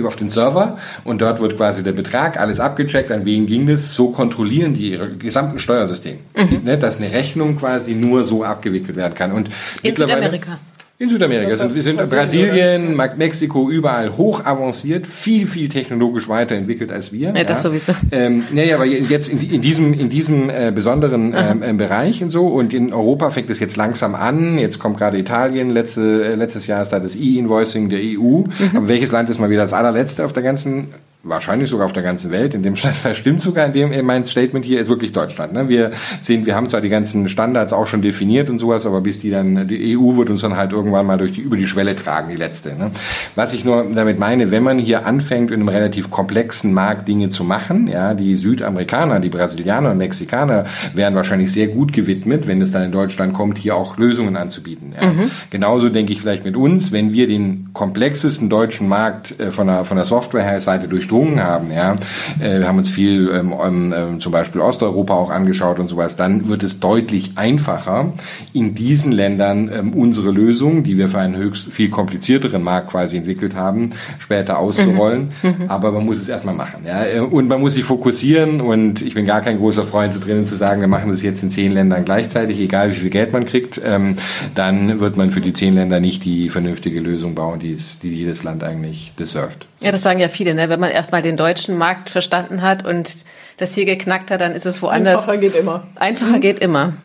auf 0.04 0.16
den 0.16 0.30
Server 0.30 0.78
und 1.04 1.22
dort 1.22 1.40
wird 1.42 1.58
quasi 1.58 1.84
der 1.84 1.94
Betrag, 1.94 2.40
alles 2.40 2.60
abgecheckt, 2.60 3.12
an 3.12 3.26
wen 3.26 3.46
ging 3.46 3.68
das. 3.68 3.96
So 3.96 4.12
kontrollieren 4.12 4.74
die 4.74 4.92
ihre 4.92 5.12
gesamten 5.16 5.60
Steuersystem, 5.60 6.18
mhm. 6.36 6.62
ne, 6.64 6.78
dass 6.78 6.98
eine 6.98 7.12
Rechnung 7.12 7.58
quasi 7.58 7.94
nur 7.94 8.24
so 8.24 8.44
abgewickelt 8.44 8.98
werden 8.98 9.14
kann. 9.14 9.32
Und 9.32 9.50
In 9.84 9.96
Südamerika. 9.96 10.60
In 11.02 11.10
Südamerika. 11.10 11.56
Also 11.60 11.74
wir 11.74 11.82
sind 11.82 11.98
Brasilien, 11.98 12.96
Brasilien 12.96 13.18
Mexiko, 13.18 13.72
überall 13.72 14.16
hoch 14.18 14.46
avanciert, 14.46 15.08
viel, 15.08 15.48
viel 15.48 15.68
technologisch 15.68 16.30
weiterentwickelt 16.30 16.92
als 16.92 17.12
wir. 17.12 17.30
Ja, 17.30 17.38
ja. 17.38 17.44
das 17.44 17.64
sowieso. 17.64 17.94
Ähm, 18.12 18.44
nee, 18.52 18.72
aber 18.72 18.86
jetzt 18.86 19.30
in, 19.30 19.42
in 19.42 19.62
diesem, 19.62 19.96
in 19.96 20.10
diesem 20.10 20.52
äh, 20.52 20.72
besonderen 20.72 21.34
ähm, 21.36 21.64
äh, 21.64 21.74
Bereich 21.74 22.22
und 22.22 22.30
so. 22.30 22.46
Und 22.46 22.72
in 22.72 22.94
Europa 22.94 23.32
fängt 23.32 23.50
es 23.50 23.60
jetzt 23.60 23.78
langsam 23.78 24.14
an. 24.14 24.60
Jetzt 24.60 24.78
kommt 24.78 25.00
gerade 25.00 25.18
Italien. 25.18 25.72
Letzte, 25.72 26.24
äh, 26.24 26.36
letztes 26.36 26.68
Jahr 26.68 26.84
ist 26.84 26.90
da 26.90 27.00
das 27.00 27.16
E-Invoicing 27.16 27.90
der 27.90 28.02
EU. 28.02 28.44
Mhm. 28.44 28.46
Aber 28.76 28.88
welches 28.88 29.12
Land 29.12 29.28
ist 29.32 29.40
mal 29.40 29.50
wieder 29.50 29.62
das 29.62 29.74
allerletzte 29.74 30.24
auf 30.24 30.34
der 30.34 30.44
ganzen 30.44 30.90
wahrscheinlich 31.24 31.70
sogar 31.70 31.86
auf 31.86 31.94
der 31.94 32.04
ganzen 32.04 32.32
Welt. 32.32 32.54
In 32.54 32.64
dem 32.64 32.76
Fall 32.76 33.14
stimmt 33.16 33.42
sogar 33.42 33.66
in 33.68 33.74
dem 33.74 34.06
mein 34.06 34.24
Statement 34.24 34.66
hier 34.66 34.80
ist 34.80 34.90
wirklich 34.90 35.12
Deutschland. 35.12 35.54
Ne? 35.54 35.70
Wir 35.70 35.92
sehen, 36.20 36.46
wir 36.46 36.56
haben 36.56 36.70
zwar 36.70 36.82
die 36.82 36.90
ganzen 36.90 37.30
Standards 37.30 37.74
auch 37.74 37.86
schon 37.88 38.02
definiert 38.02 38.50
und 38.50 38.58
sowas, 38.58 38.86
aber 38.86 39.02
bis 39.02 39.20
die 39.20 39.30
dann 39.30 39.68
die 39.68 39.98
EU 39.98 40.16
wird 40.16 40.30
uns 40.30 40.42
dann 40.42 40.58
halt 40.58 40.72
irgendwann 40.72 41.06
mal 41.06 41.18
durch 41.18 41.34
die 41.34 41.42
über 41.42 41.58
die 41.58 41.68
Schwelle 41.68 41.96
tragen, 41.96 42.30
die 42.30 42.36
letzte. 42.36 42.70
Ne? 42.70 42.92
Was 43.36 43.54
ich 43.54 43.64
nur 43.64 43.86
damit 43.94 44.18
meine, 44.18 44.52
wenn 44.52 44.64
man 44.64 44.80
hier 44.80 45.06
anfängt 45.06 45.52
in 45.52 45.60
einem 45.60 45.70
relativ 45.70 46.10
komplexen 46.10 46.74
Markt 46.74 47.08
Dinge 47.08 47.30
zu 47.30 47.44
machen, 47.44 47.88
ja, 47.88 48.14
die 48.14 48.36
Südamerikaner, 48.36 49.20
die 49.20 49.30
Brasilianer 49.30 49.92
und 49.92 49.98
Mexikaner 49.98 50.66
wären 50.94 51.14
wahrscheinlich 51.14 51.52
sehr 51.52 51.68
gut 51.68 51.94
gewidmet, 51.94 52.48
wenn 52.48 52.62
es 52.62 52.72
dann 52.72 52.84
in 52.84 52.92
Deutschland 52.92 53.34
kommt, 53.34 53.60
hier 53.60 53.76
auch 53.76 53.98
Lösungen 53.98 54.36
anzubieten. 54.36 54.94
Ja? 55.00 55.08
Mhm. 55.08 55.32
Genauso 55.52 55.90
denke 55.90 56.14
ich 56.14 56.22
vielleicht 56.22 56.46
mit 56.46 56.56
uns, 56.56 56.92
wenn 56.92 57.14
wir 57.14 57.28
den 57.28 57.70
komplexesten 57.74 58.50
deutschen 58.50 58.88
Markt 58.88 59.40
äh, 59.40 59.52
von 59.52 59.68
der 59.68 59.86
von 59.86 59.98
der 59.98 60.06
Software-Seite 60.06 60.88
durch 60.88 61.11
durchdrungen 61.12 61.44
haben, 61.44 61.72
ja, 61.72 61.96
äh, 62.40 62.60
wir 62.60 62.68
haben 62.68 62.78
uns 62.78 62.90
viel 62.90 63.30
ähm, 63.34 63.54
ähm, 63.64 63.94
ähm, 63.96 64.20
zum 64.20 64.32
Beispiel 64.32 64.62
Osteuropa 64.62 65.14
auch 65.14 65.30
angeschaut 65.30 65.80
und 65.80 65.90
sowas, 65.90 66.16
dann 66.16 66.48
wird 66.48 66.64
es 66.64 66.80
deutlich 66.80 67.34
einfacher, 67.36 68.14
in 68.54 68.74
diesen 68.76 69.12
Ländern 69.12 69.70
ähm, 69.74 69.94
unsere 69.94 70.32
Lösung, 70.32 70.84
die 70.84 70.98
wir 70.98 71.10
für 71.10 71.20
einen 71.20 71.36
höchst 71.36 71.72
viel 71.72 71.90
komplizierteren 71.90 72.64
Markt 72.64 72.90
quasi 72.90 73.18
entwickelt 73.18 73.56
haben, 73.56 73.90
später 74.20 74.58
auszurollen. 74.60 75.30
Mhm. 75.44 75.50
mhm. 75.50 75.56
Aber 75.68 75.92
man 75.92 76.06
muss 76.06 76.20
es 76.20 76.30
erstmal 76.30 76.56
machen, 76.56 76.86
ja, 76.86 77.06
äh, 77.06 77.20
und 77.20 77.48
man 77.48 77.60
muss 77.60 77.74
sich 77.74 77.84
fokussieren 77.84 78.62
und 78.62 79.02
ich 79.02 79.14
bin 79.14 79.26
gar 79.26 79.42
kein 79.42 79.58
großer 79.58 79.84
Freund 79.84 80.14
drinnen 80.26 80.46
zu 80.48 80.56
sagen, 80.56 80.82
wir 80.82 80.88
machen 80.88 81.12
das 81.12 81.22
jetzt 81.22 81.44
in 81.44 81.52
zehn 81.52 81.72
Ländern 81.72 82.06
gleichzeitig, 82.06 82.60
egal 82.60 82.92
wie 82.92 82.96
viel 82.96 83.10
Geld 83.10 83.34
man 83.34 83.46
kriegt, 83.46 83.82
ähm, 83.84 84.16
dann 84.56 85.00
wird 85.00 85.18
man 85.18 85.32
für 85.32 85.42
die 85.42 85.54
zehn 85.54 85.76
Länder 85.76 86.00
nicht 86.00 86.24
die 86.26 86.50
vernünftige 86.50 87.00
Lösung 87.00 87.36
bauen, 87.36 87.60
die, 87.60 87.74
es, 87.74 88.00
die 88.00 88.14
jedes 88.14 88.44
Land 88.44 88.64
eigentlich 88.64 89.14
deserved. 89.20 89.68
Ja, 89.82 89.92
das 89.92 90.04
sagen 90.04 90.20
ja 90.20 90.28
viele, 90.28 90.54
ne? 90.54 90.70
wenn 90.70 90.80
man 90.80 90.92
erstmal 91.02 91.24
den 91.24 91.36
deutschen 91.36 91.78
Markt 91.78 92.12
verstanden 92.12 92.62
hat 92.62 92.86
und 92.86 93.26
das 93.58 93.74
hier 93.74 93.86
geknackt 93.86 94.30
hat, 94.30 94.40
dann 94.40 94.54
ist 94.54 94.68
es 94.68 94.82
woanders. 94.84 95.24
Einfacher 95.24 95.38
geht 95.38 95.56
immer. 95.56 95.88
Einfacher 95.96 96.38
mhm. 96.38 96.42
geht 96.42 96.60
immer. 96.60 96.94